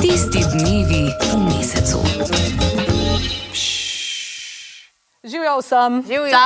Tisti 0.00 0.40
dnevi 0.52 1.04
v 1.20 1.36
mesecu. 1.46 1.98
Živijo 5.24 5.58
vsem. 5.58 6.02
Živijo. 6.06 6.38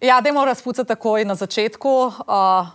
Ja, 0.00 0.20
dajmo 0.20 0.44
razpucati 0.44 0.88
takoj 0.88 1.24
na 1.24 1.34
začetku. 1.34 1.88
Uh, 2.06 2.12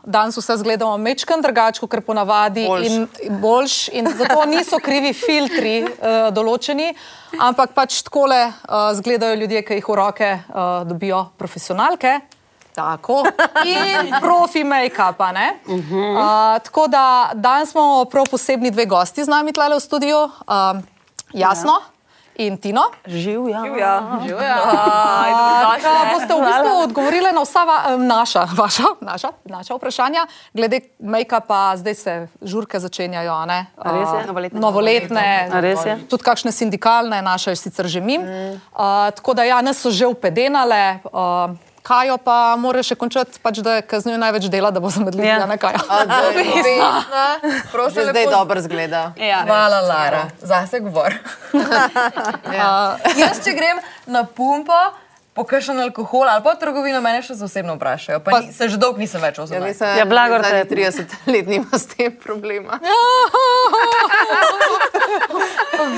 danes 0.04 0.38
vse 0.38 0.58
zgledamo 0.58 0.97
mečkan 0.97 1.42
drugače, 1.42 1.79
kot 1.79 2.05
ponavadi. 2.05 2.66
Boljš. 2.68 2.88
In, 2.88 3.08
boljš, 3.42 3.88
in 3.88 4.08
zato 4.17 4.46
niso 4.46 4.79
krivi 4.79 5.13
filtri 5.13 5.83
uh, 5.83 6.33
določeni, 6.33 6.94
ampak 7.38 7.76
pač 7.78 8.01
takole 8.08 8.47
uh, 8.47 8.90
zgledajo 8.97 9.36
ljudje, 9.44 9.62
ki 9.67 9.78
jih 9.78 9.90
v 9.92 9.99
roke 9.99 10.31
uh, 10.33 10.88
dobijo 10.90 11.26
profesionalke. 11.38 12.20
Tako. 12.79 13.23
In 13.65 14.13
profi 14.21 14.63
make-upa. 14.63 15.29
Uh 15.67 15.75
-huh. 15.75 16.55
uh, 16.55 16.63
tako 16.63 16.88
da 16.88 17.29
danes 17.34 17.71
smo 17.71 18.05
prav 18.05 18.25
posebni 18.31 18.71
dve 18.71 18.85
gosti 18.85 19.23
z 19.23 19.27
nami 19.27 19.53
tle 19.53 19.70
v 19.75 19.79
studiu. 19.79 20.17
Uh, 20.23 20.79
jasno. 21.34 21.73
In 22.39 22.57
Tino. 22.57 22.81
Živja. 23.05 23.59
Da 25.84 26.07
boste 26.13 26.34
v 26.34 26.39
bistvu 26.39 26.84
odgovorili 26.84 27.31
na 27.35 27.43
vsa 27.43 27.63
va, 27.67 27.77
em, 27.91 28.07
naša, 28.07 28.47
vaša, 28.55 28.84
naša, 29.01 29.31
naša 29.43 29.75
vprašanja. 29.75 30.23
Glede 30.53 30.79
make-upa, 31.03 31.75
zdaj 31.75 31.95
se 31.95 32.27
žurke 32.41 32.79
začenjajo. 32.79 33.34
a 33.34 33.45
Ne? 33.45 33.65
A 33.75 33.91
res 33.91 34.09
je? 34.09 34.27
Novoletne. 34.27 34.59
Novoletne. 34.59 35.49
A 35.51 35.59
res 35.59 35.84
je? 35.85 35.98
Tudi 36.07 36.23
kakšne 36.23 36.51
sindikalne, 36.51 37.20
naše 37.21 37.55
sicer 37.55 37.87
že 37.87 37.99
mim. 37.99 38.21
Mm. 38.21 38.55
Uh, 38.71 39.11
tako 39.11 39.34
da 39.34 39.43
ja, 39.43 39.61
nas 39.61 39.84
so 39.84 39.91
že 39.91 40.07
upedenale. 40.07 41.03
Uh, 41.11 41.59
Kajo 41.89 42.20
pa 42.21 42.53
mora 42.53 42.84
še 42.85 42.93
končati, 42.93 43.41
pač, 43.41 43.66
da 43.66 43.79
kaznuje 43.81 44.21
največ 44.21 44.45
dela, 44.53 44.70
da 44.70 44.77
bo 44.77 44.93
zamedljiv. 44.93 45.25
Ja. 45.25 45.41
Ja. 45.41 45.45
Ne, 45.49 45.57
Kajo. 45.57 45.81
Že 47.89 48.13
zdaj 48.13 48.25
dobro 48.29 48.62
zgleda. 48.62 49.17
Ja. 49.17 49.41
Hvala, 49.49 49.81
Lara. 49.81 50.23
Zase 50.38 50.79
govor. 50.85 51.17
Jaz, 53.17 53.41
če 53.41 53.57
grem 53.57 53.82
na 54.05 54.21
pumpo, 54.21 54.77
po 55.34 55.43
kakšen 55.49 55.82
alkohol 55.82 56.29
ali 56.29 56.45
pa 56.45 56.54
trgovino, 56.62 57.01
mene 57.01 57.26
še 57.26 57.34
zasebno 57.34 57.73
vprašajo. 57.79 58.21
Pa, 58.21 58.37
pa 58.37 58.40
ni, 58.45 58.54
se 58.54 58.70
že 58.70 58.77
dolgo 58.77 59.01
nisem 59.01 59.21
več 59.23 59.41
Ja, 59.41 59.43
ozval. 59.49 59.65
mislim, 59.65 59.98
Ja, 59.98 60.05
blagor 60.05 60.45
zadnjih 60.45 60.70
te. 60.70 60.76
30 60.76 61.10
let 61.34 61.48
nima 61.49 61.73
s 61.73 61.90
tem 61.90 62.13
problema. 62.13 62.77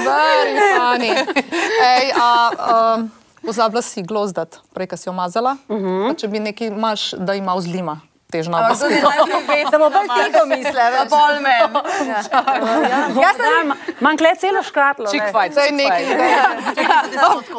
Very 0.08 0.56
funny. 0.78 1.12
Ej, 1.84 2.06
a, 2.16 2.32
um, 2.96 3.12
pozabila 3.46 3.82
si 3.82 4.04
glozdat, 4.04 4.60
prej, 4.74 4.88
ko 4.88 4.98
si 4.98 5.10
jo 5.10 5.14
mazala. 5.14 5.58
Uh 5.68 5.78
-huh. 5.78 6.16
Če 6.20 6.28
bi 6.28 6.40
nekaj 6.40 6.68
imaš, 6.68 7.12
da 7.18 7.34
ima 7.34 7.56
vzlima. 7.56 8.02
Težna 8.32 8.58
Ampak 8.58 8.92
je 8.92 9.02
najbolj 9.04 9.44
vedno, 9.48 9.90
da 9.90 10.02
bolj 10.08 10.32
tiho 10.32 10.46
misle, 10.46 10.84
da 10.92 11.04
bolj 11.10 11.40
men. 11.44 11.74
Jaz 13.26 13.36
sem. 13.36 13.74
Manj 14.00 14.18
kle 14.18 14.32
celo 14.40 14.64
škatlo. 14.64 15.06
ne. 15.06 15.12
Čikvaj, 15.12 15.50
To 15.50 15.60
je 15.60 15.72
nekaj. 15.72 16.06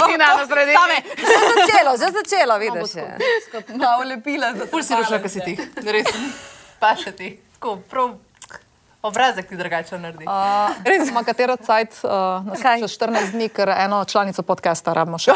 Ti 0.08 0.16
na 0.18 0.26
nas 0.36 0.48
sredi. 0.48 0.72
Že 1.28 1.36
začelo, 1.52 1.92
že 2.00 2.06
začelo, 2.16 2.58
vidiš. 2.58 2.94
je. 2.94 3.18
Malo 3.76 4.02
lepila 4.08 4.52
za 4.56 4.66
Ful 4.66 4.82
si 4.82 4.94
rušila, 4.94 5.18
kaj 5.18 5.28
si 5.28 5.40
ti. 5.40 5.58
Res. 5.84 6.06
Pa 6.80 6.96
še 6.96 7.12
ti. 7.12 7.36
Tako, 7.54 7.76
prav. 7.90 8.31
Obrazek 9.02 9.48
ti 9.48 9.56
drugače 9.56 9.98
naredi. 9.98 10.24
Res 10.86 11.08
ima 11.10 11.24
katero 11.26 11.56
cajt, 11.58 11.96
uh, 12.06 12.46
Kaj? 12.62 12.84
še 12.86 12.90
14 13.02 13.32
dni, 13.34 13.48
ker 13.50 13.72
eno 13.74 14.04
članico 14.06 14.44
podcasta 14.46 14.92
rabimo 14.94 15.18
še. 15.18 15.34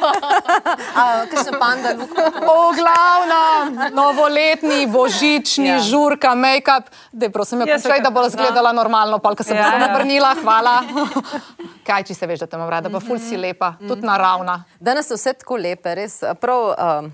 Kakšen 1.32 1.56
panda, 1.58 1.96
luka. 1.98 2.28
O, 2.46 2.70
glavna, 2.78 3.90
novoletni, 3.90 4.86
božični, 4.86 5.66
ja. 5.66 5.80
žurka, 5.82 6.36
make-up. 6.38 6.92
Dej, 7.10 7.32
prosim, 7.34 7.64
Ja, 7.66 7.74
ja, 7.74 7.80
končaj, 7.80 8.04
da 8.06 8.10
bo 8.14 8.22
izgledala 8.28 8.70
normalno, 8.72 9.18
pa 9.18 9.34
ko 9.34 9.42
se 9.42 9.54
bo 9.54 9.58
Ja, 9.58 9.66
ja, 9.66 9.78
ja. 9.80 9.86
nabrnila, 9.88 10.30
hvala. 10.42 10.76
Kaj, 11.90 12.06
če 12.06 12.14
se 12.14 12.26
veš, 12.30 12.44
da 12.44 12.46
te 12.46 12.60
imam 12.60 12.70
rada, 12.70 12.86
pa 12.92 13.00
ful 13.02 13.18
si 13.18 13.34
lepa, 13.36 13.74
tudi 13.82 14.06
naravna. 14.06 14.60
Danes 14.78 15.10
so 15.10 15.18
vse 15.18 15.34
tako 15.42 15.58
lepe, 15.58 15.90
res. 15.98 16.20
Prav, 16.38 16.70
um, 16.78 17.10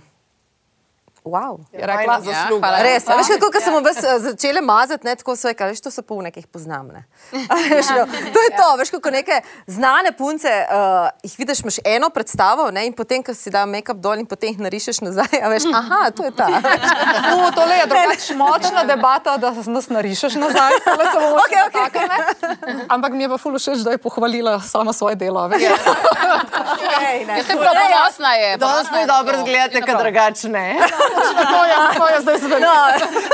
wow. 1.26 1.58
Je 1.72 1.86
rekla, 1.86 2.20
zasluga. 2.20 2.66
Ja, 2.66 2.82
Res, 2.82 3.08
a 3.08 3.16
veš, 3.18 3.26
kako 3.36 3.50
ko 3.52 3.60
sem 3.60 3.74
vas 3.84 3.98
začela 4.22 4.60
mazati, 4.60 5.06
ne, 5.06 5.16
tako 5.16 5.36
so 5.36 5.48
rekli, 5.50 5.66
veš, 5.72 5.82
to 5.84 5.90
so 5.90 6.02
pa 6.06 6.14
v 6.14 6.26
nekih 6.28 6.46
poznam. 6.46 6.88
Ne. 6.94 7.04
A 7.52 7.54
Veš, 7.66 7.88
no, 7.96 8.06
to 8.06 8.40
je 8.42 8.50
to, 8.56 8.68
veš, 8.78 8.90
kako 8.94 9.10
neke 9.10 9.40
znane 9.66 10.12
punce, 10.16 10.48
uh, 10.48 11.08
jih 11.22 11.34
vidiš, 11.38 11.60
imaš 11.60 11.78
eno 11.84 12.10
predstavo 12.10 12.70
ne, 12.70 12.86
in 12.86 12.94
potem, 12.96 13.22
ko 13.26 13.34
si 13.34 13.50
da 13.50 13.66
make-up 13.66 14.00
dol 14.00 14.22
in 14.22 14.26
potem 14.26 14.54
jih 14.54 14.62
narišeš 14.62 15.00
nazaj, 15.02 15.40
a 15.42 15.50
veš, 15.50 15.68
aha, 15.74 16.10
to 16.16 16.24
je 16.24 16.32
ta. 16.36 16.48
No, 17.26 17.50
tole 17.54 17.74
je 17.78 17.86
drugač 17.90 18.30
močna 18.38 18.84
debata, 18.86 19.36
da 19.40 19.50
nas 19.50 19.88
narišeš 19.90 20.36
nazaj. 20.40 20.78
tole 20.84 21.06
Okej, 21.06 21.58
še 21.58 21.64
okej. 21.66 21.86
dotaknili. 21.90 22.86
Ampak 22.88 23.12
mi 23.12 23.24
je 23.24 23.28
pa 23.28 23.38
ful 23.38 23.58
všeč, 23.58 23.82
da 23.84 23.96
je 23.96 23.98
pohvalila 23.98 24.60
sama 24.60 24.92
svoje 24.92 25.16
delo. 25.16 25.40
a 25.40 25.46
Veš. 25.46 25.62
Ej, 27.10 27.24
ne. 27.26 27.42
Sem 27.42 27.58
prav 27.58 27.74
ponosna 27.74 28.32
je. 28.34 28.50
Mi 29.00 29.06
dobro 29.06 29.34
zgledate, 29.40 29.80
kad 29.80 29.98
drugače 29.98 30.48
To 31.16 31.60
je, 31.64 31.76
to 31.98 32.04
je 32.08 32.20
zdaj 32.20 32.38
zelo. 32.38 32.74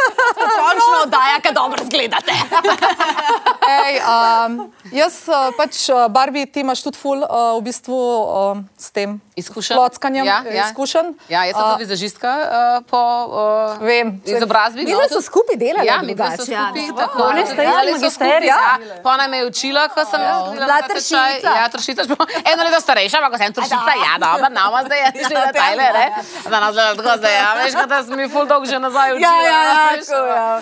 Končno 0.63 0.97
oddaja, 1.03 1.41
kad 1.43 1.55
dobro 1.55 1.85
zgledate. 1.85 2.33
Ej, 3.87 4.01
um, 4.03 4.73
jaz 4.93 5.29
uh, 5.29 5.55
pač, 5.57 5.89
uh, 5.89 6.07
Barbi, 6.11 6.47
ti 6.47 6.61
imaš 6.61 6.83
tudi 6.83 6.99
ful 6.99 7.23
uh, 7.23 7.55
v 7.59 7.63
bistvu 7.63 7.95
um, 7.95 8.69
s 8.79 8.91
tem 8.91 9.21
Izkušenj? 9.37 9.77
klockanjem 9.77 10.27
Ja, 10.27 10.43
ja. 10.51 10.67
izkušenj. 10.67 11.15
Ja, 11.29 11.45
jaz 11.45 11.57
sem 11.57 11.65
tudi 11.71 11.85
vizažistka 11.85 12.31
uh, 12.39 12.85
po 12.91 12.99
uh, 12.99 13.87
Vem. 13.87 14.21
izobrazbi. 14.25 14.85
Mi 14.85 14.95
so 15.09 15.23
skupaj 15.23 15.57
delali. 15.57 15.87
Ja, 15.87 16.03
mi 16.03 16.15
drugače. 16.15 16.43
skupaj. 16.43 16.89
tako. 16.99 17.23
Oni 17.23 17.47
ste 17.47 17.63
so 17.67 17.93
magisterij, 17.93 18.49
Ja. 18.49 18.79
Pa 19.03 19.11
ona 19.11 19.29
me 19.29 19.37
je 19.37 19.47
učila, 19.47 19.89
ko 19.89 20.05
sem 20.05 20.21
jaz 20.21 20.37
hodila 20.43 20.67
Bila 20.67 20.79
tršica. 20.89 21.51
Ja, 21.57 21.69
tršica. 21.69 22.03
Eno 22.53 22.61
leto 22.65 22.81
starejša, 22.81 23.17
ampak 23.19 23.33
ko 23.33 23.39
sem 23.39 23.53
tršica, 23.53 23.93
ja, 24.07 24.13
dobro, 24.19 24.49
nama 24.51 24.83
zdaj 24.85 24.99
je 24.99 25.25
že 25.29 25.35
na 25.35 25.53
tajle, 25.53 25.87
ne? 25.99 26.07
Da 26.51 26.61
nas 26.61 26.73
gleda 26.75 26.95
tako 26.99 27.13
zdaj, 27.19 27.35
ja, 27.35 27.49
veš, 27.55 27.72
kot 27.75 27.89
da 27.89 28.03
sem 28.03 28.17
mi 28.17 28.29
ful 28.29 28.47
dolg 28.47 28.67
že 28.67 28.79
nazaj 28.79 29.09
Ja, 29.11 29.15
učila. 29.17 29.33
ja, 29.47 29.61
ja, 29.63 29.85
veš. 29.93 30.07
tako, 30.07 30.27
ja. 30.29 30.61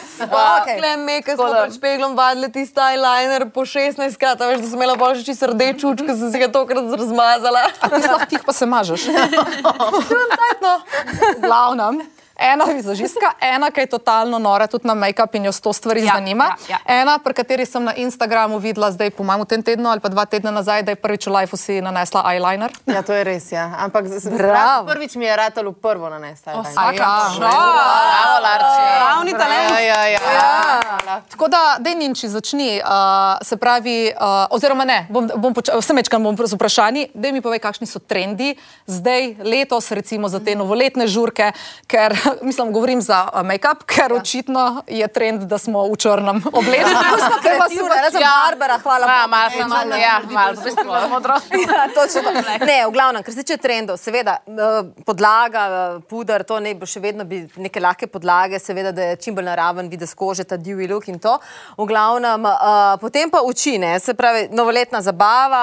okej. 0.62 0.76
Okej, 0.78 0.96
me, 0.96 1.16
ko 1.22 1.36
smo 1.36 1.48
pred 1.52 1.74
špeglom 1.74 2.16
vadili 2.16 2.48
tisti 2.52 2.80
eyeliner 2.80 3.48
po 3.54 3.64
16 3.66 4.16
krat, 4.16 4.40
a 4.40 4.50
veš, 4.50 4.60
da 4.60 4.66
sem 4.70 4.78
imela 4.78 4.96
bolj 4.96 5.20
še 5.20 5.24
čisto 5.30 5.50
rdeč 5.52 5.84
uč, 5.84 5.98
ko 6.06 6.12
sem 6.14 6.32
si 6.32 6.38
ga 6.38 6.48
tokrat 6.48 6.86
razmazala. 6.94 7.66
A 7.80 7.88
ti 7.88 8.02
sploh 8.02 8.24
tih 8.30 8.42
pa 8.46 8.52
se 8.52 8.66
mažeš? 8.66 9.08
no. 10.64 11.92
Ena 12.40 12.64
vizažistka, 12.64 13.32
ena, 13.40 13.70
ki 13.70 13.80
je 13.84 13.86
totalno 13.86 14.38
nora 14.38 14.66
tudi 14.66 14.88
na 14.88 14.94
make-up 14.94 15.34
in 15.36 15.44
jo 15.44 15.52
sto 15.52 15.72
stvari 15.72 16.04
ja, 16.04 16.14
zanima. 16.14 16.44
ja, 16.68 16.70
Ja, 16.70 17.02
ena, 17.02 17.18
pri 17.18 17.34
kateri 17.34 17.66
sem 17.66 17.84
na 17.84 17.92
Instagramu 17.94 18.58
videla 18.58 18.88
zdaj, 18.92 19.10
po 19.10 19.24
mojem, 19.24 19.44
v 19.44 19.46
tem 19.46 19.62
tednu 19.62 19.90
ali 19.90 20.00
pa 20.00 20.08
dva 20.08 20.24
tedna 20.24 20.50
nazaj, 20.50 20.82
da 20.82 20.94
je 20.94 20.96
prvič 20.96 21.26
v 21.26 21.34
lifeu 21.36 21.58
si 21.60 21.80
nanesla 21.84 22.24
eyeliner. 22.32 22.72
Ja, 22.86 23.02
to 23.02 23.12
je 23.12 23.24
res, 23.24 23.52
ja. 23.52 23.68
Ampak 23.84 24.08
Bravo. 24.32 24.88
prvič 24.88 25.20
mi 25.20 25.28
je 25.28 25.36
ratalo 25.36 25.72
prvo 25.72 26.08
nanesla. 26.08 26.64
A 26.64 26.92
ja. 26.96 27.28
Bravo, 27.36 28.36
Larči. 28.40 28.82
Pravni 28.96 29.32
talent. 29.32 29.70
Ja, 29.84 30.00
ja, 30.06 30.20
ja. 30.20 31.20
Tako 31.28 31.48
da, 31.48 31.76
dej 31.76 31.94
Ninči, 31.94 32.28
začni. 32.28 32.80
Uh, 32.80 33.36
se 33.44 33.56
pravi, 33.56 34.12
uh, 34.16 34.48
oziroma 34.54 34.84
ne, 34.84 35.04
bom, 35.10 35.28
bom 35.36 35.52
vse 35.52 35.92
mečkam 35.92 36.24
bom 36.24 36.36
z 36.36 36.56
vprašanji. 36.56 37.10
Dej 37.14 37.32
mi 37.36 37.44
povej, 37.44 37.60
kakšni 37.60 37.84
so 37.84 38.00
trendi 38.00 38.56
zdaj, 38.86 39.34
letos, 39.44 39.90
recimo 39.90 40.28
za 40.28 40.40
te 40.40 40.54
novoletne 40.54 41.06
žurke, 41.06 41.52
ker, 41.86 42.16
mislim, 42.48 42.72
govorim 42.72 43.00
za 43.02 43.28
uh, 43.34 43.40
make-up, 43.40 43.84
ker 43.86 44.12
očitno 44.12 44.82
je 44.88 45.08
trend, 45.08 45.42
da 45.42 45.58
smo 45.58 45.84
v 45.92 45.96
črnem 45.96 46.42
oblečeni. 46.52 46.94
Kreativna, 47.44 48.00
razen 48.02 48.22
Barbara, 48.46 48.78
hvala 48.78 49.06
Ja, 49.06 49.16
Bogu. 49.22 49.30
malo 49.30 49.50
sem, 49.50 50.00
ja, 50.00 50.20
malo, 50.30 50.54
v 50.60 50.64
bistvu 50.64 50.84
modro. 51.10 51.34
Ja, 51.34 51.88
točno 51.94 52.22
to. 52.22 52.64
Ne, 52.66 52.86
v 52.86 52.92
glavnem, 52.92 53.22
kar 53.22 53.34
se 53.34 53.42
tiče 53.42 53.56
trendov, 53.56 53.96
seveda 53.96 54.38
eh, 54.46 55.02
podlaga, 55.06 55.64
eh, 55.68 56.00
puder, 56.08 56.44
to 56.44 56.60
ne 56.60 56.74
bo 56.74 56.86
še 56.86 57.00
vedno 57.00 57.24
bi 57.24 57.42
neke 57.56 57.80
lahke 57.80 58.06
podlage, 58.06 58.58
seveda, 58.58 58.92
da 58.92 59.10
je 59.10 59.18
čim 59.24 59.34
bolj 59.34 59.48
naraven 59.50 59.90
videz 59.90 60.14
kože, 60.14 60.44
ta 60.44 60.56
divji 60.56 60.88
look 60.88 61.08
in 61.08 61.18
to. 61.18 61.36
V 61.78 61.86
glavnem, 61.88 62.46
uh, 62.46 62.96
potem 63.00 63.30
pa 63.30 63.42
oči, 63.46 63.76
ne, 63.78 63.96
se 64.00 64.14
pravi, 64.14 64.48
novoletna 64.54 65.02
zabava, 65.02 65.62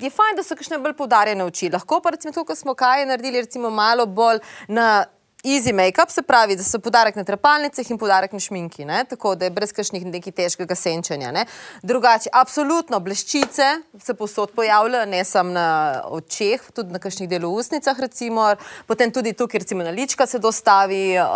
je 0.00 0.10
fajn, 0.10 0.38
da 0.38 0.46
so 0.46 0.58
kakšne 0.58 0.80
bolj 0.82 0.96
poudarjene 0.98 1.44
oči. 1.44 1.70
Lahko 1.72 2.00
pa 2.02 2.14
recimo 2.14 2.34
tukaj 2.34 2.56
smo 2.56 2.74
kaj 2.74 3.06
naredili, 3.06 3.44
recimo 3.46 3.70
malo 3.70 4.06
bolj 4.06 4.42
na 4.68 5.04
easy 5.44 5.72
make-up, 5.72 6.10
se 6.10 6.22
pravi, 6.22 6.54
da 6.56 6.62
so 6.62 6.78
podarek 6.78 7.16
na 7.18 7.24
trepalnicah 7.24 7.88
in 7.90 7.98
podarek 7.98 8.32
na 8.32 8.38
šminki, 8.40 8.84
ne? 8.86 9.00
tako 9.10 9.34
da 9.34 9.44
je 9.44 9.50
brez 9.50 9.72
kakšnih 9.74 10.04
nekih 10.06 10.34
težkega 10.34 10.74
senčanja. 10.78 11.32
Ne? 11.34 11.42
Drugače, 11.82 12.30
absolutno 12.32 13.00
bleščice 13.02 13.66
se 13.98 14.14
posod 14.14 14.52
pojavljajo, 14.54 15.06
ne 15.06 15.24
samo 15.24 15.50
na 15.50 15.66
očeh, 16.14 16.62
tudi 16.74 16.94
na 16.94 17.00
kakšnih 17.02 17.28
delu 17.28 17.50
usnicah, 17.58 17.98
recimo, 18.00 18.52
potem 18.86 19.10
tudi 19.10 19.32
tukaj, 19.32 19.64
recimo 19.64 19.82
na 19.82 19.90
lička 19.90 20.26
se 20.26 20.38
dostavi, 20.38 21.18
uh, 21.18 21.26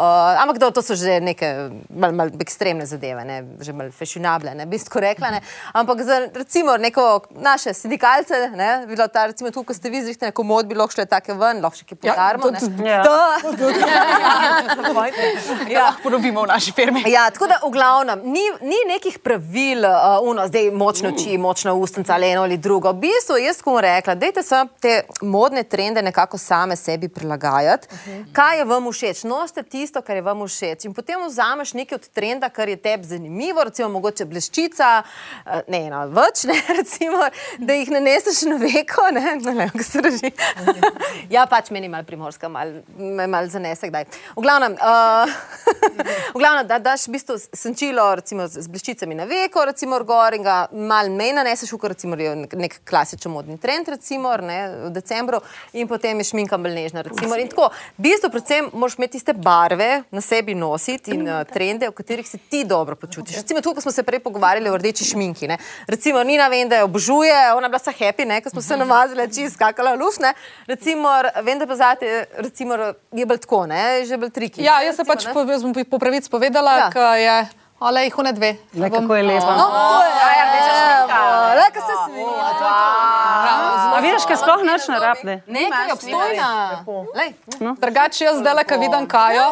ampak 0.43 0.59
do, 0.59 0.71
to 0.71 0.83
so 0.83 0.95
že 0.95 1.19
neke 1.21 1.51
mal, 1.91 2.15
mal 2.15 2.31
ekstremne 2.41 2.87
zadeve, 2.87 3.25
ne? 3.25 3.41
že 3.61 3.75
mal 3.75 3.91
fashionable, 3.91 4.55
ne 4.55 4.67
bi 4.67 4.79
tako 4.79 5.03
rekla. 5.03 5.31
Ne? 5.31 5.43
Ampak 5.75 6.03
za 6.03 6.21
recimo 6.35 6.77
neko 6.77 7.09
naše 7.43 7.75
sindikalce, 7.75 8.53
ne, 8.55 8.87
bilo 8.87 9.09
ta 9.09 9.27
recimo 9.27 9.51
tukaj, 9.51 9.67
ko 9.67 9.75
ste 9.75 9.91
vi 9.91 10.05
zrihtali, 10.07 10.31
neko 10.31 10.47
mod 10.47 10.71
bi 10.71 10.79
lahko 10.79 10.95
šle 10.95 11.11
take 11.11 11.35
ven, 11.35 11.59
lahko 11.59 11.83
še 11.83 11.91
kaj 11.91 12.03
podarimo. 12.07 12.55
tudi- 12.55 12.83
ne. 12.87 12.91
Ja. 12.91 13.03
To- 13.03 13.95
Ja, 15.71 15.95
porobimo 16.03 16.43
v 16.43 16.47
naši 16.47 16.73
firmi. 16.73 17.03
Ja, 17.07 17.31
tako 17.31 17.47
da 17.47 17.59
v 17.65 17.71
glavnem 17.71 18.21
ni, 18.25 18.45
ni 18.61 18.77
nekih 18.89 19.19
pravil, 19.19 19.85
uh, 19.85 20.19
uno, 20.23 20.47
zdaj 20.47 20.71
močne 20.71 21.09
oči, 21.09 21.39
močna 21.39 21.75
ustnica 21.75 22.15
ali 22.15 22.31
eno 22.31 22.43
ali 22.43 22.57
drugo. 22.57 22.91
V 22.93 23.07
bistvu 23.07 23.37
jaz 23.43 23.61
bom 23.65 23.79
rekla, 23.79 24.15
dajte 24.15 24.43
se 24.43 24.63
te 24.81 24.95
modne 25.23 25.63
trende 25.63 26.03
nekako 26.03 26.39
same 26.39 26.77
sebi 26.77 27.09
prilagajati. 27.09 27.89
Uh 27.91 27.99
-huh. 27.99 28.25
Kaj 28.33 28.59
je 28.59 28.65
vam 28.65 28.93
všeč? 28.93 29.25
Nosite 29.25 29.63
tisto, 29.63 30.03
kar 30.03 30.17
je 30.17 30.23
vam 30.23 30.47
všeč. 30.49 30.85
In 30.85 30.95
potem 30.95 31.27
vzameš 31.27 31.75
nekaj 31.75 31.97
od 31.97 32.09
trenda, 32.09 32.49
kar 32.49 32.69
je 32.69 32.77
tebi 32.77 33.05
zanimivo, 33.05 33.65
recimo 33.65 33.89
mogoče 33.89 34.25
bleščica, 34.25 35.03
uh, 35.47 35.53
ne 35.69 35.87
ena 35.87 36.05
več, 36.05 36.45
ne, 36.45 36.63
recimo, 36.79 37.19
da 37.59 37.73
jih 37.73 37.91
naneseš 37.91 38.43
na 38.43 38.57
veko, 38.57 39.11
ne, 39.13 39.37
ne, 39.43 39.55
ne, 39.55 39.69
kako 39.71 39.85
se 39.85 40.01
reži. 40.01 40.31
ja, 41.35 41.47
pač 41.47 41.71
meni 41.71 41.89
malo 41.89 42.05
primorska, 42.05 42.49
malo 42.49 42.73
me 42.99 43.27
mal 43.27 43.49
zanese 43.49 43.86
kdaj. 43.91 44.07
V 44.37 44.45
glavnem, 44.45 44.77
uh, 44.79 45.37
v 46.35 46.39
glavnem 46.39 46.67
da 46.69 46.79
daš 46.79 47.07
v 47.09 47.17
bistvu 47.17 47.39
senčilo 47.53 48.07
recimo, 48.21 48.47
z 48.49 48.67
bleščicami 48.71 49.19
na 49.19 49.27
veko, 49.29 49.65
recimo 49.69 49.99
gor 50.07 50.35
in 50.37 50.45
ga 50.47 50.57
malo 50.73 51.13
manj 51.15 51.35
naneseš, 51.41 51.73
kot 51.77 51.95
recimo 51.95 52.17
nek, 52.17 52.81
klasičen 52.89 53.33
modni 53.33 53.59
trend, 53.59 53.89
recimo 53.89 54.35
ne, 54.43 54.59
v 54.87 54.93
decembru, 54.95 55.41
in 55.73 55.89
potem 55.89 56.19
je 56.23 56.31
šminka 56.31 56.59
bolj 56.61 56.77
nežna. 56.77 57.05
Recimo, 57.07 57.39
in 57.41 57.51
tako, 57.51 57.71
v 57.99 58.07
bistvu 58.09 58.31
predvsem 58.35 58.71
moraš 58.73 58.99
imeti 58.99 59.17
tiste 59.19 59.33
barve 59.33 60.03
na 60.11 60.21
sebi 60.21 60.55
nositi 60.55 61.15
in 61.15 61.27
uh, 61.29 61.43
trende, 61.49 61.89
v 61.89 61.97
katerih 61.97 62.29
se 62.29 62.39
ti 62.39 62.65
dobro 62.65 62.97
počutiš. 62.97 63.37
Recimo, 63.37 63.61
tukaj 63.61 63.83
smo 63.83 63.93
se 63.93 64.03
prej 64.03 64.21
pogovarjali 64.21 64.71
o 64.71 64.77
rdeči 64.77 65.05
šminki. 65.05 65.49
Ne. 65.49 65.59
Recimo, 65.87 66.23
Nina 66.25 66.49
vem, 66.49 66.69
da 66.69 66.83
jo 66.83 66.89
obožuje, 66.91 67.35
ona 67.57 67.67
je 67.67 67.73
bila 67.75 67.81
vsa 67.81 67.95
happy, 67.99 68.27
ne, 68.27 68.41
ko 68.41 68.51
smo 68.51 68.63
se 68.63 68.77
namazali, 68.77 69.29
čist 69.33 69.55
skakala 69.55 69.95
luft. 69.95 70.21
Ne. 70.21 70.35
Recimo, 70.67 71.09
vem, 71.43 71.59
da 71.59 71.67
pa 71.67 71.77
zate, 71.77 72.25
recimo, 72.45 72.77
je 73.13 73.27
bolj 73.27 73.43
tako, 73.47 73.65
ne, 73.71 73.76
je 73.77 74.05
že 74.05 74.17
bolj 74.17 74.31
triki. 74.31 74.63
Ja, 74.63 74.81
jaz 74.81 74.97
se 74.97 75.05
pač 75.05 75.25
ne. 75.25 75.33
po, 75.33 75.45
jaz 75.45 75.63
bom 75.63 75.73
po 75.75 75.99
pravici 75.99 76.29
povedala, 76.29 76.73
Ja. 76.73 76.79
ja. 76.79 76.89
ker 76.91 77.17
je, 77.17 77.37
ale 77.79 78.05
jih 78.05 78.15
one 78.17 78.33
dve. 78.33 78.51
Le 78.75 78.89
kako 78.89 79.13
je 79.15 79.23
lepa. 79.23 79.53
No, 79.53 79.67
to 79.69 79.99
je, 80.03 80.11
ja, 80.11 80.29
ja, 80.33 80.45
le, 81.55 81.67
ko 81.71 81.81
se 81.81 81.95
smije. 82.05 82.27
A 83.97 84.01
vidiš, 84.01 84.25
kaj 84.25 84.37
sploh 84.37 84.61
noč 84.63 84.89
ne 84.89 84.99
rabne? 84.99 85.35
Nekaj 85.47 85.87
je 85.87 85.93
obstojna. 85.93 86.49
Lej. 87.15 87.31
Drugače 87.77 88.25
jaz 88.25 88.37
zdaj, 88.39 88.65
ko 88.65 88.75
vidim 88.77 89.05
Kajo. 89.07 89.47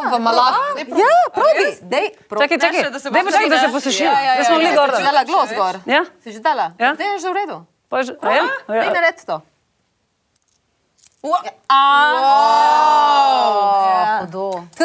Ja, 0.94 1.12
probi, 1.32 1.67
dej, 1.82 2.06
probi. 2.29 2.44
Čakaj, 2.44 2.59
čakaj, 2.59 2.81
še, 2.81 2.91
da 2.91 2.99
se 2.99 3.09
daj 3.11 3.23
bo 3.23 3.25
pa 3.25 3.32
čakaj, 3.32 3.49
da 3.49 3.56
se 3.56 3.61
sušila. 3.62 3.73
posuši. 3.73 4.05
Ja, 4.05 4.12
ja, 4.12 4.21
ja, 4.21 4.35
Da 4.37 4.44
smo 4.44 4.55
ja, 4.55 4.59
bili 4.59 4.71
ja, 4.71 4.76
gor. 4.76 4.88
Si 4.91 5.00
že 5.00 5.06
dala 5.06 5.23
glos 5.25 5.50
gor? 5.56 5.75
Ja? 5.87 6.00
Si 6.21 6.29
že 6.31 6.41
dala? 6.41 6.67
Ja. 6.79 6.91
Dej, 6.94 7.06
je 7.06 7.19
že 7.19 7.29
v 7.31 7.35
redu. 7.35 7.56
Pa 7.88 8.03
že- 8.03 8.17
a 8.21 8.29
ja? 8.31 8.44
A 8.44 8.73
Dej 8.73 8.85
ja. 8.85 8.93
naredi 8.93 9.23
to. 9.25 9.37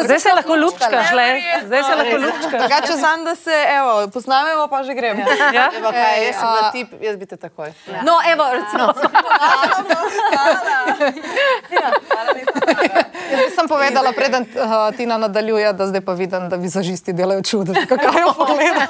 Zdaj 0.03 0.19
se 0.19 0.29
lahko 0.35 0.55
lupčkaš, 0.55 1.11
le. 1.11 1.41
Zdaj 1.65 1.83
se 1.83 1.95
lahko 1.95 2.17
lupčkaš. 2.17 2.59
Drugače 2.59 2.93
znam, 2.93 3.25
da 3.25 3.35
se, 3.35 3.65
evo, 3.77 4.07
poznamemo, 4.13 4.67
pa 4.67 4.83
že 4.83 4.93
grem. 4.93 5.19
Ja? 5.53 5.71
Evo, 5.77 5.91
kaj, 5.91 6.25
jaz 6.25 6.35
sem 6.35 6.47
bila 6.47 6.71
tip, 6.71 6.87
jaz 7.01 7.17
bi 7.17 7.25
te 7.25 7.37
takoj. 7.37 7.73
No, 8.03 8.13
evo, 8.31 8.43
recimo. 8.51 8.93
Jaz 13.29 13.39
bi 13.45 13.55
sem 13.55 13.67
povedala, 13.67 14.11
preden 14.11 14.41
uh, 14.41 14.95
Tina 14.97 15.17
nadaljuje, 15.17 15.73
da 15.73 15.87
zdaj 15.87 16.01
pa 16.01 16.13
vidim, 16.13 16.49
da 16.49 16.55
vizažisti 16.55 17.13
delajo 17.13 17.41
čudo. 17.41 17.73
Kaj 17.73 18.21
jo 18.23 18.33
pogleda? 18.37 18.87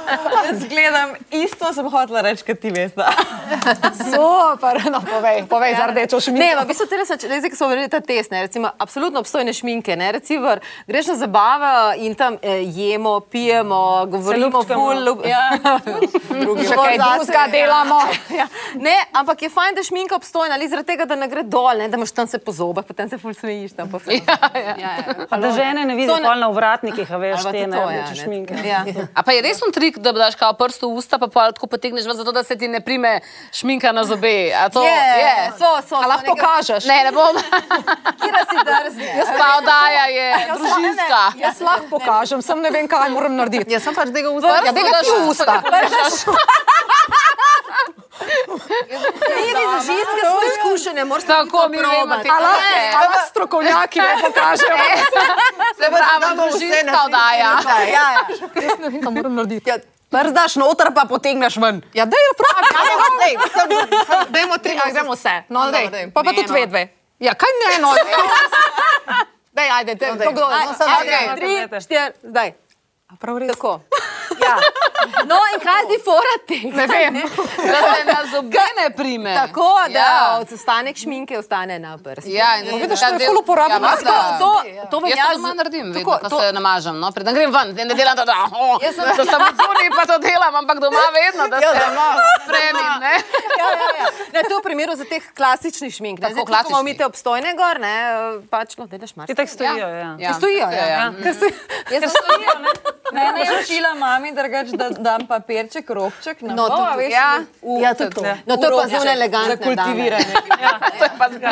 Jaz 0.48 0.64
gledam, 0.70 1.10
isto 1.32 1.74
sem 1.74 1.90
hotela 1.90 2.22
reči, 2.22 2.44
kot 2.46 2.60
ti 2.60 2.72
veš. 2.72 2.92
Super, 4.14 4.82
no 4.92 5.02
povej, 5.12 5.44
povej 5.50 5.76
za 5.76 5.88
rdečo 5.92 6.20
šminko. 6.20 6.40
Ne, 6.46 6.56
v 6.56 6.68
bistvu 6.68 6.86
zdaj, 7.40 7.50
ko 7.50 7.56
smo 7.56 7.68
verjeli 7.68 7.90
ta 7.90 8.00
test, 8.02 8.32
ne, 8.32 8.42
recimo, 8.42 8.70
absolutno 8.78 9.20
obstojne 9.20 9.54
šminke, 9.54 9.96
ne, 9.96 10.12
recimo, 10.12 10.56
greš 10.86 11.08
na 11.08 11.16
zabave 11.16 11.72
in 11.98 12.16
tam 12.16 12.38
eh, 12.42 12.64
jemo, 12.66 13.20
pijemo, 13.22 13.80
govorimo, 14.08 14.64
ful, 14.64 15.00
ja. 15.26 15.44
drugi 16.42 16.64
Še 16.64 16.76
kaj 16.78 16.98
drugega 16.98 17.48
delamo. 17.50 18.00
Ja. 18.32 18.46
Ne, 18.76 18.94
ampak 19.14 19.42
je 19.42 19.50
fajn, 19.50 19.76
da 19.76 19.84
šminka 19.84 20.16
obstojna, 20.16 20.54
ali 20.54 20.68
zaradi 20.68 20.88
tega, 20.88 21.06
da 21.06 21.16
ne 21.16 21.28
gre 21.28 21.42
dol, 21.44 21.74
ne, 21.76 21.88
da 21.88 21.98
imaš 21.98 22.12
tam 22.12 22.28
se 22.28 22.38
po 22.40 22.52
zobah, 22.52 22.86
potem 22.86 23.10
se 23.10 23.18
ful 23.18 23.34
smejiš 23.34 23.74
tam 23.74 23.90
po 23.90 24.00
ful. 24.00 24.14
Pa 25.26 25.38
da 25.38 25.52
žene 25.52 25.86
ne 25.86 25.96
vidijo 25.96 26.16
ne- 26.16 26.24
pol 26.24 26.38
na 26.38 26.48
ovratnikih, 26.48 27.08
a 27.08 27.18
veš, 27.18 27.36
Ali 27.36 27.44
pa 27.44 27.52
te 27.52 27.64
to, 27.68 27.84
ja, 27.90 28.04
ne. 28.04 28.16
šminke. 28.16 28.54
Ja. 28.64 28.82
A 29.14 29.24
pa 29.24 29.32
je 29.32 29.42
res 29.42 29.62
un 29.62 29.72
trik, 29.72 29.98
da 30.00 30.12
daš 30.14 30.36
kao 30.36 30.54
prst 30.54 30.82
v 30.82 30.92
usta, 30.92 31.18
pa 31.18 31.28
pol 31.28 31.52
tako 31.52 31.68
potegneš 31.68 32.08
zato 32.12 32.32
da 32.32 32.44
se 32.44 32.56
ti 32.56 32.68
ne 32.68 32.80
prime 32.82 33.20
šminka 33.52 33.92
na 33.92 34.04
zobe. 34.04 34.34
A 34.54 34.70
to 34.70 34.84
Je, 34.84 34.94
je. 35.18 35.36
so, 35.54 35.70
so, 35.84 35.96
A 35.96 36.04
so 36.04 36.08
lahko 36.08 36.34
neke- 36.34 36.42
kažeš? 36.42 36.86
Ne, 36.86 37.04
ne 37.04 37.12
bom. 37.12 37.29
Kira 38.16 38.42
si 38.46 38.58
drzni. 38.64 39.08
Jaz 39.16 39.30
pa 39.38 39.48
oddaja 39.58 40.06
je 40.08 40.28
družinska. 40.50 41.22
Jaz 41.38 41.62
lahko 41.62 41.86
pokažem, 41.90 42.42
sem 42.42 42.62
ne 42.62 42.70
vem, 42.70 42.88
kaj 42.88 43.10
moram 43.10 43.36
narediti. 43.36 43.72
Jaz 43.72 43.84
sem 43.84 43.96
pač 43.96 44.10
tega 44.10 44.30
usta. 44.30 44.56
Ja, 44.60 44.72
da 44.72 44.82
ga 44.84 45.02
ti 45.02 45.16
usta. 45.24 45.56
Mi 49.30 49.48
vizažistke 49.56 50.22
smo 50.22 50.40
izkušene, 50.50 51.06
moraš 51.06 51.24
Tako 51.26 51.68
mi 51.70 51.78
vemo, 51.78 52.16
te 52.18 52.30
A 52.30 52.40
lahko- 52.40 52.62
ne. 52.62 52.92
a 52.92 53.00
lahko 53.00 53.20
strokovnjaki 53.30 54.00
ne 54.00 54.16
pokažejo. 54.22 54.76
Se 55.78 55.86
pravi, 55.88 56.36
družinska 56.36 57.00
oddaja. 57.06 57.52
Ja, 57.64 57.80
ja. 57.84 58.08
Jaz 58.58 58.80
ne 58.80 58.90
vem, 58.90 59.02
kaj 59.02 59.12
moram 59.12 59.36
narediti. 59.36 59.72
Prdaš 60.10 60.56
noter, 60.56 60.88
pa 60.92 61.06
potegneš 61.06 61.58
ven. 61.58 61.82
Ja, 61.94 62.06
da 62.06 62.18
je 62.18 62.32
prav. 62.34 62.56
Dajmo 64.30 64.58
tri, 64.58 64.76
Ja, 64.76 64.92
gremo 64.92 65.14
vse. 65.14 65.44
No, 65.50 65.72
dej. 65.72 65.88
daj. 65.90 66.12
Pa 66.12 66.24
pa 66.24 66.32
Ne, 66.32 66.36
tudi 66.38 66.48
no. 66.50 66.88
Ja, 67.20 67.34
kaj 67.36 67.52
ne, 67.60 67.82
no. 67.84 67.92
Dej, 69.52 69.70
ajde, 69.72 69.96
te, 69.96 70.06
to 70.06 70.32
kdo 70.32 70.46
je? 70.52 70.66
No, 70.66 70.74
samo 70.78 70.96
Ajde, 71.00 71.18
tri, 71.36 71.82
štiri, 71.82 72.12
zdaj. 72.24 72.54
Prav 73.20 73.38
res. 73.44 73.52
Tako. 73.52 73.80
Ja. 74.50 74.58
No, 75.26 75.38
in 75.48 75.60
kaj 75.60 75.82
zdaj 75.86 76.00
forate? 76.02 76.56
Ne 76.72 76.86
vem. 76.88 77.14
Da 77.64 77.80
se 77.88 78.02
na 78.06 78.18
zobe 78.32 78.64
ne 78.78 78.90
prime. 78.92 79.34
Tako, 79.36 79.68
da 79.88 80.00
Ja. 80.00 80.40
ostanek 80.44 80.98
šminke 80.98 81.38
ostane 81.38 81.80
na 81.80 81.98
prsti. 81.98 82.32
Ja, 82.32 82.58
in 82.58 82.66
da 82.66 82.72
vidiš, 82.74 83.00
ta 83.00 83.08
to 83.08 83.14
je 83.14 83.20
del- 83.20 83.28
ful 83.28 83.38
uporabno. 83.38 83.80
Ja, 83.80 83.96
To, 84.00 84.16
to, 84.40 84.52
to 84.92 84.98
Jaz 84.98 85.04
velja 85.06 85.24
to 85.26 85.34
doma 85.36 85.54
naredim, 85.54 85.86
vedno, 85.86 86.00
tako, 86.02 86.12
ko 86.20 86.30
to- 86.30 86.40
se 86.40 86.52
namažem. 86.52 86.96
No, 86.96 87.12
preden 87.12 87.34
grem 87.34 87.52
ven, 87.52 87.68
ne 87.78 87.94
delam 87.94 88.16
to, 88.16 88.26
da, 88.26 88.38
oh, 88.54 88.78
Jaz 88.80 88.96
sem- 88.96 89.06
da 89.12 89.24
sem 89.26 89.42
odzuni, 89.42 89.86
pa 89.92 90.04
to 90.06 90.18
delam, 90.20 90.56
ampak 90.56 90.78
doma 90.80 91.04
vedno, 91.14 91.48
da 91.48 91.58
se 91.60 91.74
spremim. 92.40 92.92
ne. 93.00 93.14
Ja, 93.58 93.68
ja, 93.74 93.88
ja. 93.98 94.06
Ne, 94.34 94.42
to 94.42 94.54
je 94.54 94.60
v 94.60 94.64
primeru 94.64 94.96
za 94.96 95.06
teh 95.06 95.24
klasičnih 95.32 95.92
šmink. 95.92 96.20
Tako, 96.20 96.34
Tako, 96.36 96.48
Zdaj, 96.48 96.64
ko 96.66 96.80
imate 96.80 97.06
obstojne 97.06 97.54
gor, 97.54 97.80
ne, 97.80 97.96
pač, 98.50 98.78
no, 98.78 98.88
delaš 98.88 99.16
mar. 99.16 99.28
Ti 99.28 99.36
tako 99.36 99.48
stojijo, 99.50 99.88
ja. 99.90 100.10
Ja. 100.20 100.34
Stojijo, 100.34 100.68
ja. 100.70 100.86
ja. 100.88 101.04
Ker. 101.14 101.36
Jaz 101.90 102.02
sem 102.02 102.10
stojijo, 102.12 102.54
ne. 102.60 102.70
Mene 103.12 103.40
je 103.40 103.52
učila 103.60 103.94
mami, 103.96 104.32
drugač, 104.32 104.68
da 104.72 104.90
dam 104.92 105.26
papirček, 105.28 105.90
robček 105.90 106.42
na 106.42 106.54
No, 106.54 106.68
pol, 106.68 106.78
to- 106.78 106.84
a 106.84 106.96
veš, 106.96 107.12
ja. 107.12 107.30
v- 107.62 107.82
Ja, 107.82 107.94
tudi 107.94 108.16
to. 108.16 108.22
No, 108.46 108.56
to 108.56 108.66
je 108.66 108.72
pa 108.72 108.88
zelo 108.88 109.12
elegantno. 109.12 109.50
Za 109.50 109.58
kultiviranje. 109.58 110.34
To 111.00 111.04
je 111.04 111.12
pa 111.18 111.28
zga. 111.30 111.52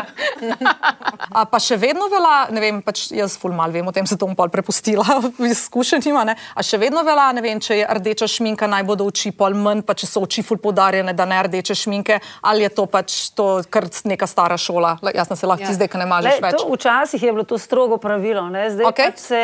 A 1.32 1.46
pa 1.46 1.60
še 1.60 1.78
vedno 1.78 2.08
velja, 2.08 2.48
ne 2.52 2.60
vem, 2.60 2.82
pač 2.82 3.08
jaz 3.12 3.38
ful 3.40 3.52
mal 3.52 3.72
vem, 3.72 3.86
o 3.88 3.92
tem 3.92 4.06
se 4.06 4.18
to 4.18 4.28
bom 4.28 4.36
pol 4.36 4.50
prepustila, 4.50 5.04
izkušenjima, 5.54 6.24
ne. 6.24 6.36
A 6.54 6.64
še 6.64 6.78
vedno 6.78 7.04
velja, 7.04 7.30
ne 7.34 7.42
vem, 7.42 7.60
če 7.60 7.80
je 7.80 7.88
rdeča 7.90 8.28
šminka 8.28 8.68
naj 8.68 8.84
bodo 8.84 9.08
oči 9.08 9.32
pol 9.32 9.56
manj, 9.56 9.84
pa 9.88 9.94
če 9.94 10.08
so 10.08 10.24
oči 10.26 10.44
ful 10.44 10.60
podarjene, 10.60 11.14
da 11.14 11.26
ne 11.26 11.40
rdeče 11.44 11.76
šminke, 11.76 12.20
ali 12.42 12.64
je 12.64 12.72
to 12.72 12.86
pač 12.88 13.30
to 13.32 13.62
kar 13.70 13.88
neka 14.06 14.28
stara 14.28 14.58
šola. 14.58 14.98
Le, 15.02 15.16
Jasno 15.16 15.36
se 15.36 15.48
lahko 15.48 15.66
ti 15.66 15.74
zdaj, 15.74 15.88
ko 15.88 15.98
ne 15.98 16.06
mažeš 16.06 16.32
Lej, 16.32 16.44
več. 16.44 16.58
to, 16.58 16.68
včasih 16.70 17.24
je 17.24 17.32
bilo 17.32 17.46
to 17.46 17.58
strogo 17.58 17.98
pravilo, 17.98 18.48
ne? 18.50 18.68
zdaj 18.70 18.86
okay. 18.86 19.12
pač 19.12 19.20
se. 19.24 19.44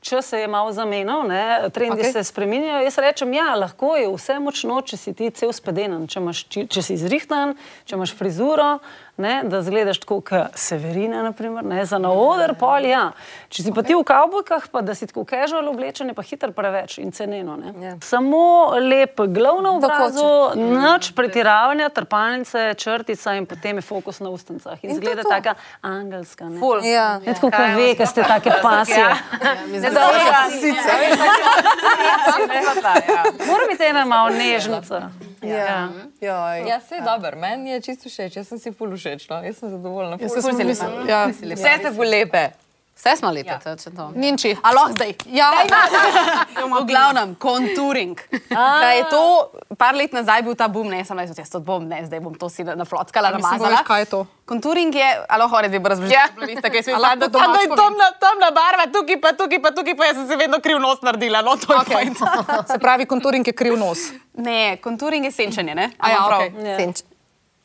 Čas 0.00 0.26
se 0.26 0.38
je 0.40 0.48
malo 0.48 0.72
zamenjal, 0.72 1.26
ne? 1.28 1.70
trendi 1.70 2.02
okay. 2.02 2.12
se 2.12 2.24
spremenjajo. 2.24 2.84
Jaz 2.84 2.98
rečem, 2.98 3.34
ja, 3.36 3.54
lahko 3.54 3.96
je 3.96 4.08
vse 4.08 4.38
močno, 4.40 4.80
če 4.80 4.96
si 4.96 5.12
ti 5.12 5.28
cel 5.36 5.52
spedenen, 5.52 6.06
če, 6.08 6.22
imaš, 6.22 6.44
če, 6.48 6.64
če 6.72 6.82
si 6.82 6.96
izrihtan, 6.96 7.52
če 7.84 7.98
imaš 7.98 8.14
frizuro, 8.16 8.78
ne? 9.20 9.42
da 9.44 9.60
zgledaš 9.62 10.00
tako 10.02 10.20
kot 10.24 10.56
Severina, 10.58 11.22
naprimer, 11.22 11.64
ne? 11.64 11.84
za 11.86 11.98
na 11.98 12.10
oder 12.12 12.54
pol. 12.58 12.84
Ja. 12.88 13.10
Če 13.48 13.62
si 13.66 13.72
pa 13.76 13.82
ti 13.84 13.94
v 13.94 14.02
kavbojkah, 14.06 14.68
pa 14.72 14.80
da 14.80 14.94
si 14.96 15.06
tako 15.06 15.24
casual 15.28 15.68
oblečen, 15.68 16.08
je 16.10 16.16
pa 16.16 16.22
hitro 16.24 16.50
preveč 16.56 16.98
in 16.98 17.12
ceneno. 17.12 17.56
ne. 17.56 17.74
Ja. 17.86 17.94
Samo 18.02 18.40
lep 18.80 19.20
glav 19.28 19.60
na 19.62 19.74
obrazu, 19.76 20.26
nič 20.56 21.12
pretiravanja, 21.14 21.88
trpalnice, 21.94 22.74
črtica 22.74 23.34
in 23.36 23.46
potem 23.46 23.76
je 23.78 23.82
fokus 23.82 24.20
na 24.20 24.30
ustnicah. 24.30 24.78
In, 24.82 24.90
In 24.90 24.96
zgleda 24.96 25.22
taka 25.22 25.54
angelska. 25.82 26.48
ne. 26.48 26.58
Ful. 26.60 26.80
Ja. 26.84 27.20
Je 27.26 27.34
tako, 27.34 27.50
kot 27.50 27.76
ve, 27.76 27.94
ker 27.94 28.06
ste 28.08 28.22
take 28.24 28.50
pasje. 28.62 29.04
Ne, 29.70 29.90
da, 29.90 30.08
sicer. 30.50 31.18
Mora 33.46 33.64
biti 33.70 33.84
ena 33.84 34.04
malo 34.04 34.30
nežnica. 34.30 35.10
Ja. 35.42 35.88
Ja, 36.20 36.78
vse 36.78 36.94
je 36.94 37.02
dobro, 37.02 37.36
meni 37.36 37.70
je 37.70 37.80
čisto 37.80 38.08
všeč, 38.08 38.36
jaz 38.36 38.48
sem 38.48 38.58
si 38.58 38.72
ful 38.72 38.92
všeč, 38.92 39.28
no. 39.28 39.42
jaz 39.42 39.56
sem 39.56 39.70
zadovoljna. 39.70 40.18
Ful, 40.18 40.24
Jaz 40.24 40.32
se 40.34 40.40
ful 40.40 40.52
mislila- 40.64 40.98
lepa. 40.98 41.10
ja. 41.10 41.26
Vse 41.26 41.78
ste 41.78 41.92
ful 41.92 42.04
lepe. 42.06 42.50
Vse 43.00 43.16
smo 43.16 43.30
lepite, 43.32 43.72
če 43.76 43.90
to. 43.90 44.10
Ninči. 44.12 44.50
A 44.60 44.72
lahko 44.72 44.92
zdaj? 44.92 45.14
Ja, 45.26 45.48
V 46.70 46.84
glavnem, 46.84 47.32
konturing. 47.34 48.12
Da 48.50 48.90
je 48.90 49.06
to 49.08 49.22
par 49.74 49.94
let 49.94 50.12
nazaj 50.12 50.42
bil 50.42 50.52
ta 50.54 50.68
boom, 50.68 50.84
ne, 50.86 51.00
sem 51.00 51.16
rekel, 51.16 51.32
jaz 51.34 51.48
to 51.48 51.60
bom, 51.60 51.80
ne, 51.82 52.04
zdaj 52.04 52.20
bom 52.20 52.34
to 52.34 52.48
si 52.48 52.60
na- 52.60 52.74
naflockala, 52.74 53.30
mislim, 53.30 53.40
namazala. 53.56 53.70
veš, 53.72 53.86
kaj 53.86 54.00
je 54.00 54.06
to? 54.06 54.20
Konturing 54.44 54.92
je, 54.92 55.08
ali 55.24 55.40
lahko 55.40 55.56
reči, 55.58 55.78
bo 55.78 55.88
razložila, 55.88 56.12
Ja. 56.12 56.26
veste, 56.36 56.68
kaj 56.68 56.82
se 56.82 56.90
mi 56.90 56.94
A 56.94 56.98
lahko 56.98 57.16
zdi, 57.16 57.20
da 57.22 57.28
to 57.30 57.38
je 57.56 57.68
temna, 57.72 58.06
temna 58.18 58.48
barva, 58.52 58.84
tukaj 58.86 59.16
pa, 59.18 59.32
tukaj 59.34 59.62
pa, 59.62 59.70
tukaj 59.70 59.96
pa, 59.96 60.04
jaz 60.04 60.16
sem 60.16 60.28
se 60.28 60.36
vedno 60.36 60.60
kriv 60.60 60.78
nos 60.78 61.00
naredila, 61.00 61.40
no 61.40 61.56
to 61.56 61.72
je 61.72 61.78
okay. 61.78 61.92
point. 61.94 62.18
Se 62.66 62.78
pravi, 62.78 63.06
konturing 63.06 63.46
je 63.46 63.52
kriv 63.54 63.78
nos. 63.78 63.98
Ne, 64.34 64.76
konturing 64.76 65.24
je 65.24 65.32
senčenje, 65.32 65.74
ne? 65.74 65.90
A 65.98 66.10
ja, 66.10 66.20
prav? 66.26 66.40
okej. 66.42 66.76
Senč. 66.76 66.96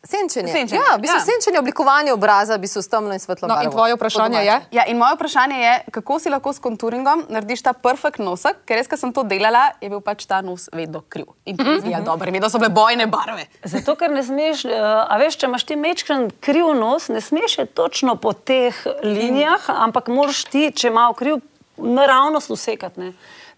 Senčenje. 0.06 0.52
Senčenje, 0.54 0.82
Ja, 0.82 0.96
v 0.98 1.02
bistvu 1.02 1.18
ja. 1.18 1.26
senčenje 1.26 1.60
oblikovanje 1.60 2.14
obraza, 2.14 2.56
v 2.56 2.62
bistvu 2.62 2.82
s 2.82 2.88
temno 2.88 3.14
in 3.14 3.20
svetlo. 3.20 3.48
No, 3.48 3.56
in 3.58 3.70
barvo. 3.70 3.72
tvoje 3.72 3.96
vprašanje 3.96 4.38
je? 4.46 4.56
Ja, 4.72 4.84
in 4.86 4.98
moje 4.98 5.16
vprašanje 5.16 5.58
je, 5.58 5.74
kako 5.92 6.20
si 6.20 6.30
lahko 6.30 6.54
s 6.54 6.60
konturingom 6.62 7.26
narediš 7.30 7.66
ta 7.66 7.74
perfekt 7.74 8.22
nosek, 8.22 8.62
ker 8.70 8.78
res, 8.78 8.88
ko 8.88 8.98
sem 8.98 9.14
to 9.14 9.24
delala, 9.26 9.72
je 9.82 9.90
bil 9.90 10.02
pač 10.06 10.28
ta 10.30 10.42
nos 10.46 10.70
vedno 10.74 11.02
kriv. 11.10 11.26
In 11.46 11.58
to 11.58 11.66
izgleda 11.74 12.04
dobro, 12.06 12.30
in 12.30 12.38
vedno 12.38 12.50
so 12.50 12.62
bile 12.62 12.70
bojne 12.70 13.08
barve. 13.10 13.48
Zato, 13.64 13.98
ker 13.98 14.14
ne 14.14 14.22
smeš, 14.24 14.66
uh, 14.70 15.10
a 15.10 15.18
veš, 15.18 15.40
če 15.42 15.50
imaš 15.50 15.66
ti 15.66 15.76
mečken 15.76 16.30
kriv 16.40 16.70
nos, 16.78 17.10
ne 17.10 17.22
smeš 17.22 17.58
je 17.58 17.66
točno 17.66 18.16
po 18.16 18.34
teh 18.34 18.78
linijah, 19.04 19.70
ampak 19.74 20.14
moraš 20.14 20.46
ti, 20.46 20.70
če 20.70 20.94
ima 20.94 21.10
kriv, 21.18 21.42
naravnost 21.78 22.54
usekati. 22.54 23.00
Ne? 23.00 23.12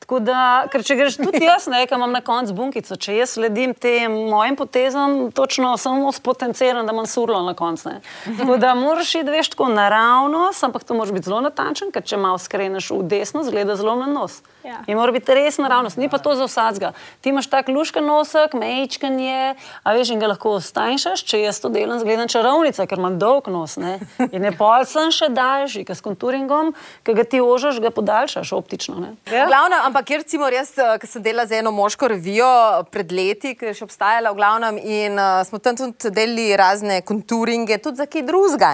Tako 0.07 0.21
da, 0.23 0.41
ker 0.71 0.85
če 0.87 0.95
greš 0.95 1.17
tudi 1.19 1.41
jaz, 1.43 1.65
ne, 1.67 1.81
ki 1.83 1.97
imam 1.97 2.13
na 2.15 2.21
koncu 2.23 2.53
bunkico, 2.55 2.95
če 2.95 3.17
jaz 3.17 3.33
sledim 3.35 3.73
tem 3.75 4.13
mojim 4.31 4.55
potezam, 4.55 5.33
točno 5.35 5.73
samo 5.75 6.13
spotenciram, 6.15 6.87
da 6.87 6.95
imam 6.95 7.09
surlo 7.11 7.41
na 7.43 7.51
koncu. 7.59 7.89
ne. 7.89 7.99
Tako 8.37 8.55
da 8.57 8.71
moraš 8.75 9.15
iti, 9.19 9.27
veš, 9.27 9.49
tako 9.51 9.67
naravnost, 9.67 10.63
ampak 10.63 10.87
to 10.87 10.95
moraš 10.95 11.11
biti 11.11 11.27
zelo 11.27 11.41
natančen, 11.43 11.91
ker 11.91 12.07
če 12.07 12.21
malo 12.23 12.39
skreneš 12.39 12.93
v 12.95 13.01
desno, 13.03 13.43
zgleda 13.43 13.75
zelo 13.75 13.97
na 13.99 14.07
nos. 14.07 14.39
Ja. 14.67 14.79
In 14.87 14.97
mora 14.99 15.11
biti 15.15 15.31
res 15.35 15.59
naravnost, 15.59 15.99
ni 15.99 16.09
pa 16.11 16.19
to 16.19 16.33
za 16.35 16.47
vsakega. 16.47 16.91
Ti 17.23 17.31
imaš 17.31 17.47
tak 17.47 17.69
luškan 17.71 18.03
nosek, 18.03 18.55
mečkan 18.55 19.19
je, 19.19 19.55
a 19.83 19.93
veš, 19.95 20.11
in 20.11 20.23
ga 20.23 20.27
lahko 20.33 20.57
stanjšaš, 20.63 21.23
če 21.23 21.39
jaz 21.39 21.61
to 21.63 21.71
delam, 21.71 21.99
zgledam 22.01 22.27
čarovnica, 22.31 22.83
ker 22.87 22.99
imam 22.99 23.15
dolg 23.19 23.47
nos. 23.51 23.77
Ne? 23.79 23.97
In 24.35 24.43
je 24.43 24.51
pol 24.59 24.83
sem 24.87 25.11
še 25.15 25.29
daljši, 25.31 25.85
ker 25.87 25.95
s 25.95 26.03
konturingom, 26.03 26.73
ki 27.07 27.15
ga 27.15 27.23
ti 27.23 27.39
ožaš, 27.43 27.79
ga 27.83 27.93
podaljšaš 27.95 28.51
optično. 28.57 28.99
Ne? 29.03 29.13
Ja. 29.31 29.47
Glavno, 29.47 29.79
ampak 29.87 29.96
jaz, 30.05 30.23
recimo, 30.23 30.49
res, 30.49 30.73
ki 31.01 31.07
sem 31.09 31.23
delala 31.25 31.47
za 31.47 31.57
eno 31.57 31.71
moško 31.71 32.11
revijo 32.13 32.47
pred 32.91 33.11
leti, 33.11 33.55
ki 33.57 33.71
je 33.71 33.73
še 33.79 33.87
obstajala, 33.87 34.33
v 34.33 34.39
glavnem, 34.39 34.77
in 34.77 35.17
uh, 35.17 35.41
smo 35.47 35.59
tam 35.63 35.77
tudi 35.79 36.11
delali 36.13 36.51
razne 36.57 37.01
konturinge, 37.01 37.79
tudi 37.81 38.01
za 38.03 38.05
kaj 38.05 38.25
drugega. 38.27 38.73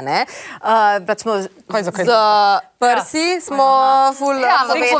Uh, 0.60 1.14
smo 1.20 1.40
Kaj 1.72 1.84
za 1.84 1.92
kaj 1.96 2.06
z 2.06 2.18
prsi 2.86 3.26
smo 3.42 3.68
ful 4.14 4.36
Ja, 4.36 4.58
ne, 4.70 4.80
ja, 4.82 5.00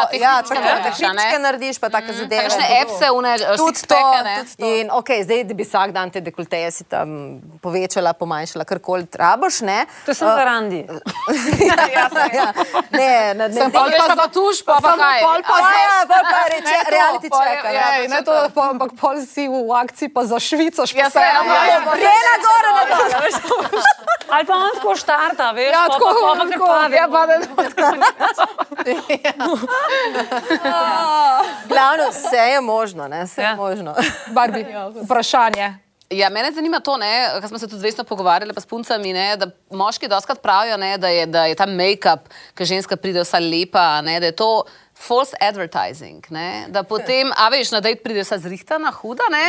tako- 0.00 0.14
ja, 0.14 0.32
tehničke 0.34 0.48
tako, 0.48 0.54
da 0.54 0.68
narediš, 0.70 1.00
a 1.00 1.08
ne? 1.08 1.18
tehničke 1.18 1.38
narediš, 1.40 1.76
pa 1.78 1.88
take 1.88 2.12
zadeve. 2.14 2.42
Kakšne 2.44 2.66
epse, 2.80 3.06
une 3.10 3.32
Tudi 3.56 3.82
to, 3.84 4.00
ne? 4.22 4.36
In 4.60 4.86
ok, 4.92 5.10
zdaj, 5.22 5.44
da 5.44 5.54
bi 5.54 5.64
vsak 5.64 5.90
dan 5.90 6.08
te 6.08 6.20
dekolteje 6.20 6.70
si 6.70 6.84
tam 6.86 7.08
povečala, 7.58 8.12
pomanjšala, 8.12 8.64
karkoli 8.64 9.06
trabaš, 9.08 9.60
ne? 9.62 9.78
To 10.04 10.14
sem 10.14 10.28
za 10.28 10.44
randi. 10.44 10.80
ja, 11.70 11.76
ja. 12.32 12.48
Ne, 12.90 13.10
na 13.34 13.48
dnevni 13.48 13.72
Pol 13.72 13.88
veš 13.88 14.00
pa 14.00 14.16
pa 14.16 14.26
tuš, 14.28 14.56
pa 14.62 14.76
pa 14.78 14.92
kaj. 14.94 15.20
pol 15.20 15.40
pa 15.42 15.56
Ja, 15.58 15.70
ja, 15.80 15.98
pol 16.04 16.22
pa 16.24 16.40
reče, 16.48 16.70
Ne, 16.70 16.80
reality 16.88 17.28
check. 17.28 17.60
ja, 17.70 17.86
ne 18.08 18.20
to, 18.22 18.32
pa- 18.50 18.68
ampak 18.68 18.90
pol 18.94 19.16
si 19.24 19.46
v 19.46 19.72
akciji 19.74 20.08
pa 20.08 20.22
zašvicaš. 20.24 20.90
pa 20.90 20.98
Ja, 20.98 21.06
se- 21.06 21.12
se, 21.12 21.20
ja, 21.20 21.42
ja. 21.66 21.78
Prijela 21.84 22.34
gora 22.40 22.70
na 22.70 22.82
dol. 22.86 23.06
Ali 24.28 24.44
pa 24.44 24.54
on 24.54 24.70
tako 24.74 24.92
štarta, 24.94 25.46
veš, 25.52 25.72
Ja, 25.72 25.88
tako, 25.88 26.04
pa- 26.06 26.12
pa 26.12 26.32
kar 26.36 26.48
tako. 26.50 26.66
Pade. 27.10 27.32
Ja, 27.48 29.32
pa 29.36 29.64
da 30.14 31.42
Glavno, 31.68 32.08
vse 32.10 32.36
je 32.36 32.60
možno, 32.60 33.08
ne, 33.08 33.24
vse 33.24 33.40
je 33.40 33.44
Ja. 33.44 33.56
možno. 33.56 33.94
Barbi, 34.26 34.66
vprašanje. 35.04 35.74
Ja, 36.10 36.28
mene 36.28 36.52
zanima 36.52 36.80
to, 36.80 36.96
kar 37.40 37.48
smo 37.48 37.58
se 37.58 37.68
tudi 37.68 37.82
vesno 37.82 38.04
pogovarjali 38.04 38.54
pa 38.54 38.60
s 38.60 38.66
puncami, 38.66 39.12
ne, 39.12 39.36
da 39.36 39.46
moški 39.70 40.08
doskrat 40.08 40.42
pravijo, 40.42 40.76
ne, 40.76 40.98
da, 40.98 41.08
je, 41.08 41.26
da 41.26 41.44
je 41.44 41.54
ta 41.54 41.66
make-up, 41.66 42.18
ki 42.54 42.64
ženska 42.64 42.96
pride 42.96 43.20
vsa 43.20 43.38
lepa, 43.38 44.00
ne, 44.00 44.20
da 44.20 44.26
je 44.26 44.32
to 44.32 44.64
false 44.98 45.36
advertising. 45.40 46.24
Ne, 46.30 46.66
da 46.68 46.82
potem, 46.82 47.30
a 47.36 47.48
veš, 47.52 47.70
na 47.72 47.80
dejt 47.84 48.02
pride 48.02 48.24
vsa 48.26 48.38
zrihtana, 48.42 48.90
huda, 48.92 49.28
ne, 49.32 49.44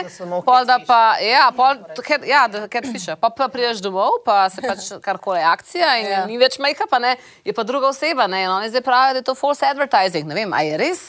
pol 0.45 0.67
da 0.69 0.77
pa, 0.85 1.17
ja, 1.23 1.47
pol, 1.55 1.81
ker, 2.05 2.23
ja, 2.29 2.45
da 2.51 2.67
catfisher, 2.71 3.17
pa, 3.19 3.31
pa 3.33 3.49
prideš 3.51 3.81
domov, 3.83 4.21
pa 4.25 4.43
se 4.53 4.63
pač 4.63 4.91
karkoli 5.07 5.41
akcija 5.43 5.95
in 6.03 6.11
ja. 6.13 6.21
ni 6.29 6.37
več 6.41 6.59
make-upa, 6.61 7.01
ne, 7.01 7.15
je 7.47 7.55
pa 7.55 7.65
druga 7.67 7.89
oseba, 7.91 8.29
ne, 8.29 8.45
in 8.45 8.53
oni 8.53 8.69
zdaj 8.71 8.85
pravijo, 8.85 9.17
da 9.17 9.23
je 9.23 9.29
to 9.31 9.37
false 9.39 9.65
advertising, 9.65 10.29
ne 10.29 10.37
vem, 10.37 10.53
a 10.53 10.63
je 10.67 10.77
res? 10.79 11.07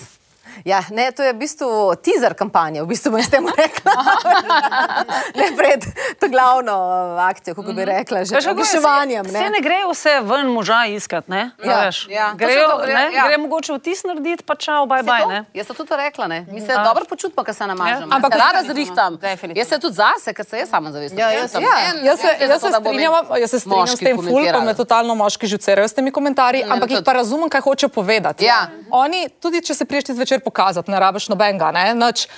Ja, 0.64 0.83
ne, 0.90 1.12
to 1.12 1.23
je 1.23 1.33
v 1.33 1.38
bistvu 1.38 1.69
teaser 1.97 2.35
kampanja, 2.35 2.83
v 2.83 2.88
bistvu 2.88 3.11
bom 3.11 3.21
s 3.21 3.28
tem 3.28 3.47
rekla. 3.47 3.95
ne 5.35 5.47
pred 5.57 5.80
to 6.19 6.28
glavno 6.28 6.73
uh, 6.73 7.23
akcijo, 7.23 7.54
kako 7.54 7.73
bi 7.73 7.85
rekla, 7.85 8.19
že 8.21 8.37
z 8.37 8.47
oglaševanjem. 8.47 9.25
Se, 9.25 9.33
se 9.33 9.49
ne 9.49 9.61
gre 9.61 9.80
vse 9.87 10.21
ven 10.23 10.47
moža 10.49 10.87
iskati, 10.87 11.30
ne? 11.30 11.50
Ja, 11.59 11.71
A 11.73 11.80
veš. 11.83 12.07
ja. 12.09 12.33
Grejo, 12.35 12.69
To 12.71 12.76
gre- 12.78 12.95
ne, 12.95 13.04
ja. 13.12 13.25
gre 13.25 13.38
mogoče 13.38 13.73
vtis 13.73 14.04
narediti, 14.04 14.42
pa 14.42 14.54
čau, 14.54 14.87
bye 14.87 15.02
bye. 15.02 15.26
Ne? 15.26 15.45
Jaz 15.54 15.66
sem 15.66 15.76
tudi 15.76 15.97
rekla, 15.97 16.26
ne? 16.26 16.47
Mi 16.49 16.61
se 16.61 16.75
dobro 16.75 17.04
počutimo, 17.04 17.45
ker 17.45 17.54
se 17.54 17.66
namažemo. 17.66 18.07
Ja. 18.07 18.16
Ampak 18.16 18.33
rada 18.35 18.62
zrihtam. 18.64 19.19
Jaz 19.54 19.69
se 19.69 19.78
tudi 19.78 19.95
zase, 19.95 20.33
ker 20.33 20.45
se 20.45 20.59
jaz 20.59 20.69
sama 20.69 20.92
zavestno. 20.92 21.19
Ja, 21.19 21.28
jaz- 21.30 21.54
ja. 21.54 21.76
Jaz 22.02 22.21
se, 22.21 22.28
jaz 22.40 22.61
se 22.61 22.69
strinjam, 22.71 23.12
jaz 23.37 23.50
se 23.50 23.61
strinjam 23.61 23.87
s 23.88 23.99
tem 23.99 24.16
fulkom, 24.19 24.64
me 24.64 24.75
totalno 24.75 25.14
moški 25.14 25.47
žucerajo 25.47 25.88
s 25.88 25.92
temi 25.92 26.11
komentarji, 26.11 26.64
ampak 26.64 26.90
jih 26.90 27.02
pa 27.02 27.12
razumem, 27.12 27.49
kaj 27.49 27.61
hoče 27.61 27.88
povedati. 27.90 28.45
Ja. 28.45 28.71
Oni, 28.92 29.28
tudi 29.30 29.61
če 29.61 29.75
se 29.75 29.85
priješ 29.85 30.04
ti 30.04 30.14
zvečer 30.14 30.39
pokazati, 30.40 30.90
ne 30.90 31.00
rabiš 31.00 31.28
nobenega, 31.28 31.70
ne, 31.70 31.94
nič. 31.94 32.28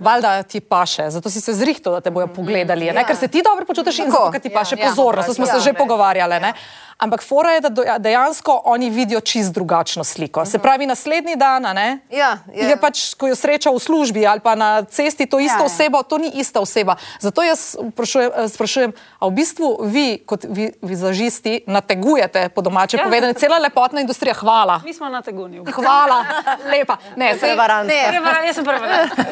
Valjda 0.00 0.42
ti 0.42 0.60
paše, 0.60 1.10
zato 1.10 1.30
si 1.30 1.40
se 1.40 1.52
zrihtal, 1.52 1.98
da 1.98 2.00
te 2.00 2.10
bojo 2.10 2.28
pogledali, 2.30 2.86
ne? 2.94 3.02
ker 3.04 3.16
se 3.18 3.28
ti 3.28 3.42
dobro 3.44 3.66
počutiš 3.66 3.98
in 3.98 4.10
zato, 4.10 4.38
ti 4.38 4.50
paše 4.50 4.76
ja. 4.78 4.88
pozornost. 4.88 5.28
To 5.28 5.34
smo 5.34 5.46
se 5.46 5.60
že 5.60 5.72
pogovarjali. 5.72 6.38
Ne? 6.40 6.52
Ampak 6.98 7.22
fora 7.22 7.50
je, 7.50 7.60
da 7.60 7.68
do- 7.68 7.84
dejansko 7.98 8.62
oni 8.64 8.90
vidijo 8.90 9.20
čist 9.20 9.52
drugačno 9.52 10.04
sliko. 10.04 10.44
Se 10.44 10.58
pravi, 10.58 10.86
naslednji 10.86 11.36
dan, 11.36 11.66
a 11.66 11.72
ne? 11.72 11.98
Ja, 12.10 12.38
Jih 12.54 12.68
je 12.68 12.76
pač, 12.76 13.14
ko 13.14 13.28
jo 13.28 13.36
sreča 13.36 13.70
v 13.70 13.78
službi 13.78 14.26
ali 14.26 14.40
pa 14.40 14.54
na 14.54 14.82
cesti, 14.82 15.26
to 15.26 15.38
isto 15.38 15.58
ja. 15.58 15.64
osebo, 15.64 16.02
to 16.02 16.18
ni 16.18 16.30
ista 16.34 16.60
oseba. 16.60 16.96
Zato 17.20 17.42
jaz 17.42 17.76
vprašujem, 17.82 18.30
eh, 18.36 18.48
sprašujem, 18.48 18.92
a 19.18 19.26
v 19.26 19.30
bistvu 19.30 19.78
vi, 19.82 20.18
kot 20.26 20.44
vi, 20.48 20.72
vizažisti, 20.82 21.64
nategujete, 21.66 22.48
po 22.48 22.60
domače 22.60 22.96
Ja. 22.96 23.04
povedano, 23.04 23.32
cela 23.32 23.58
lepotna 23.58 24.00
industrija. 24.00 24.34
Hvala. 24.34 24.80
Mi 24.84 24.94
smo 24.94 25.08
na 25.08 25.22
teguni. 25.22 25.64
Hvala, 25.72 26.24
lepa. 26.64 26.96
Ne, 27.16 27.34
sej, 27.38 27.56
Ne, 27.86 28.20
Jaz 28.46 28.54
sem 28.54 28.64
prva. 28.64 28.86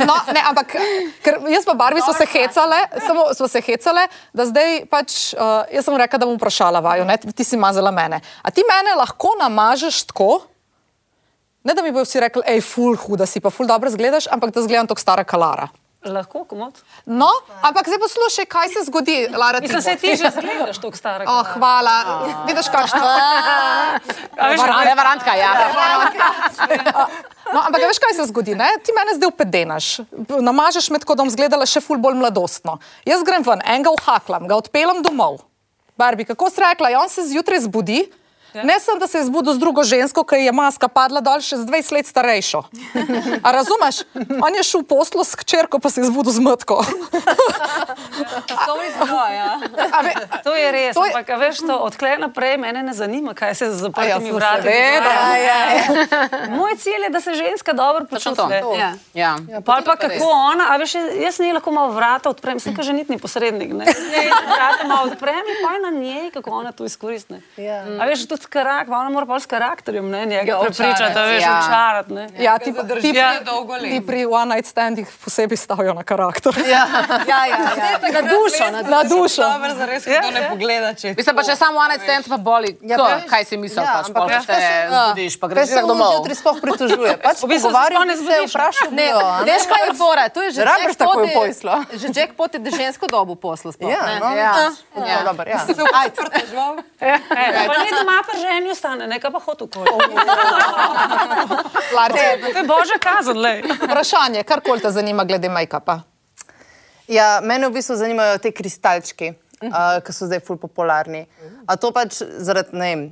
No, 0.07 0.14
ne, 0.33 0.40
ampak 0.49 0.73
ker 1.23 1.40
jaz 1.49 1.64
pa 1.64 1.75
Barbi 1.75 2.00
smo 2.00 2.12
se 2.12 2.26
hecale, 2.26 2.76
samo 3.07 3.35
smo 3.35 3.49
se 3.49 3.61
hecale, 3.61 4.09
da 4.33 4.47
zdaj 4.47 4.87
pač, 4.87 5.35
uh, 5.35 5.64
jaz 5.71 5.85
sem 5.85 5.97
rekla, 5.97 6.19
da 6.19 6.26
bom 6.26 6.37
vprašala 6.37 6.81
vaju, 6.81 7.05
ne, 7.05 7.17
ti 7.17 7.45
si 7.50 7.59
mazala 7.59 7.90
mene. 7.95 8.23
A 8.42 8.54
ti 8.54 8.64
mene 8.69 8.95
lahko 8.99 9.35
namažeš 9.40 10.04
tako, 10.12 10.40
ne 11.66 11.75
da 11.75 11.83
mi 11.83 11.92
bojo 11.92 12.07
vsi 12.07 12.23
rekli, 12.23 12.47
hej, 12.47 12.62
ful, 12.64 12.97
huda 12.97 13.26
si 13.26 13.42
pa 13.42 13.50
ful 13.50 13.69
dobro 13.69 13.90
zgledaš, 13.90 14.30
ampak 14.30 14.54
da 14.54 14.62
zgledam 14.64 14.90
tako 14.90 15.02
stara 15.02 15.26
kalara. 15.26 15.69
Lahko, 16.00 16.47
komod. 16.49 16.78
No, 17.04 17.28
ampak 17.61 17.85
zdaj 17.85 17.99
poslušaj, 18.00 18.47
kaj 18.49 18.69
se 18.73 18.85
zgodi, 18.88 19.28
Lara. 19.37 19.61
Mislim, 19.61 19.83
se 19.85 19.97
ti 20.00 20.14
že 20.16 20.30
zgledaš 20.33 20.78
tako 20.80 20.97
stara. 20.97 21.26
Oh, 21.28 21.45
hvala. 21.52 22.25
Vidiš, 22.49 22.71
kakšno. 22.73 23.04
Revarantka, 24.88 25.35
ja. 25.37 25.50
No, 27.52 27.61
ampak 27.66 27.85
a 27.85 27.90
veš, 27.90 28.00
kaj 28.00 28.16
se 28.16 28.25
zgodi? 28.33 28.57
Ne? 28.57 28.71
Ti 28.80 28.97
mene 28.97 29.19
zdaj 29.19 29.28
upedenaš, 29.28 29.90
namažeš 30.40 30.88
me 30.88 31.02
tako, 31.04 31.19
da 31.19 31.26
bom 31.26 31.28
izgledala 31.28 31.69
še 31.69 31.85
ful 31.85 32.00
bolj 32.00 32.16
mladostno. 32.16 32.78
Jaz 33.04 33.21
grem 33.26 33.45
ven, 33.45 33.61
enega 33.61 33.92
uhaklam, 33.92 34.49
ga 34.49 34.57
odpeljem 34.57 35.04
domov. 35.04 35.42
Barbi, 36.00 36.25
kako 36.25 36.49
si 36.50 36.61
rekla, 36.61 36.88
on 37.02 37.09
se 37.09 37.23
zjutraj 37.28 37.61
zbudi. 37.61 38.07
Ja. 38.52 38.62
Ne 38.62 38.76
sem, 38.76 38.97
da 38.97 39.07
se 39.07 39.19
je 39.19 39.25
zbudil 39.25 39.52
z 39.52 39.59
drugo 39.59 39.83
žensko, 39.83 40.25
ki 40.25 40.37
je 40.38 40.52
maska 40.52 40.88
padla 40.88 41.21
dol 41.21 41.38
še 41.40 41.57
z 41.57 41.64
20 41.64 41.92
let 41.92 42.07
starejšo. 42.07 42.61
A 43.40 43.49
razumeš? 43.50 44.02
On 44.37 44.50
je 44.50 44.62
šel 44.62 44.80
v 44.80 44.88
poslo 44.88 45.23
s 45.23 45.35
hčerko, 45.35 45.78
pa 45.78 45.88
se 45.88 46.00
je 46.00 46.07
zbudil 46.07 46.33
z 46.33 46.40
mrtko. 46.40 46.76
To 48.61 48.75
je 48.76 48.90
zelo, 48.92 49.25
ja. 49.26 49.59
A 49.90 49.99
ve- 50.00 50.14
To 50.42 50.52
je 50.52 50.66
res, 50.69 50.95
To 50.95 51.02
je- 51.02 51.11
ampak 51.11 51.28
veš, 51.30 51.57
to 51.61 51.75
odklej 51.78 52.19
naprej 52.19 52.57
mene 52.57 52.83
ne 52.83 52.92
zanima, 52.92 53.33
kaj 53.33 53.54
se 53.54 53.66
z 53.66 53.83
A 53.90 54.04
ja, 54.04 54.16
zaprtimi 54.16 54.28
so 54.28 54.37
vrati 54.37 54.62
seveda. 54.62 55.00
dogaja. 55.00 55.59
Moj 56.59 56.73
cilj 56.76 57.02
je, 57.02 57.11
da 57.11 57.21
se 57.21 57.35
ženska 57.35 57.73
dobro 57.73 58.04
počuti. 58.04 58.37
to. 58.37 58.47
ne. 58.47 58.62
Ja. 58.75 58.90
Ja. 59.14 59.37
Pa, 59.61 59.80
pa 59.80 59.97
kako 59.97 60.25
ona, 60.25 60.66
a 60.69 60.76
veš, 60.76 60.95
jaz 61.16 61.38
ne 61.38 61.52
lahko 61.52 61.71
malo 61.71 61.90
vrata 61.90 62.28
odprem, 62.28 62.57
sem 62.57 62.73
kaže 62.73 62.92
nitni 62.92 63.19
posrednik. 63.19 63.71
Ne? 63.71 63.85
Ne, 64.11 64.23
vrata 64.47 64.85
malo 64.85 65.07
odprem 65.07 65.38
in 65.38 65.59
pa 65.61 65.71
je 65.71 65.80
na 65.80 65.90
njej, 65.92 66.30
kako 66.30 66.50
ona 66.52 66.73
to 66.73 66.85
izkoristne. 66.85 67.40
Ja. 67.57 67.85
A 67.97 68.04
veš, 68.04 68.26
tudi 68.26 68.39
tudi 68.40 68.50
karakter, 68.50 68.94
ona 68.94 69.11
mora 69.11 69.26
pa 69.26 69.37
s 69.37 69.47
karakterjem, 69.47 70.06
ne, 70.06 70.26
njega 70.26 70.49
Ja, 70.49 70.59
prepričati, 70.59 71.12
da 71.12 71.23
veš, 71.23 71.42
ja. 71.42 71.61
očarati, 71.61 72.12
ne. 72.12 72.25
Ja, 72.38 72.59
ti, 72.59 72.73
zadrži 72.73 73.00
ti, 73.02 73.12
Ja. 73.14 73.40
dolgo 73.42 73.73
let. 73.75 73.82
ti 73.85 74.00
pri 74.00 74.25
one 74.26 74.49
night 74.50 74.66
standih 74.66 75.06
posebej 75.18 75.56
stavijo 75.59 75.92
na 75.92 76.02
karakter. 76.02 76.54
Ja, 76.66 76.87
ja, 77.26 77.40
ja. 77.47 77.59
Na 78.12 78.23
dušo, 78.25 78.64
na 78.66 78.80
Na 78.82 79.02
dušo. 79.04 79.42
Dobro, 79.44 79.75
zares, 79.76 80.06
Ja, 80.06 80.20
kdo 80.20 80.30
ne 80.30 80.49
pogleda, 80.49 80.94
če 80.94 81.12
Mislim 81.12 81.32
pa, 81.32 81.42
če 81.42 81.54
samo 81.54 81.78
one 81.78 81.88
night 81.90 82.02
stand 82.02 82.25
pa 82.26 82.37
boli, 82.38 82.78
Ja, 82.82 82.97
ko, 82.97 83.04
veš, 83.04 83.25
kaj 83.26 83.44
si 83.44 83.56
misliš, 83.56 83.76
ja, 83.78 84.02
pač 84.06 84.30
veš, 84.30 84.42
se 84.42 84.54
se- 84.54 84.88
zbudiš, 84.88 85.35
pa 85.37 85.47
greš 85.47 85.68
se 85.68 85.82
domov. 85.82 86.12
zjutraj 86.12 86.37
sploh 86.37 86.59
pritožuje? 86.59 87.12
Pač 87.23 87.37
se 87.37 87.47
pogovarjam 87.47 88.09
se, 88.09 88.37
vprašam 88.47 88.90
ne, 88.92 89.09
veš 89.44 89.62
kaj 89.66 89.82
je 89.82 89.94
fora, 89.94 90.28
to 90.28 90.42
je 90.42 90.50
že 90.50 90.61
Rabiš 90.62 90.97
takoj 90.97 91.25
je- 91.25 91.35
posla. 91.35 91.76
Že 92.00 92.06
jackpot 92.11 92.50
je 92.50 92.70
žensko 92.73 93.06
dobo 93.06 93.35
posla 93.37 93.70
sploh, 93.70 93.90
Ja, 93.90 94.02
ne? 94.02 94.14
no. 94.18 94.30
Ja. 94.32 94.52
Ja, 94.97 95.18
dobro, 95.23 95.44
ja. 95.44 95.59
E, 97.00 97.12
pa 97.66 97.75
ne 97.76 97.90
doma 97.92 98.18
pa 98.30 98.38
ženju 98.38 98.75
stane, 98.75 99.06
nekaj 99.06 99.30
pa 99.30 99.38
hotel 99.38 99.68
koli. 99.68 99.88
To 101.90 102.16
je 102.16 102.62
božja 102.66 102.99
kazen, 103.02 103.38
lej. 103.38 103.62
Vprašanje, 103.82 104.42
karkoli 104.42 104.80
te 104.80 104.90
zanima 104.90 105.25
glede 105.25 105.49
make-upa. 105.49 106.00
Ja, 107.08 107.40
mene 107.42 107.68
v 107.68 107.75
bistvu 107.75 107.96
zanimajo 107.99 108.38
te 108.38 108.52
kristalčki, 108.54 109.32
uh, 109.66 109.99
ki 110.06 110.14
so 110.14 110.28
zdaj 110.30 110.40
ful 110.46 110.56
popularni. 110.62 111.26
A 111.70 111.76
to 111.78 111.92
pač 111.94 112.18
zaradi, 112.42 112.74
ne 112.74 112.86
vem, 112.90 113.02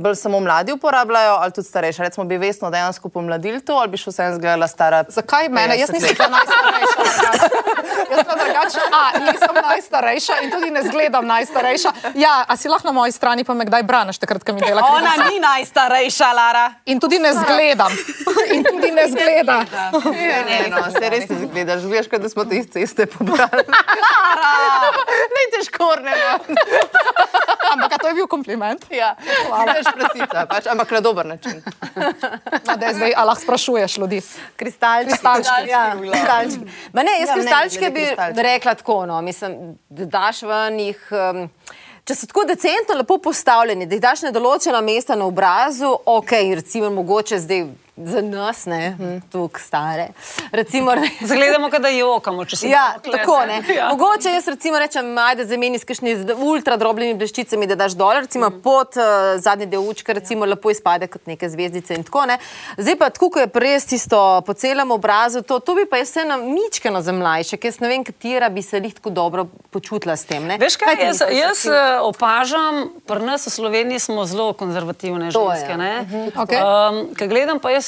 bolj 0.00 0.14
samo 0.16 0.38
mladi 0.40 0.72
uporabljajo 0.72 1.34
ali 1.44 1.52
tudi 1.52 1.68
starejši? 1.68 2.02
Recimo 2.02 2.24
bi 2.24 2.38
vesno 2.40 2.70
dejansko 2.72 3.08
pomladili 3.12 3.60
to 3.60 3.76
ali 3.76 3.92
bi 3.92 4.00
še 4.00 4.08
vsem 4.08 4.36
zgledala 4.38 4.68
stara? 4.70 5.02
Zakaj 5.08 5.50
mene? 5.52 5.76
Jaz 5.76 5.92
50 5.92 6.00
nisem 6.00 6.16
bila 6.16 6.28
najstarejša. 6.38 7.32
Jaz 8.10 8.22
sem 8.24 8.38
drugače, 8.40 8.84
a 8.96 9.02
nisem 9.26 9.58
najstarejša 9.66 10.38
in 10.44 10.54
tudi 10.54 10.70
ne 10.72 10.82
zgledam 10.86 11.28
najstarejša. 11.28 11.92
Ja, 12.16 12.32
a 12.48 12.56
si 12.56 12.72
lahko 12.72 12.88
na 12.88 12.94
moji 12.96 13.12
strani 13.12 13.44
pa 13.44 13.54
me 13.54 13.68
kdaj 13.68 13.84
braniš, 13.84 14.18
takrat, 14.22 14.46
ko 14.48 14.56
mi 14.56 14.64
dela 14.64 14.80
Ona 14.80 15.12
krivico? 15.12 15.28
ni 15.28 15.44
najstarejša, 15.44 16.32
Lara. 16.32 16.64
In 16.86 17.00
tudi 17.04 17.20
ne 17.20 17.34
zgledam. 17.36 17.92
In 18.56 18.64
tudi 18.64 18.90
ne 18.96 19.04
zgleda. 19.12 19.58
Ne, 20.48 20.58
no, 20.72 20.82
se 20.96 21.12
res 21.12 21.28
ne 21.28 21.38
zgledaš, 21.44 21.84
veš, 21.84 22.08
kot 22.08 22.24
da 22.24 22.32
smo 22.32 22.48
te 22.48 22.64
iz 22.64 22.72
ceste 22.72 23.06
pobrali. 23.06 23.68
ne 25.36 25.44
te 25.52 25.62
škorne. 25.68 26.16
No. 26.16 26.56
Ampak 27.70 27.89
a 27.92 27.98
to 27.98 28.08
je 28.08 28.14
bil 28.14 28.26
kompliment. 28.26 28.86
Ja, 28.90 29.14
veš, 29.66 29.90
prasica, 29.94 30.46
pač, 30.46 30.66
ampak 30.66 30.90
na 30.90 31.00
dober 31.00 31.26
način. 31.26 31.62
No, 32.66 32.76
da 32.76 32.86
je 32.86 32.94
zdaj, 32.94 33.12
a 33.16 33.24
lahko 33.24 33.42
sprašuješ 33.42 33.96
ljudi. 33.98 34.20
Kristalčki. 34.56 35.10
Kristalčki. 35.12 35.68
Ja, 35.70 35.84
kristalčki. 36.00 36.64
Ma 36.92 37.02
ne, 37.02 37.12
jaz 37.20 37.28
Ja, 37.28 37.34
ja, 37.34 37.34
kristalčke 37.34 37.78
mnenje 37.80 37.94
bi 37.94 38.00
glede 38.00 38.16
kristalčkov. 38.16 38.42
rekla 38.42 38.74
tako, 38.74 39.06
no, 39.06 39.20
mislim, 39.22 39.78
da 39.88 40.04
daš 40.04 40.42
ven 40.42 40.80
jih. 40.80 41.06
Um, 41.10 41.48
Če 42.04 42.14
so 42.16 42.26
tako 42.26 42.42
decentno 42.48 42.94
lepo 42.96 43.18
postavljeni, 43.22 43.86
da 43.86 43.94
jih 43.94 44.02
daš 44.02 44.22
na 44.24 44.30
določena 44.34 44.80
mesta 44.82 45.14
na 45.14 45.26
obrazu, 45.28 45.92
ok, 46.06 46.32
recimo 46.56 46.88
mogoče 46.90 47.38
zdaj 47.38 47.60
za 47.96 48.22
nas, 48.22 48.66
ne, 48.66 48.96
tukaj 49.32 49.62
stare. 49.62 50.06
Recimo, 50.52 50.92
Zgledamo, 51.30 51.68
da 51.70 51.88
jokamo, 51.88 52.44
če 52.44 52.56
si 52.56 52.68
Ja, 52.68 52.94
gleda. 53.04 53.18
tako 53.18 53.38
ne. 53.46 53.62
Ja. 53.74 53.88
Mogoče 53.88 54.30
jaz 54.30 54.48
recimo 54.48 54.78
rečem, 54.78 55.18
ajde 55.18 55.44
zameni 55.44 55.78
s 55.78 55.84
kakšnimi 55.84 56.16
z 56.16 56.34
ultra 56.36 56.76
drobnimi 56.76 57.14
bleščicami, 57.14 57.66
da 57.66 57.74
daš 57.76 57.92
dol, 57.92 58.20
recimo 58.20 58.50
pod 58.62 58.96
uh, 58.96 59.04
zadnji 59.38 59.66
del 59.66 59.80
učka, 59.82 60.12
recimo 60.12 60.44
lepo 60.44 60.70
izpade 60.70 61.06
kot 61.06 61.26
neke 61.26 61.48
zvezdice 61.48 61.94
in 61.94 62.04
tako 62.04 62.26
ne. 62.26 62.38
Zdaj 62.76 62.96
pa 62.96 63.10
tako, 63.10 63.30
ko 63.30 63.38
je 63.38 63.50
res 63.54 63.86
tisto 63.86 64.18
po 64.46 64.52
celem 64.54 64.90
obrazu, 64.90 65.42
to, 65.42 65.58
to 65.58 65.74
bi 65.74 65.86
pa 65.86 65.96
jaz 65.96 66.10
vseeno 66.10 66.36
mičkeno 66.38 67.00
za 67.00 67.12
mlajše, 67.12 67.56
ker 67.56 67.68
jaz 67.68 67.80
ne 67.80 67.88
vem, 67.88 68.04
katera 68.04 68.48
bi 68.48 68.62
se 68.62 68.80
lih 68.80 68.94
tako 68.94 69.10
dobro 69.10 69.46
počutila 69.70 70.16
s 70.16 70.24
tem. 70.24 70.44
Ne? 70.44 70.58
Veš 70.58 70.76
kaj, 70.76 70.96
ti 70.96 71.04
jaz, 71.04 71.22
jaz 71.30 71.64
eh, 71.66 72.00
opažam, 72.00 72.90
pri 73.06 73.22
nas 73.22 73.46
v 73.46 73.50
Sloveniji 73.50 73.98
smo 74.00 74.24
zelo 74.24 74.52
konzervativne 74.52 75.30
To 75.30 75.46
je, 75.48 75.58
ženske. 75.58 75.76
ne. 75.76 75.92
Okej. 76.36 76.58
Um, 76.60 77.00
Ker 77.14 77.28
gledam 77.28 77.58
pa 77.58 77.70
jaz 77.70 77.79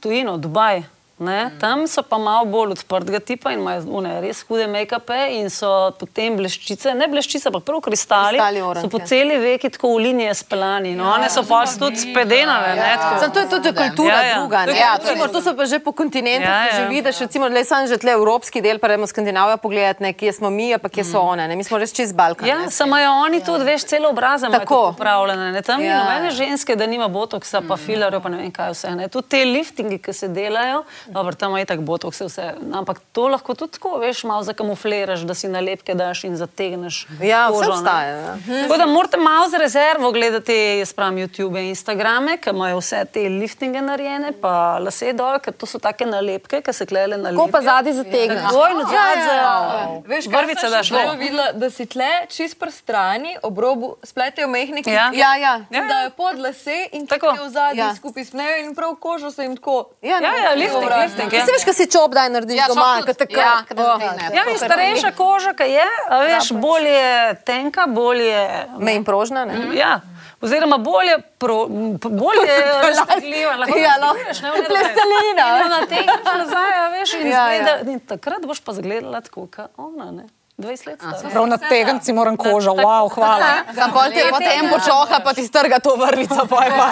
tujino, 0.00 0.38
Dubaj. 0.38 0.93
Ne, 1.16 1.50
tam 1.60 1.86
so 1.86 2.02
pa 2.02 2.18
malo 2.18 2.44
bolj 2.44 2.72
odprtega 2.72 3.20
tipa 3.20 3.52
in 3.52 3.60
imajo 3.60 3.84
une, 3.88 4.20
res 4.20 4.40
hude 4.42 4.64
make-upe 4.66 5.14
in 5.30 5.46
so 5.48 5.68
potem 5.92 6.34
bleščice, 6.34 6.90
ne 6.92 7.06
bleščice, 7.06 7.46
ampak 7.48 7.62
prav 7.62 7.80
kristali. 7.80 8.34
Kristali 8.34 8.58
so 8.58 8.66
oranžne. 8.66 8.90
po 8.90 8.98
celi 9.00 9.36
veki 9.38 9.70
tako 9.70 9.92
v 9.92 10.00
linije 10.00 10.34
speljani. 10.34 10.94
No, 10.94 11.06
one 11.08 11.30
so 11.30 11.44
pa 11.44 11.60
tudi 11.68 11.96
spedenave. 11.98 12.74
ne, 12.74 12.96
tako. 12.96 13.20
Samo 13.20 13.32
to 13.32 13.40
je 13.40 13.48
tudi 13.48 13.72
kultura 13.72 14.14
Ja, 14.14 14.22
ja. 14.24 14.34
druga. 14.36 14.58
To 14.58 14.72
Ne? 14.72 14.78
Ja, 14.78 14.90
kultura 14.90 15.12
recimo, 15.12 15.28
to 15.28 15.40
so 15.40 15.54
pa 15.54 15.66
že 15.66 15.78
po 15.78 15.92
kontinentih, 15.92 16.42
Ja, 16.42 16.56
ja, 16.56 16.64
ja. 16.64 16.72
ja. 16.72 16.80
že 16.80 16.88
vidiš, 16.88 17.18
recimo, 17.20 17.46
le 17.48 17.64
sam 17.64 17.86
že 17.86 17.96
tle 17.96 18.10
evropski 18.12 18.60
del, 18.60 18.78
pa 18.78 18.88
gremo 18.88 19.06
Skandinavijo 19.06 19.56
pogledati, 19.58 20.02
ne, 20.02 20.12
kje 20.12 20.32
smo 20.32 20.50
mi, 20.50 20.74
pa 20.76 20.88
kje 20.88 21.04
so 21.04 21.20
one. 21.22 21.46
Ne? 21.48 21.54
Mi 21.54 21.62
smo 21.62 21.78
res 21.78 21.92
čez 21.92 22.12
Balkan. 22.12 22.48
Ja, 22.48 22.58
ne. 22.58 22.70
samo 22.72 22.96
je 22.96 23.08
oni 23.08 23.38
tudi, 23.40 23.64
veš, 23.64 23.84
celo 23.86 24.10
obraze 24.10 24.50
Tako. 24.50 24.90
upravljene. 24.90 25.52
Ne? 25.52 25.62
Tam 25.62 25.78
ni 25.78 25.86
Ja. 25.86 25.98
nobene 26.00 26.30
ženske, 26.32 26.74
da 26.74 26.86
nima 26.86 27.06
botoksa, 27.08 27.62
pa 27.62 27.76
filarjev, 27.76 28.20
pa 28.20 28.28
ne 28.28 28.36
vem 28.38 28.50
kaj 28.50 28.70
vse. 28.70 28.90
Ne? 28.92 29.08
Tudi 29.08 29.28
te 29.28 29.44
liftingi, 29.46 29.98
ki 29.98 30.12
se 30.12 30.28
delajo, 30.28 30.82
dobro, 31.06 31.34
tam 31.34 31.56
je 31.56 31.64
tako 31.64 31.82
botoks, 31.82 32.20
je 32.20 32.26
vse. 32.26 32.54
Ampak 32.72 33.00
to 33.12 33.28
lahko 33.28 33.54
tudi 33.54 33.72
tako, 33.72 33.98
veš, 33.98 34.24
malo 34.24 34.42
zakamufliraš, 34.42 35.20
da 35.20 35.34
si 35.34 35.48
nalepke 35.48 35.94
daš 35.94 36.24
in 36.24 36.36
zategneš. 36.36 37.06
Ja, 37.22 37.48
vse 37.48 37.58
kožo, 37.58 37.70
ne. 37.70 37.74
obstaja. 37.76 38.16
Ja. 38.16 38.36
Tako 38.62 38.76
da 38.76 38.86
morate 38.86 39.16
malo 39.16 39.48
za 39.48 39.58
rezervo 39.58 40.12
gledati, 40.12 40.54
jaz 40.78 40.92
pravim, 40.92 41.18
YouTube 41.18 41.60
in 41.60 41.68
Instagrame, 41.68 42.36
ki 42.36 42.50
imajo 42.50 42.78
vse 42.80 43.04
te 43.12 43.28
liftinge 43.28 43.82
narejene, 43.82 44.32
pa 44.40 44.78
lase 44.78 45.12
dol, 45.12 45.38
ker 45.38 45.52
to 45.52 45.66
so 45.66 45.78
take 45.78 46.06
nalepke, 46.06 46.62
ki 46.62 46.72
se 46.72 46.86
klele 46.86 47.16
na 47.20 47.34
Ko 47.36 47.46
pa 47.52 47.60
zadnji 47.62 47.92
zategneš. 47.92 48.50
Dvojno 48.50 48.88
zadnje. 48.90 50.02
Veš, 50.08 50.28
kaj 50.30 50.42
Vrvice 50.42 50.60
sem 50.60 50.70
daš, 50.70 50.88
še 50.88 50.94
ne? 50.94 51.04
zelo 51.04 51.18
videla, 51.20 51.46
da 51.52 51.70
si 51.70 51.86
tle 51.86 52.10
čist 52.32 52.58
pri 52.58 52.72
strani, 52.72 53.36
ob 53.42 53.58
robu 53.58 53.94
spletejo 54.02 54.48
mehne 54.48 54.82
klike. 54.82 54.96
Ja. 54.96 55.10
Ja, 55.14 55.36
ja. 55.36 55.54
In 55.70 55.88
dajo 55.88 56.10
pod 56.16 56.40
lase 56.40 56.88
in 56.92 57.06
Tako. 57.06 57.34
zadnji 57.48 57.78
Ja. 57.78 57.86
ja. 57.86 57.94
skupaj 57.94 58.24
spnejo 58.24 58.60
in 58.64 58.74
prav 58.74 58.96
kožo 59.00 59.30
se 59.30 59.42
jim 59.42 59.56
tako. 59.56 59.90
Ja, 60.02 60.14
Ja, 60.24 60.32
ja, 60.36 60.54
lifting, 60.54 60.88
Obrazno. 60.94 61.04
lifting. 61.04 61.32
Ja. 61.32 61.38
Ja. 61.38 61.46
Se 61.46 61.52
veš, 61.52 61.64
kaj 61.64 61.74
si 61.74 61.86
čop 61.88 62.10
daj 62.10 62.30
narediš 62.30 62.56
Ja, 62.56 62.66
doma, 62.68 63.02
kot 63.02 63.16
tako. 63.16 63.36
ja, 63.36 63.52
zategne. 63.68 64.30
Ja, 64.32 64.42
in 64.46 64.58
starejša 64.58 65.10
koža, 65.12 65.52
ki 65.52 65.68
je, 65.70 65.86
a 66.08 66.18
veš, 66.20 66.52
bolj 66.54 66.88
je 66.88 67.12
tenka, 67.44 67.86
bolj 67.88 68.22
je. 68.22 68.42
Me 68.78 68.94
in 68.94 69.04
prožna, 69.04 69.44
ne? 69.44 69.60
Ja. 69.74 70.00
Oziroma, 70.40 70.76
bolje, 70.78 71.14
pro, 71.38 71.66
bolje 71.96 72.54
raztegljiva, 72.82 73.56
lahko 73.56 73.78
Ja, 73.78 73.94
no. 73.96 74.12
ne, 74.12 74.24
Plastelina. 74.68 75.46
In 75.58 75.70
Na 75.70 75.80
tegneš 75.86 76.24
nazaj, 76.26 76.72
a 76.76 76.88
veš, 76.90 77.12
in, 77.14 77.26
Ja, 77.26 77.48
ja, 77.48 77.52
ja. 77.52 77.68
ja. 77.68 77.78
in 77.82 78.00
takrat 78.00 78.44
boš 78.44 78.60
pa 78.60 78.72
zgledala 78.72 79.20
tako, 79.20 79.46
kot 79.46 79.70
ona, 79.76 80.10
ne. 80.12 80.26
20 80.58 80.86
let. 80.86 81.00
Prav 81.32 81.46
na 81.46 81.56
tegenci 81.58 82.12
moram 82.12 82.36
kožo, 82.36 82.70
wow, 82.72 83.08
hvala. 83.10 83.46
Sam 83.74 83.90
pol 83.90 84.12
te 84.12 84.22
potem 84.30 84.68
počoha, 84.70 85.18
pa 85.18 85.32
ti 85.32 85.42
strga 85.42 85.78
to 85.78 85.96
vrvico, 85.96 86.46
pa 86.46 86.64
je 86.64 86.70
pa. 86.70 86.88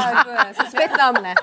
Se 0.54 0.70
spet 0.70 0.90
tam 0.96 1.14
ne. 1.22 1.34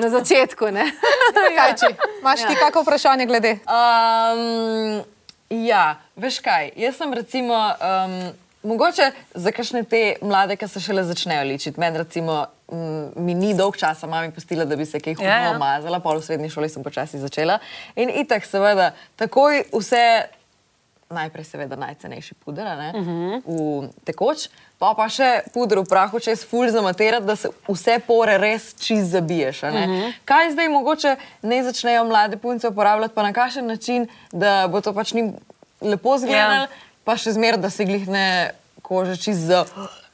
Na 0.00 0.08
začetku, 0.08 0.70
ne? 0.72 0.86
Kaj 1.56 1.72
či? 1.76 1.88
Imaš 2.20 2.46
ti 2.48 2.54
kakšno 2.56 2.82
vprašanje 2.82 3.26
glede? 3.26 3.58
Um, 3.68 5.02
ja, 5.50 6.00
veš 6.16 6.40
kaj, 6.40 6.72
jaz 6.76 6.96
sem 6.96 7.12
recimo, 7.12 7.54
um, 7.54 8.32
mogoče 8.62 9.10
za 9.34 9.52
kakšne 9.52 9.84
te 9.84 10.16
mlade, 10.22 10.56
ki 10.56 10.68
se 10.68 10.80
šele 10.80 11.04
začnejo 11.04 11.44
ličiti. 11.44 11.80
Meni 11.80 11.98
recimo 11.98 12.46
mm, 12.72 13.06
mi 13.16 13.34
ni 13.34 13.54
dolg 13.54 13.76
časa, 13.76 14.06
mami 14.06 14.32
pustila, 14.32 14.64
da 14.64 14.76
bi 14.76 14.86
se 14.86 15.00
kaj 15.00 15.14
hudo 15.14 15.28
Ja, 15.28 15.42
ja. 15.42 15.56
umazala, 15.56 16.00
pol 16.00 16.20
v 16.20 16.24
srednji 16.24 16.50
šoli 16.50 16.72
sem 16.72 16.82
počasi 16.82 17.20
začela. 17.20 17.58
In 17.96 18.10
itak 18.10 18.46
seveda, 18.48 18.92
takoj 19.20 19.64
vse, 19.72 20.04
najprej 21.12 21.44
seveda 21.44 21.76
najcenejši 21.76 22.34
puder, 22.40 22.64
ne, 22.78 22.92
uh 22.96 23.06
-huh. 23.06 23.42
v 23.44 24.04
tekoč, 24.04 24.48
pa 24.82 24.94
pa 24.98 25.06
še 25.06 25.44
puder 25.54 25.78
v 25.78 25.86
prahu, 25.86 26.18
čez 26.18 26.42
ful 26.42 26.66
zamaterati, 26.66 27.22
da 27.26 27.36
se 27.38 27.52
vse 27.68 28.00
pore 28.06 28.34
res 28.42 28.72
čist 28.82 29.12
zabiješ. 29.14 29.62
Uh 29.62 29.68
-huh. 29.70 30.12
Kaj 30.24 30.50
zdaj 30.52 30.68
mogoče 30.68 31.16
ne 31.42 31.62
začnejo 31.62 32.04
mlade 32.04 32.36
punce 32.36 32.68
uporabljati, 32.68 33.14
pa 33.14 33.22
na 33.22 33.32
kakšen 33.32 33.66
način, 33.66 34.08
da 34.32 34.66
bo 34.68 34.80
to 34.80 34.92
pač 34.92 35.12
njim 35.14 35.34
lepo 35.80 36.16
izgledalo, 36.16 36.66
Ja. 36.66 36.66
pa 37.04 37.16
še 37.16 37.32
zmer, 37.32 37.56
da 37.58 37.70
se 37.70 37.84
glihne 37.84 38.50
koža 38.82 39.16
čist 39.16 39.40
za. 39.40 39.64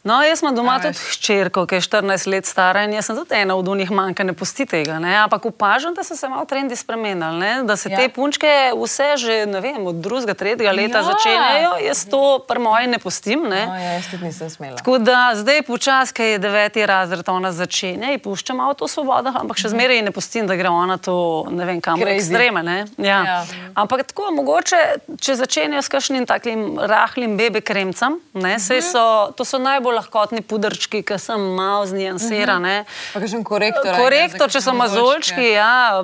No, 0.09 0.23
jaz 0.25 0.40
imam 0.42 0.55
doma 0.57 0.79
tudi 0.81 0.97
hčerko, 1.11 1.66
ki 1.68 1.77
je 1.77 1.81
14 1.85 2.31
let 2.33 2.47
stara 2.49 2.87
in 2.87 2.94
jaz 2.97 3.11
sem 3.11 3.16
tudi 3.18 3.37
ena 3.37 3.57
od 3.57 3.68
unih 3.68 3.90
manjka, 3.92 4.25
ne 4.25 4.33
pusti 4.33 4.64
tega. 4.66 4.97
Ne? 5.03 5.11
Ampak 5.21 5.44
opažam, 5.51 5.92
da 5.94 6.05
so 6.05 6.16
se 6.16 6.29
malo 6.29 6.47
trendi 6.49 6.77
spremenili, 6.77 7.38
ne? 7.38 7.51
da 7.68 7.77
se 7.77 7.90
ja. 7.90 7.99
Ja. 7.99 8.07
te 8.07 8.14
punčke 8.14 8.53
vse 8.73 9.09
že, 9.21 9.37
vem, 9.61 9.87
od 9.87 10.01
drugega, 10.05 10.35
tretjega 10.35 10.73
leta 10.73 10.99
Ja. 10.99 11.03
ja. 11.03 11.09
začenjajo. 11.11 11.73
Jaz 11.85 12.05
to 12.09 12.23
pri 12.49 12.59
moji 12.59 12.87
ne 12.87 12.99
pustim. 12.99 13.42
Ne? 13.49 13.66
No, 13.66 13.75
ja, 13.77 13.92
jaz 13.99 14.09
tudi 14.11 14.25
nisem 14.25 14.51
smela. 14.51 14.77
Tako 14.81 14.97
da 14.99 15.33
zdaj 15.35 15.62
počasi, 15.68 16.14
ki 16.14 16.23
je 16.23 16.38
deveti 16.38 16.87
razred, 16.87 17.29
ona 17.29 17.53
začne 17.53 18.14
in 18.14 18.21
pušča 18.21 18.57
malo 18.57 18.75
to 18.75 18.88
svobodo, 18.88 19.35
ampak 19.37 19.61
še 19.61 19.75
zmeraj 19.75 20.01
ji 20.01 20.07
ne 20.09 20.14
pustim, 20.16 20.49
da 20.49 20.57
gre 20.57 20.73
ona 20.73 20.97
to 20.97 21.18
ne 21.51 21.68
vem 21.68 21.81
kam, 21.85 22.01
Crazy. 22.01 22.16
ekstreme. 22.16 22.62
ne. 22.62 22.79
Ja. 22.97 23.21
Ja. 23.25 23.38
Ampak 23.77 24.07
tako 24.09 24.31
mogoče, 24.40 24.81
če 25.21 25.37
začenjajo 25.42 25.85
s 25.85 25.92
kakšnim 25.92 26.25
takim 26.27 26.79
rahlim 26.81 27.37
bebe 27.37 27.61
kremcem, 27.61 28.16
ne, 28.33 28.57
saj 28.59 28.83
so, 28.88 29.05
to 29.37 29.44
so 29.44 29.61
najbolj 29.61 29.98
lahkotni 29.99 30.41
pudrčki, 30.41 31.03
ki 31.03 31.19
sem 31.19 31.43
malo 31.59 31.85
znijansira. 31.91 32.59
ne. 32.63 32.85
Pa 33.13 33.21
kakšen 33.21 33.45
korektor. 33.45 33.93
Korektor, 33.99 34.49
če 34.51 34.63
so 34.65 34.73
mazolčki, 34.79 35.53
ja. 35.59 36.01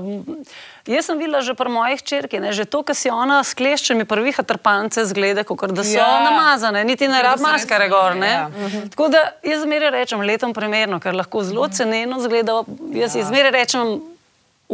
Jaz 0.84 1.06
sem 1.08 1.16
videla 1.16 1.40
že 1.40 1.54
pri 1.56 1.70
mojih 1.72 2.02
črki, 2.04 2.42
ne, 2.44 2.52
že 2.52 2.66
to, 2.68 2.82
kar 2.84 2.92
si 2.92 3.08
ona 3.08 3.40
s 3.40 3.56
kleščami 3.56 4.04
prviha 4.04 4.44
trpance 4.44 5.00
zgleda, 5.08 5.40
kot 5.40 5.72
da 5.72 5.80
so 5.80 5.96
Ja. 5.96 6.20
namazane, 6.28 6.84
niti 6.84 7.08
ne 7.08 7.22
rab 7.24 7.40
maskare 7.40 7.88
gor. 7.88 8.12
Ne. 8.20 8.28
Ja. 8.28 8.50
Ja. 8.52 8.82
Tako 8.92 9.08
da 9.08 9.22
jaz 9.40 9.62
zmeraj 9.64 9.90
rečem 9.96 10.20
letom 10.20 10.52
primerno, 10.52 11.00
ker 11.00 11.16
lahko 11.16 11.40
zelo 11.40 11.68
ceneno 11.72 12.20
zgleda. 12.20 12.60
Jaz 12.92 13.16
ja. 13.16 13.24
zmeraj 13.24 13.56
rečem, 13.56 13.94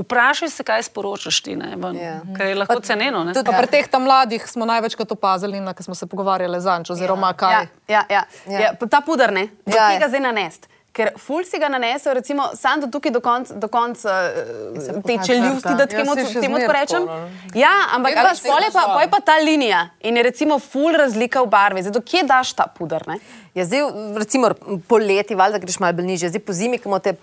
vprašaj 0.01 0.49
se, 0.49 0.65
kaj 0.65 0.83
sporočaš 0.83 1.43
ti, 1.43 1.57
ne, 1.57 1.77
ven, 1.77 1.97
Ja. 1.97 2.17
ker 2.37 2.47
je 2.47 2.55
lahko 2.55 2.81
ceneno. 2.81 3.25
Ne. 3.25 3.35
Pa 3.37 3.53
pri 3.53 3.67
teh 3.69 3.89
tam 3.89 4.03
mladih 4.03 4.43
smo 4.47 4.65
največkrat 4.65 5.13
opazili, 5.13 5.61
na 5.61 5.75
kar 5.75 5.85
smo 5.85 5.95
se 5.95 6.07
pogovarjali 6.07 6.61
zanč, 6.61 6.91
oziroma 6.91 7.33
kaj. 7.33 7.53
Ja, 7.53 7.65
ja, 7.89 8.03
ja. 8.11 8.23
Ja. 8.47 8.53
ja. 8.53 8.61
ja 8.61 8.87
ta 8.87 9.01
puder 9.01 9.33
ne, 9.33 9.49
Ja, 9.67 9.77
ja, 9.77 9.83
ja. 9.83 9.89
tega 9.95 10.09
zdaj 10.09 10.21
nanest. 10.23 10.69
Ker 10.91 11.13
ful 11.19 11.45
si 11.47 11.55
ga 11.55 11.69
nanesel, 11.71 12.15
recimo, 12.15 12.49
sam 12.55 12.81
do 12.81 12.89
tukaj 12.91 13.13
do 13.13 13.21
konca 13.21 13.55
konc, 13.71 14.01
uh, 14.05 15.03
te 15.07 15.19
čeljusti, 15.23 15.75
da 15.79 15.85
Ja, 15.87 15.87
temu, 15.87 16.59
tako 16.59 16.73
rečem. 16.73 17.05
no. 17.07 17.29
Ja, 17.55 17.71
ampak 17.95 18.17
pol 18.43 18.59
je 18.59 18.73
pa, 18.73 18.81
šla. 18.81 18.95
pol 18.95 19.01
je 19.01 19.11
pa 19.11 19.21
ta 19.21 19.37
linija 19.39 19.85
in 20.01 20.17
je 20.17 20.23
recimo 20.23 20.59
ful 20.59 20.91
razlika 20.93 21.43
v 21.43 21.47
barvi. 21.47 21.83
Zato 21.83 22.03
kje 22.03 22.23
daš 22.23 22.53
ta 22.53 22.67
puder? 22.67 23.07
Ne? 23.07 23.21
Ja, 23.55 23.65
zdaj, 23.65 23.81
recimo, 24.17 24.51
poleti, 24.89 25.35
valjda 25.35 25.59
greš 25.59 25.81
malo 25.83 25.97
bolj 25.99 26.07
nižje, 26.07 26.29
zdaj 26.31 26.43
po 26.47 26.53
zimi, 26.53 26.79
ko 26.79 26.89
imamo 26.89 27.01
te 27.03 27.17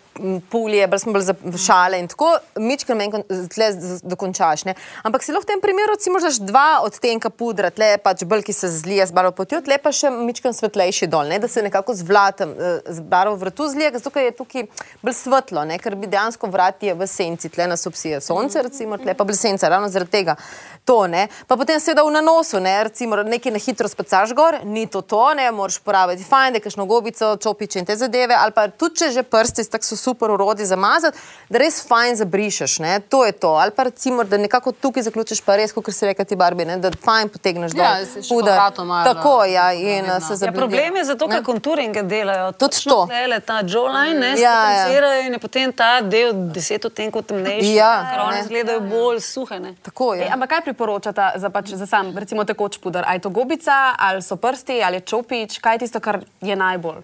pulje, 0.52 0.88
bolj 0.88 1.00
smo 1.00 1.13
bolj 1.16 1.24
za 1.24 1.36
šale 1.66 2.00
in 2.02 2.10
tako, 2.12 2.34
mička 2.60 2.96
meni 2.96 3.13
kon- 3.13 3.48
tle 3.54 3.70
dokončaš. 4.04 4.66
Ne? 4.68 4.74
Ampak 5.08 5.24
si 5.24 5.32
lahko 5.32 5.46
v 5.46 5.52
tem 5.54 5.62
primeru, 5.63 5.96
recimo, 5.96 6.20
daš 6.20 6.42
dva 6.44 6.82
odtenka 6.84 7.30
pudra, 7.30 7.70
tle 7.72 7.94
pač 8.04 8.26
bolj, 8.28 8.44
ki 8.44 8.54
se 8.54 8.68
zlije 8.68 9.06
z 9.08 9.16
barvo 9.16 9.32
potjo, 9.38 9.62
tle 9.63 9.78
pa 9.80 9.94
še 9.96 10.12
mička 10.12 10.52
svetlejši 10.52 11.08
dol, 11.08 11.32
ne? 11.32 11.40
da 11.40 11.48
se 11.48 11.63
nekako 11.63 11.96
z 11.96 12.04
vlatem, 12.10 12.52
eh, 12.60 12.82
z 12.92 13.08
barvo 13.08 13.40
vratu 13.40 13.70
zlije, 13.72 13.94
zato 13.96 14.12
ker 14.12 14.28
je 14.28 14.36
tukaj 14.42 14.68
bolj 15.02 15.16
svetlo, 15.22 15.63
ne? 15.63 15.80
ker 15.80 15.96
bi 15.96 16.12
dejansko 16.12 16.52
vrat 16.52 16.84
je 16.84 16.92
v 16.92 17.08
senci, 17.08 17.54
tle 17.56 17.70
nas 17.72 17.88
obsije 17.88 18.20
sonce, 18.20 18.66
recimo, 18.68 19.00
tle 19.00 19.16
pa 19.16 19.24
bolj 19.24 19.40
senca, 19.40 19.72
ravno 19.72 19.88
zaradi 19.88 20.12
tega. 20.20 20.36
To, 20.84 21.06
ne? 21.08 21.28
pa 21.48 21.56
potem 21.56 21.80
seveda 21.80 22.04
v 22.04 22.12
nanosu, 22.20 22.60
ne? 22.60 22.76
recimo 22.92 23.16
nekaj 23.24 23.56
na 23.56 23.63
hitro 23.63 23.88
spacaš 23.88 24.36
gor, 24.36 24.60
ni 24.68 24.90
to 24.92 25.02
to, 25.08 25.24
ne 25.40 25.48
moraš 25.56 25.80
porabiti 25.84 26.17
fajn, 26.24 26.54
da 26.54 26.60
kakšno 26.60 26.86
gobico, 26.86 27.38
čopiče 27.38 27.80
in 27.80 27.86
te 27.86 27.96
zadeve, 27.96 28.36
ali 28.36 28.52
pa 28.52 28.68
tudi 28.68 28.96
če 28.96 29.12
že 29.12 29.24
prsti 29.24 29.68
tako 29.68 29.84
so 29.84 29.96
super 29.98 30.32
urodi 30.32 30.66
zamazati, 30.66 31.18
da 31.50 31.58
res 31.58 31.82
fajn 31.84 32.16
zabrišeš, 32.16 32.80
ne? 32.80 33.00
to 33.02 33.26
je 33.26 33.32
to. 33.34 33.50
Ali 33.50 33.72
pa 33.72 33.84
recimo, 33.84 34.24
da 34.24 34.38
nekako 34.38 34.72
tukaj 34.72 35.04
zaključiš 35.04 35.42
pa 35.42 35.56
res, 35.56 35.72
kot 35.72 35.90
se 35.90 36.06
reka 36.06 36.24
ti 36.24 36.36
barbi, 36.36 36.66
ne? 36.66 36.78
da 36.78 36.92
fajn 36.94 37.30
potegneš 37.30 37.72
dol. 37.72 37.84
Ja, 37.84 38.06
si 38.06 38.34
malo, 38.78 39.04
Tako, 39.06 39.44
ja, 39.46 39.74
in 39.74 40.04
vidno. 40.04 40.20
se 40.20 40.34
Ja, 40.34 40.36
zabludi. 40.38 40.58
problem 40.58 40.96
je 40.96 41.04
zato, 41.06 41.28
ker 41.28 41.44
konturinge 41.44 42.04
delajo. 42.04 42.52
Tudi 42.54 42.84
to. 42.84 43.06
tlele 43.06 43.40
Ta 43.40 43.62
jawline 43.64 44.20
ne 44.20 44.34
Ja, 44.38 44.88
ja. 44.90 45.20
in 45.20 45.34
je 45.34 45.40
potem 45.40 45.74
ta 45.74 46.02
del 46.02 46.34
deset 46.34 46.86
odtenkov 46.86 47.24
temnejši, 47.24 47.74
Ja, 47.74 48.08
ker 48.08 48.20
one 48.20 48.36
ne. 48.36 48.42
izgledajo 48.42 48.80
bolj 48.82 49.20
suhe. 49.22 49.60
Ne. 49.60 49.74
Tako 49.82 50.14
je. 50.14 50.24
Ej, 50.24 50.30
ampak 50.30 50.50
kaj 50.50 50.62
priporočata 50.62 51.34
za, 51.36 51.50
pač, 51.50 51.70
za 51.72 51.86
sam, 51.86 52.18
recimo, 52.18 52.44
tekoč 52.44 52.78
puder? 52.78 53.04
Ali 53.04 53.18
je 53.18 53.22
to 53.22 53.30
gobica, 53.30 53.74
ali 53.98 54.22
so 54.22 54.36
prsti, 54.36 54.82
ali 54.82 54.96
je 54.96 55.02
čopič, 55.04 55.60
kaj 55.60 55.76
je 55.76 55.80
tisto, 55.80 56.00
kar 56.08 56.24
je 56.41 56.56
najbolj? 56.56 57.04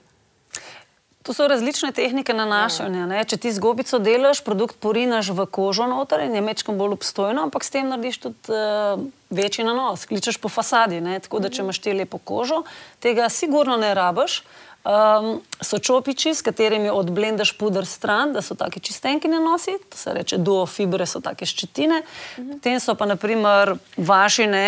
To 1.23 1.33
so 1.33 1.47
različne 1.47 1.93
tehnike 1.95 2.33
nanašanja. 2.35 3.05
Ne. 3.07 3.21
Če 3.23 3.37
ti 3.45 3.51
z 3.55 3.61
gobico 3.63 3.99
delaš, 4.03 4.41
produkt 4.43 4.75
porinaš 4.83 5.31
v 5.31 5.45
kožo 5.47 5.87
noter 5.87 6.25
in 6.25 6.35
je 6.35 6.41
mečkam 6.43 6.75
bolj 6.79 6.97
obstojno, 6.97 7.45
ampak 7.47 7.63
s 7.63 7.71
tem 7.71 7.87
narediš 7.87 8.19
tudi 8.25 8.51
uh, 8.51 8.99
večji 9.31 9.63
nanos, 9.63 10.03
kličeš 10.09 10.41
po 10.43 10.51
fasadi. 10.51 10.99
Ne. 11.03 11.15
Tako 11.23 11.39
da, 11.39 11.51
če 11.51 11.63
imaš 11.63 11.79
te 11.79 11.95
lepo 11.95 12.19
kožo, 12.19 12.65
tega 13.03 13.31
sigurno 13.31 13.79
ne 13.79 13.93
rabiš. 13.95 14.41
Um, 14.83 15.37
so 15.63 15.77
čopiči, 15.79 16.33
s 16.35 16.43
katerimi 16.43 16.89
odblendaš 16.91 17.53
puder 17.55 17.85
stran, 17.87 18.33
da 18.35 18.41
so 18.43 18.57
taki 18.59 18.81
čistenki 18.83 19.31
nanosi, 19.31 19.77
to 19.87 19.95
se 19.95 20.11
reče 20.11 20.41
duofibre, 20.43 21.07
so 21.07 21.21
take 21.23 21.47
ščetine. 21.47 22.01
Potem 22.35 22.83
so 22.83 22.97
pa 22.99 23.07
naprimer 23.07 23.77
vaši 23.95 24.49
ne. 24.51 24.67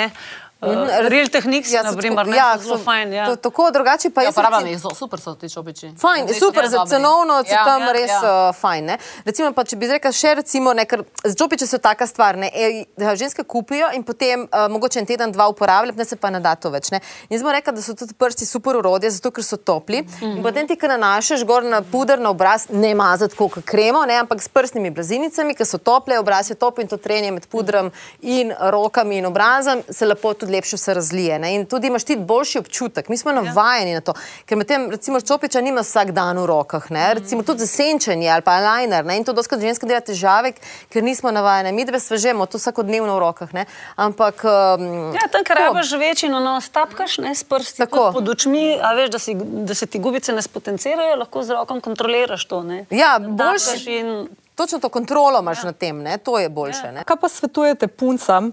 Uh, 0.68 1.08
Real 1.08 1.28
Techniques, 1.28 1.70
Ja, 1.70 1.76
ja, 1.76 1.84
so 1.84 1.92
naprimer, 1.92 2.18
tako- 2.18 2.30
ne, 2.30 2.38
ja, 2.38 2.54
so 2.54 2.64
zelo 2.64 2.78
so- 2.78 2.84
fajn. 2.84 3.14
Ja. 3.14 3.26
to- 3.28 3.36
Tako, 3.38 3.72
drugače 3.72 4.10
pa 4.10 4.22
Ja, 4.22 4.26
jaz. 4.26 4.34
uporabljam 4.34 4.64
recimo- 4.64 4.80
zelo 4.80 4.96
super 4.96 5.20
so 5.20 5.36
ti 5.36 5.50
čopiči. 5.50 5.88
Fajn, 5.98 6.24
Zdaj 6.24 6.34
so 6.34 6.40
super, 6.42 6.68
za 6.68 6.86
cenovno 6.86 7.44
se 7.44 7.52
Ja, 7.52 7.66
tam 7.66 7.82
ja, 7.82 7.92
res 7.92 8.10
ja. 8.12 8.50
uh, 8.50 8.56
fajn. 8.56 8.86
Ne? 8.86 8.96
Recimo, 9.26 9.54
pa, 9.54 9.64
če 9.64 9.76
bi 9.76 9.88
rekel 9.88 10.12
še, 10.12 10.36
recimo, 10.36 10.74
ne, 10.74 10.86
ker 10.86 11.04
z 11.24 11.36
džopiči 11.36 11.68
so 11.68 11.78
taka 11.80 12.06
stvar, 12.06 12.36
ne, 12.36 12.50
e, 12.50 12.86
da 12.98 13.16
ženske 13.16 13.44
kupijo 13.44 13.88
in 13.94 14.04
potem 14.04 14.42
uh, 14.44 14.68
mogoče 14.68 15.00
en 15.00 15.06
teden, 15.06 15.32
dva 15.32 15.48
uporabljajo, 15.48 15.96
ne 15.96 16.06
se 16.06 16.16
pa 16.16 16.30
ne 16.30 16.40
da 16.40 16.56
to 16.56 16.70
več. 16.70 16.92
Ne? 16.92 17.00
In 17.30 17.40
smo 17.40 17.52
rekli, 17.52 17.74
da 17.74 17.82
so 17.82 17.94
tudi 17.94 18.14
prsti 18.14 18.46
super 18.46 18.76
urodje, 18.76 19.12
zato 19.12 19.32
ker 19.32 19.44
so 19.44 19.58
topli. 19.58 20.02
Mm 20.02 20.08
-hmm. 20.12 20.38
In 20.38 20.44
potem 20.44 20.68
ti, 20.68 20.76
ki 20.76 20.88
nanašaš 20.88 21.44
gor 21.44 21.64
na 21.64 21.82
puder, 21.84 22.20
na 22.20 22.30
obraz, 22.30 22.66
ne 22.70 22.96
mazati 22.96 23.36
kot 23.36 23.66
kremo, 23.66 24.06
ne, 24.06 24.14
ampak 24.16 24.42
s 24.42 24.48
prstnimi 24.48 24.90
blazinicami, 24.90 25.56
ki 25.56 25.66
so 25.66 25.78
tople, 25.78 26.20
obraz 26.20 26.50
je 26.50 26.56
top 26.56 26.80
in 26.80 26.88
to 26.88 26.98
trenje 26.98 27.32
med 27.32 27.48
pudrom 27.48 27.92
in 28.22 28.54
rokami 28.62 29.18
in 29.18 29.26
obrazom 29.26 29.84
se 29.90 30.06
lepo 30.06 30.34
tudi 30.34 30.52
lepše 30.56 30.78
se 30.78 30.94
razlije. 30.94 31.40
Ne? 31.40 31.54
In 31.56 31.66
tudi 31.66 31.88
imaš 31.88 32.04
ti 32.04 32.16
boljši 32.16 32.60
občutek. 32.60 33.10
Mi 33.10 33.18
smo 33.18 33.32
navajeni 33.32 33.94
na 33.94 34.02
to, 34.02 34.14
ker 34.46 34.58
medtem 34.58 34.90
recimo 34.92 35.22
čopiča 35.22 35.62
nima 35.62 35.84
vsak 35.84 36.12
dan 36.12 36.40
v 36.40 36.46
rokah, 36.46 36.88
ne? 36.92 37.14
recimo 37.14 37.44
tudi 37.44 37.60
za 37.60 37.68
senčenje 37.68 38.30
ali 38.30 38.42
pa 38.42 38.58
eyeliner 38.60 39.06
ne? 39.06 39.18
in 39.18 39.24
to 39.24 39.34
doskrat 39.34 39.62
ženska 39.62 39.88
dela 39.88 40.00
težave, 40.02 40.54
ker 40.90 41.04
nismo 41.04 41.32
navajeni. 41.32 41.72
Mi 41.72 41.86
dve 41.86 42.00
svežemo 42.00 42.46
to 42.46 42.58
vsakodnevno 42.58 43.16
v 43.16 43.20
rokah, 43.20 43.54
ne? 43.54 43.66
ampak 43.96 44.44
um, 44.44 44.86
Ja, 45.16 45.28
tam, 45.32 45.44
kjer 45.44 45.58
tako. 45.58 45.74
rabiš 45.74 45.92
večji 45.92 46.30
nanos, 46.30 46.70
tapkaš 46.70 47.18
ne, 47.18 47.36
s 47.36 47.44
prsti 47.44 47.78
Tako. 47.78 48.12
pod 48.14 48.30
očmi, 48.30 48.80
a 48.82 48.94
veš, 48.94 49.10
da, 49.10 49.20
si, 49.20 49.36
da 49.68 49.76
se 49.76 49.86
ti 49.86 50.00
gubice 50.00 50.34
ne 50.34 50.42
spotencirajo, 50.42 51.16
lahko 51.16 51.44
z 51.44 51.54
rokom 51.54 51.82
kontroliraš 51.82 52.46
to. 52.46 52.64
Ne. 52.64 52.86
Ja, 52.90 53.20
boljše. 53.20 54.00
In, 54.00 54.28
Točno 54.56 54.80
to 54.80 54.90
kontrolo 54.90 55.40
imaš 55.40 55.58
ja. 55.58 55.66
na 55.66 55.72
tem, 55.74 55.98
ne? 56.02 56.18
to 56.18 56.40
je 56.40 56.50
boljše. 56.50 56.92
Ne? 56.92 57.04
Kaj 57.04 57.18
pa 57.22 57.30
svetujete 57.30 57.88
puncam, 57.88 58.52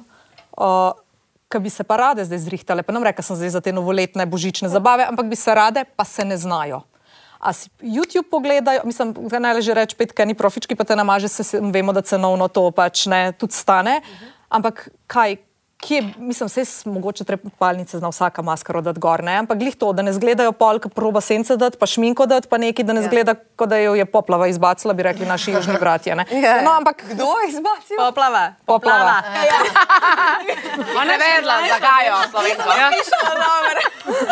uh, 0.57 0.67
ki 1.53 1.61
bi 1.61 1.71
se 1.71 1.85
pa 1.85 2.01
rade 2.01 2.25
zdaj 2.25 2.41
zrihtale? 2.49 2.83
Pa 2.83 2.93
nam 2.97 3.05
reka 3.05 3.23
sem 3.23 3.37
zdaj 3.37 3.53
za 3.59 3.61
te 3.61 3.73
novoletne 3.73 4.25
božične 4.27 4.73
zabave, 4.73 5.05
ampak 5.05 5.29
bi 5.29 5.37
se 5.37 5.55
rade, 5.55 5.85
pa 5.85 6.05
se 6.09 6.25
ne 6.25 6.41
znajo. 6.41 6.83
A 7.43 7.53
si 7.53 7.69
YouTube 7.83 8.31
pogledajo, 8.31 8.87
mislim, 8.87 9.13
da 9.29 9.39
naj 9.43 9.61
že 9.61 9.75
reči, 9.75 9.97
petka 9.99 10.25
ni 10.25 10.35
profički, 10.35 10.79
pa 10.79 10.87
te 10.87 10.97
namaže, 10.97 11.29
se, 11.29 11.59
vemo, 11.61 11.93
da 11.93 12.01
cenovno 12.01 12.49
to 12.49 12.71
pač 12.71 13.07
ne 13.11 13.33
tudi 13.35 13.53
stane. 13.53 14.01
Ampak 14.49 14.89
kaj, 15.11 15.37
kje, 15.83 16.03
mislim, 16.17 16.47
vse 16.49 16.91
mogoče 16.91 17.25
trepalnice 17.25 17.99
zna 17.99 18.09
vsaka 18.09 18.43
maskara 18.43 18.81
dati 18.81 19.01
gor, 19.01 19.23
ne? 19.25 19.35
ampak 19.43 19.59
glih 19.59 19.77
to, 19.77 19.93
da 19.93 20.03
ne 20.03 20.13
zgledajo 20.13 20.53
pol, 20.53 20.79
ki 20.83 20.89
proba 20.95 21.21
sence 21.21 21.57
dati, 21.57 21.79
pa 21.79 21.87
šminko 21.87 22.27
dati, 22.27 22.49
pa 22.49 22.59
neki, 22.63 22.85
da 22.87 22.95
ne 22.97 23.03
zgleda, 23.03 23.35
kot 23.57 23.69
da 23.73 23.81
jo 23.83 23.95
je 23.99 24.07
poplava 24.07 24.47
izbacila, 24.49 24.95
bi 24.95 25.03
rekli 25.03 25.27
naši 25.27 25.53
južni 25.57 25.77
bratje. 25.81 26.15
ne. 26.17 26.27
Ja. 26.31 26.61
No, 26.63 26.77
ampak 26.79 27.03
Kdo 27.11 27.27
je 27.43 27.49
izbacil? 27.49 27.99
Poplava. 27.99 28.55
poplava. 28.67 29.17
Ona 31.01 31.13
je 31.13 31.19
vedela, 31.19 31.59
zakaj 31.69 32.09
jo 32.09 32.17
slovensko. 32.31 32.71
Ja. 32.79 32.91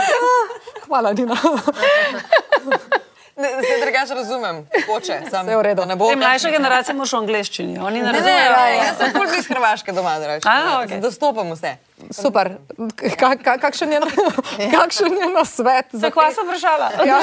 Hvala, 0.86 1.12
Dina. 1.12 1.36
Ne, 3.40 3.48
se 3.62 3.76
drugače 3.80 4.14
razumem, 4.14 4.56
hoče, 4.86 5.14
sem. 5.30 5.46
Vse 5.46 5.56
v 5.56 5.62
redu. 5.62 5.84
Ne 5.84 5.96
bo 5.96 6.10
te 6.10 6.16
mlajše 6.16 6.50
generacije 6.50 6.94
moraš 6.94 7.12
v 7.12 7.16
angleščini, 7.16 7.78
oni 7.80 7.98
ne 7.98 8.12
Ne, 8.12 8.12
ne, 8.12 8.18
razumejo. 8.18 8.56
ne, 8.56 8.76
jaz 8.76 8.96
sem 8.98 9.12
pol 9.12 9.38
iz 9.38 9.46
Hrvaške 9.46 9.92
doma, 9.92 10.18
da 10.18 10.26
rečem. 10.26 11.00
Dostopam 11.00 11.52
vse. 11.52 11.76
Super. 12.10 12.56
Ka, 13.16 13.36
ka, 13.36 13.58
kakšen, 13.58 13.92
je, 13.92 14.00
kakšen 14.76 15.12
je 15.12 15.28
na 15.34 15.44
svet? 15.44 15.86
Za 15.92 15.98
Zakaj 15.98 16.34
sem 16.34 16.46
vprašala? 16.46 16.90
Ja, 17.06 17.18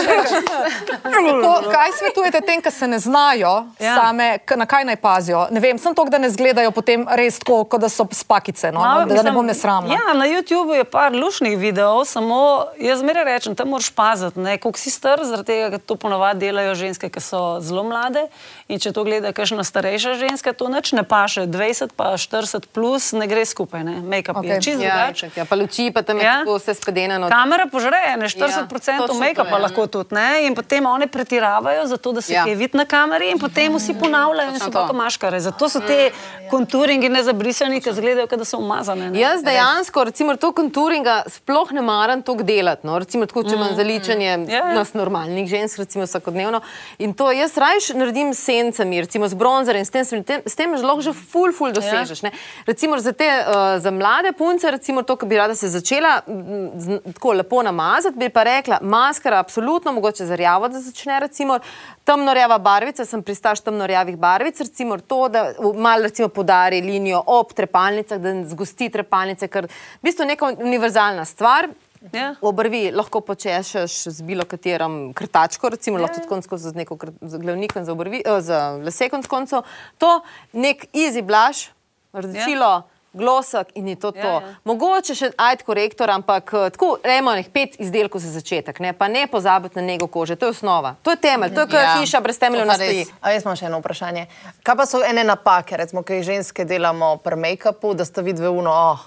Kako, 1.18 1.72
kaj 1.72 1.92
svetujete 2.00 2.42
tem, 2.42 2.62
ki 2.62 2.72
se 2.72 2.88
ne 2.88 3.00
znajo 3.00 3.66
ja. 3.80 3.96
Same, 3.96 4.40
na 4.56 4.66
kaj 4.66 4.86
naj 4.86 4.96
pazijo? 4.96 5.48
Ne 5.52 5.60
vem, 5.60 5.78
sem 5.78 5.96
to, 5.96 6.06
da 6.06 6.18
ne 6.18 6.30
zgledajo 6.30 6.72
potem 6.72 7.06
res 7.10 7.40
tako, 7.40 7.64
kot 7.64 7.82
da 7.82 7.90
so 7.90 8.08
spakice, 8.12 8.72
no? 8.72 8.80
Malo, 8.80 9.00
da, 9.00 9.06
da 9.06 9.14
ne 9.14 9.18
mislim, 9.18 9.36
bom 9.36 9.46
nesramna. 9.46 9.94
Ja, 9.94 10.14
na 10.14 10.28
YouTubu 10.28 10.78
je 10.78 10.84
par 10.84 11.16
lušnih 11.16 11.58
videov, 11.58 12.06
samo 12.06 12.68
jaz 12.80 13.00
zmeraj 13.00 13.28
rečem, 13.28 13.56
tam 13.56 13.74
moraš 13.74 13.90
paziti, 13.90 14.40
ne, 14.40 14.58
koliko 14.58 14.80
si 14.80 14.92
star, 14.94 15.24
zaradi 15.24 15.48
tega, 15.48 15.70
ker 15.76 15.84
to 15.84 15.96
ponavadi 15.96 16.48
delajo 16.48 16.76
ženske, 16.76 17.10
ki 17.10 17.24
so 17.24 17.42
zelo 17.64 17.84
mlade. 17.88 18.28
In 18.68 18.82
če 18.84 18.92
to 18.92 19.04
gleda 19.08 19.32
kakšna 19.36 19.64
starejša 19.64 20.18
ženska, 20.20 20.54
to 20.54 20.68
nič 20.72 20.92
ne 20.92 21.04
paše. 21.08 21.48
20 21.48 21.96
pa 21.96 22.14
40 22.20 22.68
plus 22.74 23.12
ne 23.16 23.28
gre 23.28 23.46
skupaj, 23.48 23.84
ne, 23.88 24.00
make-up 24.04 24.42
okay. 24.42 24.58
Je 24.58 24.67
čist 24.68 24.82
Ja, 24.82 24.96
drugače. 24.98 25.30
ja, 25.36 25.46
pa 25.46 25.56
luči, 25.56 25.92
pa 25.92 26.02
tam 26.02 26.18
je 26.18 26.24
Ja. 26.24 26.36
tako 26.40 26.58
vse 26.58 26.74
spedenano. 26.74 27.30
Kamera 27.30 27.66
požre, 27.68 28.02
ne 28.18 28.28
40% 28.28 28.68
Ja, 28.90 29.08
ja, 29.08 29.20
make-upa 29.22 29.50
ja. 29.52 29.58
lahko 29.60 29.88
tudi, 29.88 30.12
ne? 30.12 30.44
in 30.44 30.56
potem 30.56 30.86
one 30.86 31.08
pretiravajo, 31.08 31.86
zato 31.86 32.12
da 32.12 32.22
se 32.22 32.34
Ja. 32.34 32.40
ja. 32.40 32.46
kaj 32.46 32.56
vidi 32.56 32.78
na 32.78 32.86
kameri, 32.86 33.32
in 33.32 33.40
potem 33.40 33.74
vsi 33.74 33.94
ponavljajo 33.96 34.50
in 34.50 34.60
so 34.60 34.72
pa 34.72 34.94
maškare. 34.94 35.40
Zato 35.40 35.70
so 35.70 35.80
te 35.82 36.12
konturingi 36.50 37.10
nezabrisani, 37.10 37.82
ki 37.82 37.90
izgledajo, 37.90 38.28
kot 38.28 38.40
da 38.40 38.46
so 38.46 38.58
umazane. 38.58 39.10
Ne? 39.10 39.20
Jaz 39.20 39.44
dejansko, 39.44 40.04
recimo, 40.04 40.36
to 40.36 40.52
konturinga 40.52 41.24
sploh 41.28 41.72
ne 41.72 41.82
maram 41.82 42.22
toliko 42.22 42.44
delati. 42.44 42.84
No. 42.84 42.98
Recimo, 42.98 43.26
tako, 43.26 43.44
če 43.44 43.56
imam 43.56 43.76
zaličanje 43.76 44.26
Ja, 44.28 44.38
ja. 44.50 44.74
nas 44.74 44.94
normalnih 44.94 45.48
žensk, 45.48 45.78
recimo 45.78 46.04
vsakodnevno. 46.04 46.62
In 46.98 47.14
to 47.14 47.32
jaz 47.32 47.58
rajš 47.58 47.92
naredim 47.94 48.34
s 48.34 48.42
sencami, 48.42 49.02
recimo 49.02 49.28
z 49.28 49.34
bronzerjem, 49.34 49.86
s 49.86 49.90
tem, 49.90 50.04
s 50.04 50.10
tem, 50.24 50.42
s 50.46 50.56
tem 50.56 50.74
lahko 50.74 51.02
že 51.02 51.14
ful, 51.14 51.52
ful 51.52 51.72
dosežeš. 51.72 52.24
Ja. 52.24 52.32
Recimo 52.66 52.98
za 53.00 53.12
te 53.14 53.28
uh, 53.28 53.46
za 53.78 53.92
mlade 53.92 54.32
punce. 54.32 54.57
Punca, 54.58 54.70
recimo 54.70 55.04
to, 55.04 55.16
ki 55.16 55.26
bi 55.26 55.38
rada 55.38 55.56
se 55.56 55.70
začela 55.70 56.22
m, 56.28 57.00
tako 57.14 57.34
lepo 57.34 57.62
namazati, 57.64 58.18
bi 58.18 58.30
pa 58.34 58.44
rekla, 58.44 58.80
maskara 58.82 59.40
absolutno, 59.40 59.92
mogoče 59.94 60.26
za 60.26 60.36
rjavo, 60.36 60.68
da 60.68 60.82
začne 60.82 61.20
recimo 61.20 61.60
temnorjava 62.06 62.58
barvica, 62.58 63.06
sem 63.06 63.22
pristaš 63.24 63.62
temnorjavih 63.62 64.18
barvic, 64.18 64.60
recimo 64.60 64.98
to, 64.98 65.28
da 65.30 65.54
malo 65.76 66.04
recimo 66.04 66.28
podari 66.28 66.82
linijo 66.82 67.22
ob 67.26 67.54
trepalnicah, 67.54 68.20
da 68.22 68.34
zgosti 68.50 68.90
trepalnice, 68.90 69.48
ker 69.48 69.70
v 69.70 70.10
bistvu 70.10 70.26
neka 70.26 70.56
univerzalna 70.58 71.26
stvar. 71.26 71.70
Ja. 72.14 72.36
Obrvi 72.46 72.92
lahko 72.94 73.24
počešeš 73.26 73.94
z 74.14 74.22
bilo 74.24 74.46
katerim 74.46 75.14
krtačko, 75.18 75.70
recimo 75.74 75.98
lahko 75.98 76.20
tudi 76.20 76.30
konc 76.30 76.48
koncev 76.48 76.72
z 76.72 76.78
neko 76.78 76.98
glavnikom 77.22 77.86
za, 77.86 77.92
obrvi, 77.92 78.22
eh, 78.26 78.42
za 78.42 78.78
lase 78.82 79.10
konc 79.10 79.28
koncev. 79.28 79.66
To 79.98 80.20
nek 80.54 80.86
easy 80.94 81.26
blush, 81.26 81.74
rdečilo. 82.14 82.86
Glosek 83.18 83.74
in 83.76 83.88
je 83.92 83.96
to. 83.96 84.12
to. 84.12 84.34
Ja, 84.38 84.42
ja. 84.46 84.56
Mogoče 84.68 85.16
še 85.18 85.32
ajt 85.38 85.66
korektor, 85.68 86.12
ampak 86.14 86.54
eh, 86.54 86.70
tako, 86.76 86.94
rejmo, 87.04 87.34
nek 87.38 87.52
pet 87.54 87.76
izdelkov 87.82 88.22
za 88.24 88.32
začetek, 88.36 88.80
ne? 88.84 88.94
pa 88.98 89.10
ne 89.12 89.26
pozabiti 89.28 89.80
na 89.80 89.86
nego 89.86 90.08
kože, 90.08 90.38
to 90.40 90.50
je 90.50 90.56
osnova, 90.56 90.96
to 91.04 91.16
je 91.16 91.22
temelj, 91.26 91.56
to 91.56 91.66
je 91.66 91.72
kot 91.74 91.82
Ja, 91.82 91.98
hiša 92.00 92.22
brez 92.22 92.40
temeljev 92.40 92.68
ne 92.68 92.78
stoji. 92.78 93.06
A 93.22 93.36
jaz 93.36 93.46
imam 93.46 93.58
še 93.60 93.68
eno 93.70 93.82
vprašanje. 93.82 94.28
Kaj 94.64 94.80
pa 94.80 94.88
so 94.90 95.04
ene 95.06 95.26
napake, 95.28 95.78
recimo, 95.78 96.04
ki 96.06 96.22
jih 96.22 96.28
ženske 96.34 96.66
delamo 96.68 97.18
pri 97.24 97.40
make-upu, 97.40 97.94
da 97.98 98.06
ste 98.06 98.26
vidve 98.26 98.50
uno, 98.50 98.74
oh, 98.74 99.06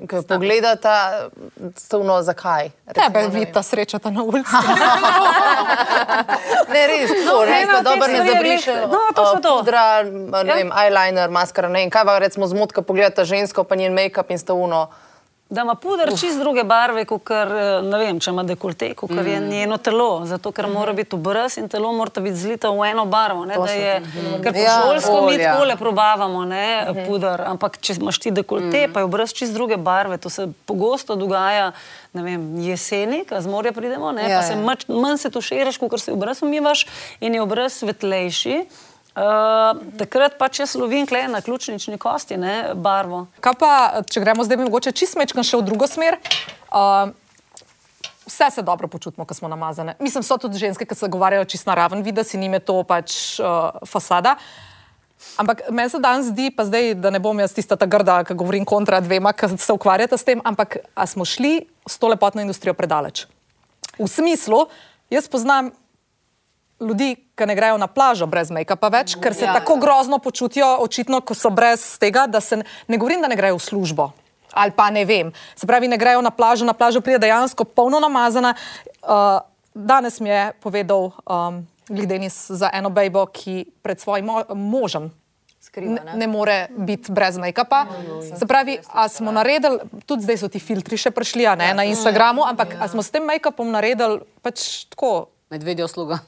ko 0.00 0.22
pogledata, 0.24 1.28
ste 1.76 1.96
uno, 1.96 2.22
zakaj? 2.22 2.70
Tebe 2.86 3.02
Recimo, 3.14 3.22
ne 3.24 3.28
vidita, 3.30 3.62
srečata 3.62 4.10
na 4.10 4.22
ulici. 4.22 4.50
Ne, 6.68 6.86
res, 6.86 7.10
tako, 7.10 7.24
No, 7.26 7.44
res, 7.44 7.68
da 7.68 7.82
dobro 7.82 8.08
ne 8.08 8.24
zabriše. 8.24 8.74
no, 8.82 8.98
točno 9.14 9.40
to. 9.40 9.58
Pudra, 9.58 10.02
ne 10.02 10.42
Ja. 10.42 10.54
vem, 10.54 10.72
eyeliner, 10.72 11.28
maskara, 11.28 11.68
ne 11.68 11.80
vem. 11.80 11.90
Kaj 11.90 12.04
pa 12.04 12.18
recimo 12.18 12.46
zmotka, 12.46 12.82
pogledata 12.82 13.24
žensko, 13.24 13.64
pa 13.64 13.74
njen 13.74 13.92
make-up 13.92 14.30
in 14.30 14.38
ste 14.38 14.54
uno. 14.54 14.88
Da 15.52 15.60
ima 15.60 15.74
puder 15.74 16.08
čist 16.10 16.38
druge 16.38 16.62
barve, 16.64 17.04
kot 17.04 17.28
ne 17.82 17.98
vem, 17.98 18.16
če 18.16 18.30
ima 18.30 18.42
dekolte, 18.42 18.94
kot 18.94 19.10
je 19.10 19.40
Mm. 19.40 19.48
njeno 19.48 19.76
telo. 19.78 20.24
Zato, 20.24 20.48
ker 20.50 20.66
mora 20.66 20.92
biti 20.92 21.12
obraz 21.12 21.58
in 21.58 21.68
telo 21.68 21.92
mora 21.92 22.10
biti 22.16 22.36
zlito 22.36 22.72
v 22.72 22.86
eno 22.86 23.04
barvo. 23.06 23.44
Ne, 23.44 23.54
je, 23.54 24.00
ker 24.42 24.52
po 24.52 24.58
Ja, 24.58 24.80
šolsko 24.80 25.20
mi 25.20 25.34
olja. 25.34 25.52
tako 25.52 25.76
probavamo 25.76 26.44
ne, 26.46 26.64
puder, 27.06 27.42
ampak 27.42 27.76
če 27.78 27.94
imaš 27.94 28.18
ti 28.18 28.30
dekolte, 28.32 28.88
pa 28.88 29.00
je 29.00 29.04
obraz 29.04 29.32
čist 29.32 29.52
druge 29.52 29.76
barve. 29.78 30.16
To 30.16 30.30
se 30.30 30.48
pogosto 30.64 31.16
dogaja. 31.16 31.72
Vem, 32.14 32.32
jeseni, 32.58 33.24
ko 33.24 33.36
z 33.36 33.46
morja 33.46 33.72
pridemo, 33.72 34.12
ne, 34.12 34.24
Ja, 34.24 34.38
pa 34.38 34.42
se 34.42 34.52
ja. 34.52 34.76
manj 34.90 35.16
se 35.18 35.30
tuširaš, 35.30 35.76
kot 35.78 36.00
se 36.00 36.12
obraz 36.12 36.42
umivaš 36.42 36.86
in 37.20 37.34
je 37.34 37.42
obraz 37.42 37.72
svetlejši. 37.74 38.64
Uh, 39.12 39.76
takrat 40.00 40.38
pač 40.40 40.62
jaz 40.62 40.72
lovim 40.80 41.04
kle 41.04 41.26
na 41.28 41.42
ključnični 41.44 41.98
kosti, 42.00 42.38
ne, 42.40 42.72
barvo. 42.72 43.26
Kaj 43.44 43.56
pa, 43.60 43.72
če 44.08 44.22
gremo 44.24 44.44
zdaj 44.46 44.62
mogoče 44.62 44.92
čistmečkam 44.96 45.44
še 45.44 45.60
v 45.60 45.66
drugo 45.66 45.84
smer? 45.84 46.16
Uh, 46.72 47.12
vse 48.24 48.48
se 48.54 48.64
dobro 48.64 48.88
počutimo, 48.88 49.26
ko 49.28 49.36
smo 49.36 49.52
namazane. 49.52 49.98
Mislim, 50.00 50.24
so 50.24 50.38
tudi 50.40 50.56
ženske, 50.56 50.88
ki 50.88 50.96
se 50.96 51.10
govarjajo 51.12 51.44
čist 51.44 51.68
naraven 51.68 52.00
videz 52.00 52.32
in 52.32 52.40
njim 52.40 52.56
je 52.56 52.62
to 52.64 52.78
pač 52.88 53.18
uh, 53.36 53.84
fasada. 53.84 54.38
Ampak 55.36 55.68
meni 55.68 55.92
se 55.92 56.00
danes 56.00 56.32
zdi, 56.32 56.48
pa 56.48 56.64
zdaj, 56.64 56.94
da 57.04 57.12
ne 57.12 57.20
bom 57.20 57.36
jaz 57.36 57.52
tista 57.52 57.76
ta 57.76 57.84
grda, 57.86 58.22
ki 58.24 58.32
govorim 58.32 58.64
kontra 58.64 59.00
dvema, 59.04 59.34
ki 59.36 59.52
se 59.60 59.76
ukvarjata 59.76 60.16
s 60.16 60.24
tem, 60.24 60.40
ampak 60.40 60.80
smo 61.04 61.28
šli 61.28 61.66
s 61.84 62.00
to 62.00 62.08
lepotno 62.08 62.40
industrijo 62.40 62.72
predaleč. 62.74 63.26
V 64.00 64.08
smislu, 64.08 64.64
jaz 65.12 65.28
poznam 65.28 65.70
ljudi, 66.82 67.14
ki 67.34 67.46
ne 67.46 67.54
grejo 67.54 67.78
na 67.78 67.86
plažo 67.86 68.26
brez 68.26 68.50
make-upa 68.54 68.90
več, 68.92 69.16
ker 69.22 69.34
se 69.34 69.46
ja, 69.46 69.54
tako 69.56 69.78
grozno 69.82 70.18
počutijo, 70.22 70.68
očitno, 70.84 71.20
ko 71.20 71.34
so 71.34 71.50
brez 71.50 71.84
tega, 72.02 72.26
da 72.26 72.40
se 72.40 72.60
ne, 72.60 72.66
ne 72.88 72.98
govorim, 72.98 73.22
da 73.22 73.30
ne 73.30 73.38
grejo 73.38 73.56
v 73.60 73.64
službo. 73.64 74.10
Ali 74.52 74.74
pa 74.76 74.90
ne 74.92 75.06
vem. 75.08 75.32
Se 75.56 75.66
pravi, 75.66 75.88
ne 75.88 75.96
grejo 75.96 76.20
na 76.20 76.30
plažo, 76.30 76.66
na 76.68 76.76
plažo 76.76 77.00
pride 77.00 77.22
dejansko 77.22 77.64
polno 77.64 78.02
namazana. 78.02 78.52
Uh, 79.00 79.40
danes 79.74 80.20
mi 80.20 80.28
je 80.28 80.52
povedal 80.60 81.08
um, 81.08 81.62
Glidenis 81.88 82.50
za 82.52 82.68
eno 82.72 82.90
bejbo, 82.92 83.24
ki 83.32 83.64
pred 83.82 84.00
svojim 84.00 84.28
mo 84.28 84.44
možem 84.54 85.08
ne, 85.76 86.00
ne 86.14 86.26
more 86.26 86.68
biti 86.76 87.12
brez 87.12 87.38
make-upa. 87.38 87.86
Se 88.38 88.46
pravi, 88.46 88.78
a 88.92 89.08
smo 89.08 89.32
naredili, 89.32 89.78
tudi 90.06 90.22
zdaj 90.22 90.36
so 90.36 90.48
ti 90.48 90.60
filtri 90.60 90.98
še 91.00 91.10
prišli 91.10 91.46
ne, 91.56 91.72
na 91.74 91.84
Instagramu, 91.88 92.44
ampak 92.44 92.76
a 92.80 92.88
smo 92.88 93.02
s 93.02 93.10
tem 93.10 93.24
make-upom 93.24 93.72
naredili 93.72 94.20
pač 94.42 94.84
tako. 94.92 95.32
Medvedja 95.52 95.84
usluga. 95.84 96.18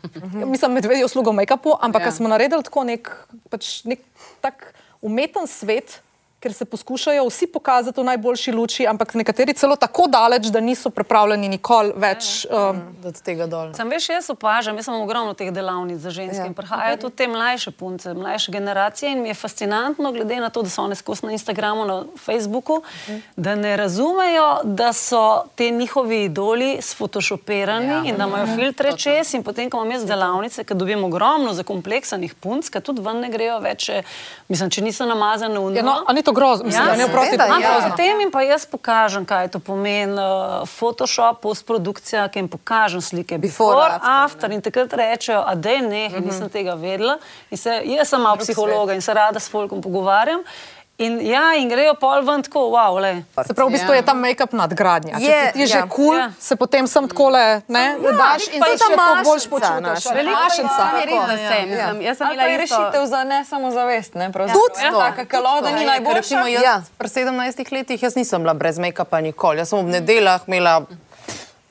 Mislim, 0.53 0.77
medvedjo 0.77 1.09
uslugo 1.09 1.33
v 1.33 1.41
make-upu, 1.41 1.73
ampak 1.81 2.11
ja. 2.11 2.13
smo 2.13 2.29
naredili 2.29 2.61
tako 2.67 2.85
nek, 2.85 3.09
pač 3.49 3.81
nek 3.89 4.05
tak 4.45 4.75
umeten 5.01 5.49
svet, 5.49 6.03
ker 6.45 6.53
se 6.53 6.65
poskušajo 6.65 7.25
vsi 7.25 7.47
pokazati 7.47 8.01
v 8.01 8.05
najboljši 8.05 8.53
luči, 8.53 8.85
ampak 8.87 9.15
nekateri 9.15 9.55
celo 9.57 9.77
tako 9.81 10.05
daleč, 10.13 10.51
da 10.53 10.61
niso 10.61 10.91
pripravljeni 10.93 11.49
nikoli 11.49 11.95
več. 11.97 12.45
Um, 12.53 12.83
od 13.05 13.21
tega 13.25 13.47
dol. 13.49 13.71
Sam 13.73 13.89
veš, 13.89 14.11
jaz 14.13 14.29
opažam, 14.31 14.77
jaz 14.77 14.91
imam 14.91 15.07
ogromno 15.07 15.33
teh 15.33 15.49
delavnic 15.53 16.03
za 16.05 16.13
ženske 16.13 16.43
ja. 16.43 16.49
in 16.51 16.53
prihajajo 16.55 16.99
tudi 17.07 17.17
te 17.17 17.29
mlajše 17.33 17.73
punce, 17.73 18.13
mlajše 18.15 18.53
generacije 18.53 19.13
in 19.13 19.23
mi 19.23 19.31
je 19.33 19.39
fascinantno, 19.41 20.13
glede 20.13 20.37
na 20.43 20.51
to, 20.53 20.63
da 20.67 20.69
so 20.69 20.85
one 20.85 20.99
skozi 21.01 21.25
na 21.27 21.33
Instagramu, 21.33 21.87
na 21.89 21.97
Facebooku, 22.21 22.83
da 23.37 23.55
ne 23.55 23.73
razumejo, 23.81 24.51
da 24.65 24.93
so 24.93 25.23
te 25.57 25.71
njihovi 25.71 26.25
idoli 26.25 26.77
sfotoshopirani 26.81 27.95
ja. 27.95 28.03
in 28.05 28.21
da 28.21 28.29
imajo 28.29 28.53
filtre 28.57 28.93
čez 29.01 29.33
in 29.35 29.47
potem, 29.49 29.71
ko 29.71 29.81
imam 29.81 29.97
jaz 29.97 30.05
delavnice, 30.05 30.65
ker 30.65 30.77
dobim 30.77 31.05
ogromno 31.09 31.57
zakompleksanih 31.57 32.35
punc, 32.35 32.69
ki 32.69 32.85
tudi 32.85 33.01
ven 33.01 33.25
ne 33.25 33.33
grejo 33.33 33.57
več, 33.65 33.89
če- 33.89 34.05
mislim, 34.53 34.71
če 34.71 34.85
niso 34.85 35.09
namazane 35.09 35.57
v 35.59 35.81
ja, 35.81 35.89
no, 35.89 35.97
grozno? 36.35 36.67
Mislim, 36.67 36.85
Ja, 36.85 36.91
da 36.91 36.97
ne 36.97 37.05
oprosti, 37.05 37.37
ni 37.37 37.63
ja. 37.63 37.89
Potem 37.91 38.21
jim 38.21 38.31
pa 38.31 38.43
jaz 38.43 38.67
pokažem, 38.67 39.25
kaj 39.25 39.49
to 39.49 39.59
pomeni 39.59 40.13
uh, 40.13 40.69
Photoshop, 40.79 41.41
postprodukcija, 41.41 42.29
ki 42.29 42.39
jim 42.39 42.49
pokažem 42.49 43.01
slike. 43.01 43.39
Before, 43.39 43.77
Before, 43.77 43.95
after, 43.95 44.11
after. 44.11 44.53
In 44.53 44.63
takrat 44.63 44.93
rečejo, 44.93 45.43
a 45.47 45.55
da 45.55 45.71
je 45.71 45.83
ne, 45.83 46.09
mm 46.09 46.15
-hmm. 46.15 46.27
nisem 46.27 46.49
tega 46.49 46.75
vedela. 46.75 47.19
In 47.51 47.59
Se, 47.59 47.83
jaz 47.85 48.09
sem 48.09 48.21
malo 48.21 48.37
psihologa 48.37 48.95
in 48.95 49.01
se 49.01 49.15
rada 49.15 49.41
s 49.41 49.51
folkom 49.51 49.83
pogovarjam. 49.83 50.43
In, 50.97 51.19
ja, 51.21 51.55
in 51.55 51.67
grejo 51.67 51.95
pol 51.95 52.23
ven 52.23 52.39
tako, 52.41 52.69
wow, 52.71 52.95
le. 52.95 53.25
Se 53.41 53.51
pravi, 53.51 53.67
v 53.67 53.75
bistvu 53.75 53.93
je 53.93 54.03
ta 54.03 54.15
make-up 54.15 54.53
nadgradnja. 54.53 55.19
Če 55.19 55.25
Je, 55.25 55.39
si 55.43 55.53
ti 55.53 55.65
že 55.67 55.77
ja. 55.77 55.87
kul, 55.87 55.91
cool, 56.07 56.17
Ja. 56.17 56.31
se 56.39 56.55
potem 56.55 56.87
sem 56.87 57.03
takole, 57.05 57.63
ne, 57.69 57.85
daš 57.99 58.47
in 58.49 58.63
se 58.63 58.71
še 58.71 58.79
tako 58.79 58.95
bolj 58.95 59.19
mašnica 59.19 59.51
počutiš. 59.51 60.05
mašnica. 60.31 60.85
Je 60.95 61.05
res, 61.05 61.19
da 61.21 61.37
sem. 61.37 61.65
Mislim, 61.67 61.99
Jaz 62.01 62.17
sem 62.17 62.31
je 62.31 62.39
isto. 62.39 62.61
rešitev 62.61 63.03
za 63.07 63.21
ne 63.25 63.45
samo 63.45 63.71
zavest, 63.73 64.15
ne? 64.15 64.31
Tudi 64.31 64.55
ja, 64.79 64.91
to. 64.93 64.99
taka 65.01 65.25
kalo, 65.27 65.61
da 65.61 65.71
ni 65.71 65.79
Ker 65.79 65.87
najboljša. 65.89 66.15
Recimo, 66.17 66.47
jaz, 66.47 66.63
Ja. 66.63 66.71
ja. 66.71 66.83
Pri 66.95 67.09
17 67.11 67.35
letih 67.73 67.99
jaz 67.99 68.15
nisem 68.15 68.39
bila 68.41 68.55
brez 68.55 68.79
make-upa 68.79 69.19
nikoli. 69.21 69.59
Jaz 69.59 69.69
sem 69.69 69.79
ob 69.81 69.87
nedeljah 69.89 70.47
imela 70.47 70.87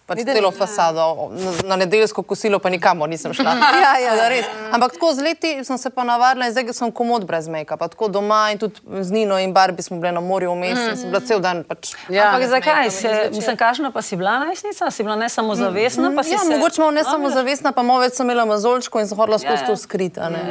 pač 0.06 0.20
celo 0.26 0.52
fasado, 0.52 1.06
na, 1.32 1.52
na 1.68 1.76
nedeljsko 1.76 2.24
kosilo 2.24 2.60
pa 2.60 2.70
nikamor 2.70 3.10
nisem 3.10 3.34
šla. 3.34 3.54
Ja, 3.84 3.94
ja. 4.00 4.16
Da 4.16 4.28
res. 4.30 4.46
Ampak 4.76 4.94
tako 4.94 5.14
z 5.14 5.22
leti 5.22 5.52
sem 5.64 5.78
se 5.78 5.90
pa 5.90 6.04
navadila 6.04 6.46
in 6.48 6.52
zdaj 6.52 6.74
sem 6.74 6.92
komod 6.92 7.26
brez 7.26 7.48
make-upa. 7.48 7.88
Tako 7.88 8.08
doma 8.08 8.52
in 8.52 8.60
tudi 8.60 8.82
z 9.02 9.12
Nino 9.12 9.38
in 9.40 9.54
Barbi 9.54 9.82
smo 9.82 9.98
bile 9.98 10.12
na 10.12 10.22
morju 10.22 10.52
vmes 10.52 10.80
in 10.80 10.98
sem 10.98 11.10
bila 11.10 11.22
cel 11.22 11.40
dan 11.40 11.64
pač. 11.64 11.94
Ja, 12.10 12.30
Ampak 12.32 12.50
zakaj? 12.50 12.92
Se, 12.92 13.12
mislim, 13.32 13.58
kakšna 13.58 13.92
pa 13.92 14.02
si 14.02 14.16
bila 14.16 14.40
najstnica? 14.44 14.92
Si 14.92 15.04
bila 15.04 15.16
ne 15.16 15.30
samo 15.30 15.56
zavestna, 15.56 16.12
pa 16.16 16.24
si 16.24 16.32
Ja, 16.32 16.40
se... 16.40 16.52
mogoče 16.52 16.82
malo 16.82 16.92
ne 16.92 17.04
samo 17.04 17.30
zavestna, 17.30 17.72
pa 17.72 17.82
malo 17.82 18.00
več 18.04 18.14
sem 18.14 18.26
imela 18.28 18.46
mazolčko 18.46 19.00
in 19.00 19.08
sem 19.08 19.18
hodila 19.18 19.40
skozi 19.40 19.54
Ja, 19.54 19.62
ja. 19.62 19.68
to 19.68 19.78
skrita. 19.78 20.30
ne. 20.30 20.42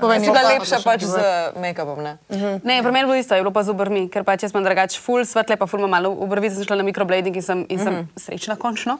Povej, 0.00 0.20
si 0.20 0.30
bila 0.30 0.42
lepša 0.52 0.78
pač 0.84 1.04
z 1.04 1.16
make-upom, 1.56 2.02
ne? 2.02 2.16
Ne, 2.64 2.82
pri 2.82 2.92
meni 2.92 3.04
je 3.04 3.08
bilo 3.08 3.16
isto, 3.16 3.34
je 3.34 3.42
bilo 3.42 3.52
pa 3.54 3.62
z 3.62 3.72
obrvmi, 3.72 4.06
ker 4.12 4.24
pač 4.26 4.44
jaz 4.44 4.52
sem 4.52 4.64
drugač 4.64 4.98
full 5.00 5.24
svetle, 5.24 5.56
pa 5.56 5.66
full 5.66 5.80
imam 5.80 5.90
malo 5.96 6.12
obrvi, 6.12 6.50
sem 6.50 6.66
šla 6.66 6.76
na 6.76 6.86
mikroblading 6.86 7.34
in 7.38 7.42
sem, 7.44 7.64
in 7.70 7.78
sem 7.78 7.94
srečna 8.18 8.56
končno. 8.58 8.97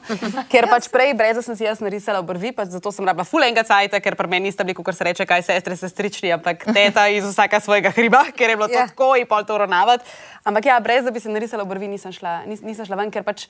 Ker 0.51 0.67
pač 0.69 0.87
prej 0.91 1.13
brez 1.17 1.39
sem 1.45 1.55
si 1.55 1.63
jaz 1.67 1.81
narisala 1.83 2.19
obrvi, 2.23 2.51
pač 2.55 2.71
zato 2.73 2.91
sem 2.95 3.05
rabila 3.07 3.25
full 3.27 3.43
enega 3.45 3.63
cajta, 3.67 3.99
ker 4.03 4.15
pri 4.19 4.27
meni 4.31 4.49
nista 4.49 4.63
bili, 4.63 4.75
kot 4.77 4.95
se 4.95 5.03
reče, 5.03 5.25
kaj 5.29 5.45
sestre, 5.49 5.75
sestrični, 5.79 6.31
ampak 6.35 6.65
teta 6.73 7.07
iz 7.11 7.25
vsaka 7.27 7.59
svojega 7.59 7.91
hriba, 7.95 8.25
ker 8.35 8.49
je 8.49 8.59
bilo 8.59 8.67
to 8.67 8.77
Ja. 8.79 8.87
tako 8.87 9.15
in 9.19 9.27
pol 9.27 9.43
to 9.43 9.55
uravnavati. 9.55 10.05
Ampak 10.43 10.65
ja, 10.65 10.79
brez 10.79 11.03
da 11.03 11.11
bi 11.11 11.19
se 11.19 11.29
narisala 11.29 11.63
obrvi, 11.63 11.87
nisem 11.87 12.11
šla, 12.15 12.43
nis, 12.47 12.61
nisem 12.61 12.85
šla 12.87 12.95
ven, 12.95 13.11
ker 13.11 13.23
pač. 13.23 13.47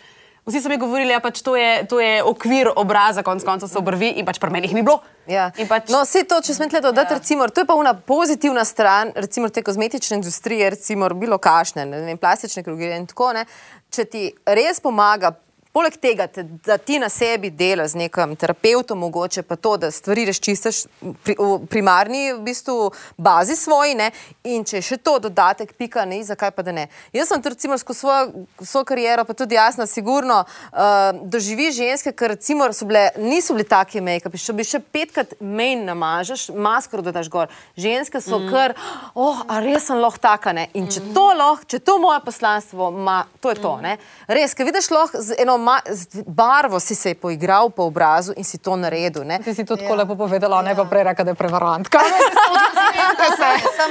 Vsi 0.47 0.61
so 0.63 0.69
mi 0.71 0.77
govorili, 0.79 1.11
da 1.11 1.19
pač 1.19 1.41
to, 1.43 1.51
je, 1.59 1.83
to 1.85 1.99
je 1.99 2.23
okvir 2.23 2.69
obraza, 2.79 3.21
konc 3.27 3.43
koncev 3.43 3.67
so 3.69 3.81
obrvi 3.83 4.07
in 4.17 4.25
pač 4.25 4.39
pri 4.39 4.49
meni 4.49 4.69
jih 4.69 4.77
ni 4.77 4.83
bilo. 4.87 5.01
Ja. 5.27 5.49
In 5.59 5.67
pač, 5.67 5.91
No, 5.91 5.99
vse 6.07 6.23
to, 6.25 6.39
če 6.41 6.55
smem 6.55 6.71
tle 6.71 6.79
dodati, 6.81 7.11
ja. 7.13 7.17
recimo, 7.19 7.45
to 7.51 7.61
je 7.61 7.67
pa 7.67 7.75
una 7.77 7.91
pozitivna 7.93 8.63
stran, 8.65 9.11
recimo 9.19 9.49
te 9.51 9.61
kozmetične 9.61 10.15
industrije, 10.17 10.71
recimo 10.73 11.09
bilo 11.11 11.37
kašne, 11.37 11.83
ne 11.85 11.99
vem, 12.07 12.17
plastične 12.17 12.63
krogire 12.65 12.95
in 12.97 13.05
tako 13.05 13.33
ne. 13.35 13.43
Če 13.91 14.05
ti 14.05 14.23
res 14.47 14.79
pomaga 14.79 15.35
Poleg 15.69 15.99
tega, 16.01 16.25
te, 16.25 16.41
da 16.65 16.79
ti 16.81 16.97
na 16.97 17.11
sebi 17.13 17.51
delaš 17.53 17.91
z 17.91 17.99
nekim 18.01 18.31
terapeutom, 18.35 18.97
mogoče 19.05 19.43
pa 19.45 19.53
to, 19.55 19.75
da 19.77 19.91
stvari 19.93 20.23
razčistiš 20.25 20.79
pri, 21.21 21.35
v 21.37 21.59
primarni 21.69 22.31
v 22.33 22.39
bistvu, 22.47 22.87
bazi 23.21 23.53
svoji, 23.55 23.93
ne? 23.99 24.07
in 24.49 24.63
če 24.65 24.79
je 24.79 24.85
še 24.87 24.97
to 25.05 25.19
dodatek, 25.21 25.75
pika 25.77 26.07
ne, 26.09 26.23
zakaj 26.25 26.49
pa 26.57 26.65
da 26.65 26.73
ne. 26.73 26.87
Jaz 27.13 27.29
sem 27.29 27.43
recimo 27.45 27.77
skozi 27.77 27.99
svojo, 28.01 28.47
svojo 28.63 28.87
kariero, 28.89 29.27
pa 29.27 29.35
tudi 29.37 29.59
jasno, 29.59 29.85
sigurno 29.85 30.39
uh, 30.41 31.19
doživi 31.29 31.69
ženske, 31.75 32.15
ker 32.17 32.33
recimo 32.33 32.65
bile, 32.89 33.05
niso 33.21 33.53
bili 33.53 33.67
taki 33.69 34.01
make-upi, 34.01 34.41
če 34.41 34.57
bi 34.57 34.65
še 34.65 34.81
petkrat 34.81 35.37
main 35.37 35.85
namažeš, 35.85 36.47
maskaro 36.49 37.05
dodaš 37.05 37.29
gor. 37.29 37.53
Ženske 37.77 38.23
so 38.25 38.41
mm. 38.41 38.49
kar, 38.49 38.73
oh, 39.13 39.45
a 39.45 39.61
res 39.61 39.85
sem 39.85 40.01
lahko 40.01 40.25
taka, 40.25 40.55
ne. 40.57 40.65
In 40.73 40.89
če 40.89 41.05
to 41.13 41.29
lahko, 41.37 41.69
če 41.69 41.83
to 41.85 41.99
moje 42.01 42.25
poslanstvo 42.25 42.89
ima, 42.89 43.21
to 43.37 43.53
je 43.53 43.61
to, 43.61 43.77
ne. 43.85 43.99
Res, 44.25 44.57
ker 44.57 44.65
vidiš 44.65 44.89
lahko 44.97 45.21
z 45.21 45.37
eno 45.45 45.58
ma, 45.59 45.79
z 45.85 46.07
barvo 46.25 46.79
si 46.79 46.95
se 46.95 47.09
je 47.09 47.15
poigral 47.15 47.69
po 47.69 47.83
obrazu 47.83 48.33
in 48.33 48.43
si 48.43 48.57
to 48.57 48.75
naredil, 48.75 49.23
ne. 49.23 49.39
Ti 49.39 49.53
si 49.53 49.63
to 49.63 49.75
tako 49.75 49.95
lepo 49.95 50.15
povedala, 50.15 50.61
ne 50.61 50.73
pa 50.73 50.85
prej 50.85 51.03
reka, 51.03 51.23
da 51.23 51.31
je 51.31 51.37
prevarantka. 51.37 51.99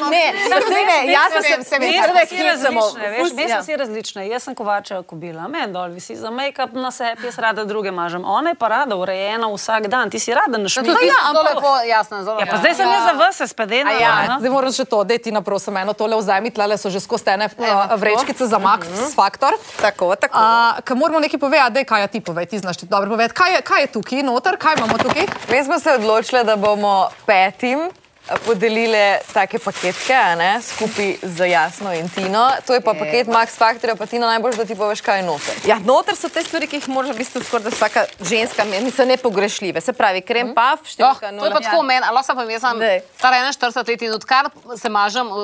Ne, 0.08 0.24
ne, 0.32 0.58
ne, 0.84 1.12
jaz 1.12 1.32
sem 1.44 1.64
se 1.64 1.78
mi 1.78 1.92
zdaj 1.92 2.24
vsi 2.24 2.42
različne, 2.44 3.08
veš, 3.10 3.20
veste, 3.28 3.42
Ja. 3.44 3.60
vsi 3.60 3.76
različne. 3.76 4.28
Jaz 4.28 4.42
sem 4.42 4.54
kovačeva 4.54 5.02
kobila, 5.02 5.48
meni 5.48 5.72
dol 5.72 5.88
visi 5.88 6.16
za 6.16 6.30
make-up 6.30 6.72
na 6.74 6.90
sebi, 6.90 7.26
jaz 7.26 7.38
rada 7.38 7.64
druge 7.64 7.90
mažem. 7.90 8.24
Ona 8.24 8.50
je 8.50 8.54
pa 8.54 8.68
rada 8.68 8.96
urejena 8.96 9.48
vsak 9.48 9.86
dan, 9.86 10.10
ti 10.10 10.18
si 10.18 10.34
rada 10.34 10.58
na 10.58 10.68
šminku. 10.68 10.90
Tudi 10.90 11.06
ja, 11.06 11.14
zelo 11.26 11.42
lepo, 11.44 11.72
jasno, 11.82 12.22
zelo 12.22 12.36
Ja, 12.36 12.40
lepo. 12.40 12.52
pa 12.52 12.58
zdaj 12.58 12.74
sem 12.74 12.88
jaz 12.88 13.04
za 13.04 13.12
vas 13.14 13.42
spedena. 13.46 13.90
Ja, 13.92 14.36
zdaj 14.38 14.50
moram 14.50 14.72
še 14.72 14.84
to, 14.84 15.04
da 15.04 15.18
ti 15.18 15.32
naprosim 15.32 15.76
eno 15.76 15.92
tole 15.92 16.16
vzemi, 16.16 16.50
tle 16.50 16.78
so 16.78 16.90
že 16.90 17.00
skozi 17.00 17.30
ene 17.30 17.48
uh, 17.48 17.64
vrečkice 17.94 18.46
za 18.46 18.58
mak, 18.58 18.84
s 18.86 19.14
faktor. 19.14 19.52
Tako, 19.80 20.16
tako. 20.16 20.38
Ker 20.82 20.96
moramo 20.96 21.20
nekaj 21.20 21.38
povedati, 21.38 21.57
daj, 21.70 21.84
kaj 21.84 22.02
je 22.02 22.08
ti 22.08 22.20
povej, 22.20 22.46
ti 22.46 22.58
znaš 22.58 22.76
ti 22.76 22.86
dobro 22.86 23.10
povedati. 23.10 23.34
Kaj 23.34 23.54
je, 23.54 23.62
kaj 23.62 23.82
je 23.82 23.86
tukaj 23.86 24.22
noter, 24.22 24.56
kaj 24.56 24.78
imamo 24.78 24.98
tukaj? 24.98 25.26
Mi 25.50 25.64
smo 25.64 25.78
se 25.78 25.92
odločili, 25.98 26.44
da 26.44 26.56
bomo 26.56 27.08
petim 27.26 27.90
podelile 28.38 29.02
take 29.28 29.58
paketke, 29.58 30.14
a 30.14 30.34
ne, 30.34 30.50
skupaj 30.62 31.08
z 31.22 31.38
Jasno 31.46 31.92
in 31.92 32.08
Tino. 32.08 32.50
To 32.62 32.74
je 32.74 32.80
pa 32.80 32.94
paket 32.94 33.26
Max 33.26 33.54
Factorja, 33.54 33.94
pa 33.94 34.06
Tina 34.06 34.26
najbolj, 34.28 34.54
da 34.54 34.64
ti 34.64 34.74
poveš, 34.74 35.00
kaj 35.00 35.18
je 35.18 35.24
noter. 35.24 35.54
Ja, 35.64 35.78
noter 35.80 36.14
so 36.14 36.28
te 36.28 36.40
stvari, 36.40 36.66
ki 36.66 36.76
jih 36.76 36.88
mora 36.88 37.08
v 37.08 37.18
bistvu 37.18 37.40
skoraj 37.40 37.64
da 37.64 37.70
vsaka 37.70 38.00
ženska, 38.20 38.64
niso 38.64 39.04
nepogrešljive. 39.04 39.80
Se 39.80 39.92
pravi, 39.92 40.20
krem 40.22 40.52
paf, 40.52 40.80
Oh, 40.80 40.86
številka 40.86 41.30
to 41.32 41.44
je 41.44 41.50
pa 41.50 41.60
tako 41.60 41.82
meni, 41.82 42.00
ali 42.00 42.14
lahko 42.14 42.34
pa 42.34 42.42
jaz 42.44 42.62
sem 42.62 42.78
Daj. 42.78 42.98
stara 43.14 43.36
41 43.38 43.88
let 43.88 44.02
in 44.02 44.12
odkar 44.12 44.44
se 44.74 44.88
mažem 44.88 45.26
v, 45.26 45.36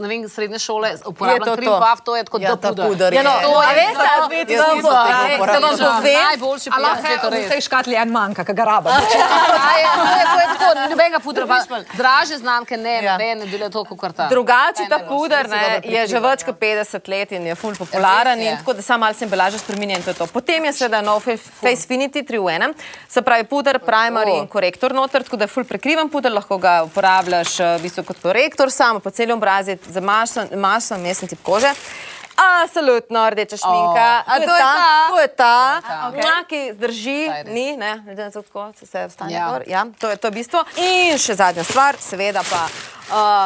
vem, 0.00 0.28
srednje 0.28 0.58
šole, 0.58 0.94
uporabljam 1.04 1.44
to 1.44 1.54
krim 1.54 1.68
to. 1.68 1.78
paf, 1.78 1.98
to 2.00 2.12
je 2.14 2.24
tako 2.24 2.38
Ja, 2.38 2.48
da 2.50 2.56
ta 2.58 2.72
puder 2.74 3.10
Ja, 3.10 3.22
no, 3.22 3.30
je- 3.32 3.42
To 3.42 3.52
a 3.54 3.64
je 3.64 3.74
veste, 3.76 3.94
to. 3.96 4.00
a 4.14 4.28
veste, 4.28 4.54
da 4.54 4.66
bo- 4.74 4.92
veste, 5.18 5.60
da 5.60 5.68
vam 5.68 5.78
povem, 5.78 6.18
Najboljši 6.20 6.68
A 6.68 6.72
prijatelj 6.72 6.82
lahko 6.84 7.02
sveta, 7.02 7.28
v 7.28 7.32
res. 7.32 7.48
tej 7.48 7.60
škatli 7.60 7.94
en 7.96 8.10
manjka, 8.10 8.44
ki 8.44 8.52
ga 8.52 8.64
rabim. 8.64 8.92
Ja, 8.92 8.98
je, 9.78 9.86
to 9.88 10.02
je, 10.04 10.24
to 10.24 10.38
je 10.38 10.46
tako, 10.48 10.68
nobenega 10.82 11.18
pudra, 11.20 11.44
draže 12.18 12.36
znamke, 12.36 12.76
ne, 12.76 13.02
Ja. 13.02 13.16
ne, 13.16 13.34
ne 13.36 13.46
delajo 13.46 13.70
to, 13.70 13.84
kot 13.86 14.12
ta. 14.12 14.28
Drugače 14.28 14.88
ta 14.88 14.98
puder 15.00 15.48
ne, 15.48 15.80
je 15.84 16.06
že 16.06 16.20
več 16.20 16.42
kot 16.42 16.56
50 16.56 17.08
let 17.08 17.32
in 17.32 17.46
je 17.46 17.54
ful 17.54 17.74
popularen. 17.74 18.40
In 18.40 18.56
tako 18.56 18.72
da 18.72 18.82
samo 18.82 18.98
malo 19.00 19.14
se 19.14 19.24
embalaža 19.24 19.58
spremenja 19.58 19.96
in 19.96 20.02
to 20.02 20.10
je 20.10 20.14
to. 20.14 20.26
Potem 20.28 20.64
je 20.64 20.72
seveda 20.72 21.00
nov 21.00 21.20
Fa- 21.20 21.38
Facefinity 21.62 22.22
3 22.22 22.38
v 22.38 22.48
enem, 22.50 22.74
se 23.08 23.22
pravi 23.22 23.44
puder, 23.44 23.78
primer 23.78 24.28
in 24.28 24.46
korektor 24.48 24.92
noter, 24.92 25.22
tako 25.22 25.36
da 25.36 25.44
je 25.44 25.48
ful 25.48 25.64
prekriven 25.64 26.08
puder, 26.08 26.32
lahko 26.32 26.58
ga 26.58 26.82
uporabljaš 26.84 27.60
eh, 27.60 27.76
v 27.78 27.82
bistvu 27.82 28.04
kot 28.04 28.18
korektor, 28.20 28.70
samo 28.70 29.00
po 29.00 29.10
celem 29.10 29.36
obrazu, 29.36 29.78
za 29.86 30.00
maso, 30.00 30.98
mesen 30.98 31.28
tip 31.28 31.42
kože. 31.42 31.70
Absolutno, 32.38 33.30
rdeča 33.30 33.56
šminka. 33.56 34.22
Oh. 34.22 34.32
A 34.32 34.34
to 34.36 34.54
je 34.54 34.62
ta, 34.62 35.08
to 35.10 35.18
je 35.20 35.28
ta, 35.28 35.80
Okay. 36.08 36.20
okay. 36.20 36.46
ki 36.48 36.72
zdrži, 36.74 37.26
Ta 37.26 37.50
ni, 37.50 37.76
ne, 37.76 38.02
to, 38.32 38.42
kako 38.42 38.72
se 38.86 39.06
vstane 39.08 39.32
Ja. 39.32 39.48
gor. 39.50 39.62
Ja, 39.66 39.86
to 39.98 40.10
je 40.10 40.16
to 40.16 40.30
bistvo. 40.30 40.62
In 40.76 41.18
še 41.18 41.34
zadnja 41.34 41.64
stvar, 41.64 41.96
seveda 41.98 42.42
pa 42.42 42.62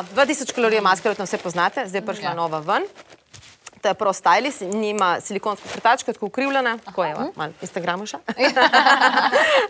uh, 0.03 0.17
2000 0.17 0.53
kalorij 0.53 0.81
maske, 0.81 1.09
verjetno 1.09 1.25
vse 1.25 1.39
poznate, 1.39 1.87
zdaj 1.89 2.01
je 2.01 2.07
prišla 2.07 2.29
ja. 2.29 2.35
nova 2.35 2.59
ven. 2.61 2.85
To 3.83 3.88
je 3.88 3.95
Pro 3.95 4.12
Stylis, 4.12 4.61
nima 4.64 5.21
silikonsko 5.21 5.68
krtačko, 5.68 6.12
tako 6.12 6.27
ukrivljena, 6.27 6.79
tako 6.79 7.05
je, 7.05 7.14
malo 7.35 7.53
Instagramu 7.61 8.07
še. 8.07 8.16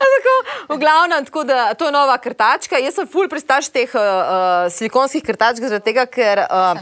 tako, 0.05 0.33
v 0.69 0.77
glavnem, 0.77 1.25
tako 1.25 1.45
da 1.45 1.75
to 1.75 1.87
je 1.87 1.93
nova 1.93 2.19
krtačka. 2.19 2.77
Jaz 2.77 2.95
sem 2.95 3.07
full 3.07 3.25
pristaš 3.27 3.69
teh 3.69 3.89
uh, 3.91 4.03
silikonskih 4.69 5.23
krtačk, 5.23 5.63
zaradi 5.63 5.85
tega, 5.85 6.05
ker 6.07 6.39
uh, 6.41 6.77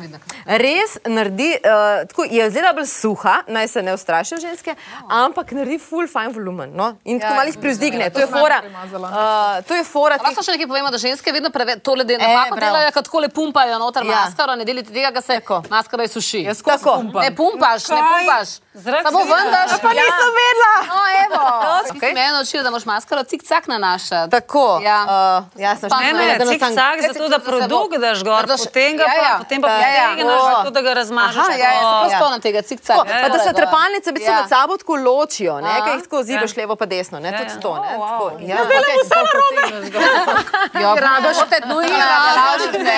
res 0.56 0.98
naredi, 1.06 1.52
uh, 1.54 1.70
tako 2.04 2.26
je 2.26 2.50
zelo 2.50 2.72
bolj 2.72 2.88
suha, 2.88 3.36
naj 3.48 3.68
se 3.68 3.82
ne 3.82 3.94
ustrašijo 3.94 4.40
ženske, 4.40 4.74
ampak 5.08 5.52
naredi 5.52 5.78
full 5.80 6.08
fine 6.08 6.28
volumen. 6.30 6.72
No? 6.72 6.96
In 7.04 7.20
tako 7.20 7.30
Ja, 7.30 7.36
malo 7.36 7.48
jih 7.48 7.58
privzdigne. 7.58 8.10
to 8.10 8.14
To 8.14 8.20
je 8.20 8.26
fora. 8.28 8.58
Uh, 8.58 9.06
to 9.62 9.74
je 9.74 9.84
fora. 9.84 10.16
teh- 10.16 10.26
Lahko 10.26 10.42
še 10.42 10.52
nekaj 10.52 10.66
povemo, 10.66 10.90
da 10.90 10.98
ženske 10.98 11.30
vedno 11.30 11.50
preve, 11.50 11.78
tole 11.80 12.04
de, 12.04 12.14
E, 12.14 12.18
napako 12.18 12.56
prav. 12.56 12.66
delajo, 12.66 12.90
kot 12.90 13.04
tako 13.04 13.18
le 13.20 13.28
pumpajo 13.30 13.78
noter 13.78 14.02
Ja. 14.04 14.24
maskaro, 14.24 14.54
ne 14.54 14.64
delite 14.64 14.90
tega, 14.90 15.10
da 15.10 15.20
se 15.20 15.38
Tako. 15.38 15.62
maskara 15.70 16.04
izsuši. 16.04 16.44
Tako. 16.64 16.98
Ne 17.20 17.30
pumpaš, 17.36 17.88
ne 17.88 17.96
pumpaš. 17.96 18.48
Zrak 18.80 19.02
Samo 19.02 19.18
vidi. 19.20 19.32
vendaš. 19.32 19.70
Pa 19.78 19.90
nisem 19.90 20.30
vedela. 20.34 20.72
No, 20.88 21.00
evo. 21.18 21.42
Si 22.00 22.14
me 22.14 22.28
naučil, 22.28 22.62
da 22.62 22.70
moraš 22.70 22.84
maskaro 22.86 23.22
cik-cak 23.22 23.66
nanašati. 23.66 24.30
Tako, 24.30 24.80
Ja. 24.82 24.98
uh, 25.04 25.60
jasno, 25.60 25.88
Pa 25.88 25.98
Ne, 25.98 26.12
ne, 26.12 26.26
ne, 26.26 26.34
da 26.34 26.44
nas 26.44 26.48
cik 26.48 26.60
sam- 26.60 26.72
vsak, 26.72 26.96
zato 27.04 27.28
da 27.28 27.38
produkt 27.40 27.94
daš 27.98 28.22
gor, 28.22 28.46
Da 28.46 28.56
še- 28.56 28.64
potem 28.64 28.96
ga 28.96 29.04
ja, 29.04 29.10
pa, 29.10 29.22
ja. 29.22 29.34
potem 29.38 29.60
pa 29.60 29.68
Ja, 29.70 29.88
ja. 29.90 30.08
potegneš, 30.08 30.34
O. 30.36 30.50
zato 30.50 30.70
da 30.70 30.80
ga 30.82 30.92
razmažeš. 30.94 31.36
Aha, 31.38 31.52
ja, 31.54 31.68
ja, 31.68 31.72
se 31.72 31.82
tako. 31.82 32.00
prav 32.00 32.10
spomnim 32.16 32.40
tega 32.40 32.60
cik-cak. 32.60 32.96
Tako, 32.98 33.20
pa 33.22 33.28
da 33.28 33.38
se 33.38 33.52
trepalnice 33.52 34.08
bistvu 34.12 34.32
Ja. 34.32 34.36
med 34.36 34.48
sabo 34.48 34.76
tako 34.76 34.94
ločijo, 34.98 35.60
ne, 35.60 35.74
kaj 35.78 35.92
jih 35.92 36.02
tako 36.02 36.22
zibaš 36.22 36.56
levo 36.56 36.76
pa 36.76 36.86
desno, 36.86 37.18
ne, 37.18 37.28
Ja, 37.28 37.38
tudi 37.38 37.52
ja. 37.52 37.60
to, 37.60 37.72
ne. 37.76 37.88
Oh, 37.90 38.00
wow. 38.00 38.30
tako, 38.30 38.40
ja. 38.42 38.56
Ja, 40.74 40.94
rada 40.96 41.30
še 41.32 41.46
te 41.48 41.58
nujna, 41.62 42.06
lavžice. 42.36 42.96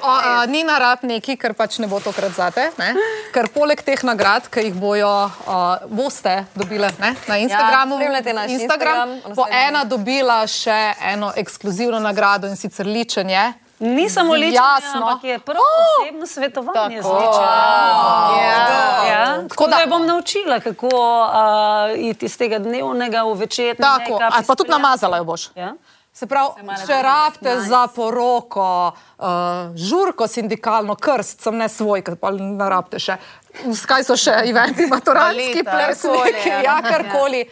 O, 0.00 0.10
a, 0.10 0.46
ni 0.46 0.64
narab 0.64 1.04
neki, 1.04 1.36
ker 1.36 1.54
pač 1.54 1.78
ne 1.78 1.86
bo 1.86 2.00
tokrat 2.00 2.32
zate. 2.32 2.68
Ne? 2.76 2.90
Ker 3.32 3.48
poleg 3.48 3.80
teh 3.80 4.02
nagrad, 4.02 4.48
ki 4.48 4.60
jih 4.60 4.74
bojo, 4.76 5.13
uh, 5.24 5.90
boste 5.90 6.44
dobile 6.54 6.90
ne? 7.00 7.14
na 7.28 7.38
Instagramu, 7.38 7.96
spremljajte 7.96 8.32
naš 8.32 8.50
Instagram, 8.50 9.10
Instagram, 9.10 9.36
bo 9.36 9.46
ena 9.50 9.84
dobila 9.84 10.46
še 10.46 10.94
eno 11.12 11.32
ekskluzivno 11.36 12.00
nagrado 12.00 12.46
in 12.46 12.56
sicer 12.56 12.86
ličenje. 12.86 13.52
Ni 13.78 14.10
samo 14.10 14.32
ličenje, 14.32 14.54
Jasno. 14.54 15.06
ampak 15.06 15.24
je 15.24 15.38
prvo 15.38 15.60
osebno 16.02 16.26
svetovanje 16.26 17.02
z 17.02 17.04
Tako. 17.04 17.14
ličenjem. 17.14 18.44
Ja. 18.44 19.08
Ja, 19.08 19.48
tako 19.48 19.66
da 19.66 19.80
jo 19.80 19.86
bom 19.86 20.06
naučila, 20.06 20.60
kako 20.60 20.86
uh, 20.86 21.98
iti 21.98 22.26
iz 22.26 22.38
tega 22.38 22.58
dnevnega 22.58 23.22
v 23.22 23.34
večerni. 23.34 23.82
Tako, 23.82 24.18
a 24.22 24.42
pa 24.46 24.54
tudi 24.54 24.70
namazala 24.70 25.16
jo 25.16 25.24
boš. 25.24 25.50
Ja? 25.54 25.74
Se 26.14 26.26
pravi, 26.30 26.62
če 26.86 27.00
rabite 27.02 27.56
za 27.66 27.86
poroko, 27.90 28.92
uh, 29.18 29.26
žurko 29.74 30.28
sindikalno, 30.30 30.94
krst, 30.94 31.42
sem 31.42 31.56
ne 31.58 31.66
svoj, 31.68 32.04
ker 32.06 32.14
pa 32.20 32.30
ne 32.30 32.68
rabite 32.70 33.00
še. 33.02 33.16
Skaj 33.82 34.04
so 34.04 34.16
še 34.18 34.34
eventi, 34.48 34.86
maturantski 34.94 35.62
Baleta, 35.62 35.76
plesniki, 35.76 36.44
karkoli, 36.44 36.64
ja, 36.64 36.78
karkoli. 36.82 37.42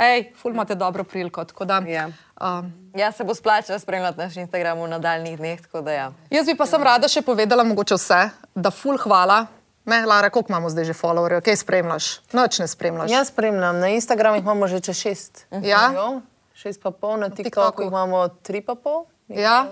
Ej, 0.00 0.30
ful 0.40 0.54
imate 0.54 0.74
dobro 0.74 1.04
priliko, 1.04 1.44
tako 1.44 1.64
da. 1.68 1.82
Ja. 1.86 2.08
Um, 2.40 2.72
Ja, 2.94 3.12
se 3.12 3.24
bo 3.24 3.34
splačalo 3.34 3.78
spremljati 3.78 4.18
naš 4.18 4.36
Instagram 4.36 4.80
v 4.80 4.88
nadaljnih 4.88 5.38
dneh, 5.38 5.60
tako 5.62 5.80
da 5.80 5.92
ja. 5.92 6.12
jaz 6.30 6.46
bi 6.46 6.56
pa 6.58 6.66
sem 6.66 6.82
rada 6.82 7.08
še 7.08 7.22
povedala 7.22 7.62
mogoče 7.64 7.94
vse, 7.94 8.18
da 8.54 8.72
ful 8.74 8.98
hvala. 8.98 9.44
Ne, 9.84 10.00
Lara, 10.06 10.30
koliko 10.30 10.52
imamo 10.52 10.70
zdaj 10.70 10.84
že 10.90 10.94
followerjev, 10.94 11.44
kaj 11.46 11.56
spremljaš? 11.62 12.08
Noč 12.34 12.58
ne 12.58 12.66
spremljaš. 12.68 13.10
Jaz 13.10 13.30
spremljam, 13.30 13.78
na 13.78 13.92
Instagramu 13.94 14.40
jih 14.40 14.44
imamo 14.44 14.66
že 14.68 14.80
čez 14.80 14.98
šest. 14.98 15.46
Ja? 15.62 15.88
milijonov, 15.88 16.20
Šest 16.54 16.82
pa 16.82 16.90
pol, 16.90 17.16
na 17.16 17.30
TikToku. 17.30 17.44
TikToku 17.44 17.82
jih 17.86 17.88
imamo 17.94 18.26
tri 18.42 18.60
pa 18.60 18.74
pol. 18.74 19.06
Ja, 19.28 19.64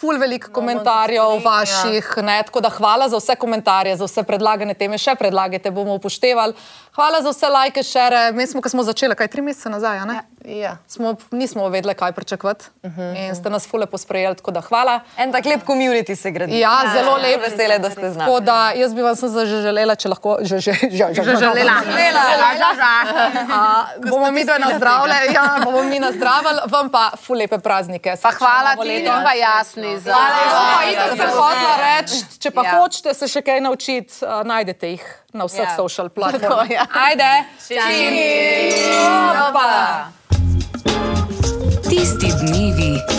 ful 0.00 0.18
veliko 0.20 0.50
komentarjev 0.52 1.24
stvari, 1.40 1.44
vaših, 1.44 2.10
ne, 2.22 2.42
tako 2.46 2.60
da 2.60 2.68
hvala 2.68 3.08
za 3.08 3.16
vse 3.16 3.36
komentarje, 3.36 3.96
za 3.96 4.04
vse 4.04 4.22
predlagane 4.28 4.74
teme, 4.74 4.98
še 4.98 5.14
predlagajte, 5.16 5.70
bomo 5.70 5.96
upoštevali. 5.96 6.52
Hvala 6.96 7.22
za 7.24 7.32
vse 7.32 7.48
lajke, 7.48 7.82
šere. 7.82 8.32
Mi 8.32 8.46
smo, 8.46 8.60
ko 8.60 8.68
smo 8.68 8.84
začeli, 8.84 9.16
kaj 9.16 9.32
tri 9.32 9.44
mesece 9.44 9.72
nazaj, 9.72 10.04
ne? 10.08 10.20
Ja. 10.20 10.35
Smo, 10.86 11.14
nismo 11.30 11.68
vedeli, 11.68 11.94
kaj 11.94 12.12
pričakovati 12.12 12.64
uh 12.82 12.90
-huh. 12.90 13.28
in 13.28 13.34
ste 13.34 13.50
nas 13.50 13.68
fule 13.68 13.86
posprejeli, 13.86 14.36
tako 14.36 14.50
da 14.50 14.60
hvala. 14.60 15.00
En 15.18 15.32
tak 15.32 15.44
lep 15.44 15.64
community 15.66 16.14
se 16.14 16.30
gradi. 16.30 16.58
Ja, 16.60 16.82
zelo 16.92 17.16
lep. 17.16 17.40
Vesele, 17.40 17.78
da 17.78 17.90
ste 17.90 18.10
z 18.10 18.16
nami. 18.16 18.30
Tako 18.30 18.40
da 18.40 18.72
jaz 18.74 18.94
bi 18.94 19.02
vam 19.02 19.16
samo 19.16 19.46
že 19.46 19.62
želela, 19.62 19.94
če 19.94 20.08
lahko, 20.08 20.38
že, 20.42 20.58
že, 20.60 20.72
že, 20.72 21.06
že, 21.12 21.22
že 21.22 21.36
želela. 21.36 21.72
A, 23.52 23.84
bomo 24.10 24.30
mi 24.30 24.44
dve 24.44 24.58
nazdravljali, 24.58 25.34
ja, 25.34 25.58
bomo 25.64 25.82
mi 25.82 25.98
nazdravili, 26.00 26.60
vam 26.66 26.90
pa 26.90 27.10
ful 27.22 27.36
lepe 27.36 27.58
praznike. 27.58 28.14
Pa 28.22 28.30
hvala 28.30 28.70
novo 28.70 28.82
ti 28.82 28.88
leto. 28.88 29.16
in 29.16 29.22
pa 29.24 29.32
jasni 29.32 29.98
za. 29.98 30.12
Pa 30.12 30.90
itak 30.92 31.08
sem 31.16 31.30
hotela 31.30 31.76
reči, 31.76 32.24
če 32.38 32.50
pa 32.50 32.62
Ja. 32.64 32.70
hočete 32.80 33.14
se 33.14 33.28
še 33.28 33.42
kaj 33.42 33.60
naučiti, 33.60 34.14
uh, 34.22 34.46
najdete 34.46 34.88
jih 34.90 35.04
na 35.32 35.44
vseh 35.44 35.68
Ja. 35.68 35.76
social 35.76 36.08
platformah. 36.08 36.86
Ajde! 37.08 37.44
Tisti 41.88 42.26
dnevi. 42.26 43.15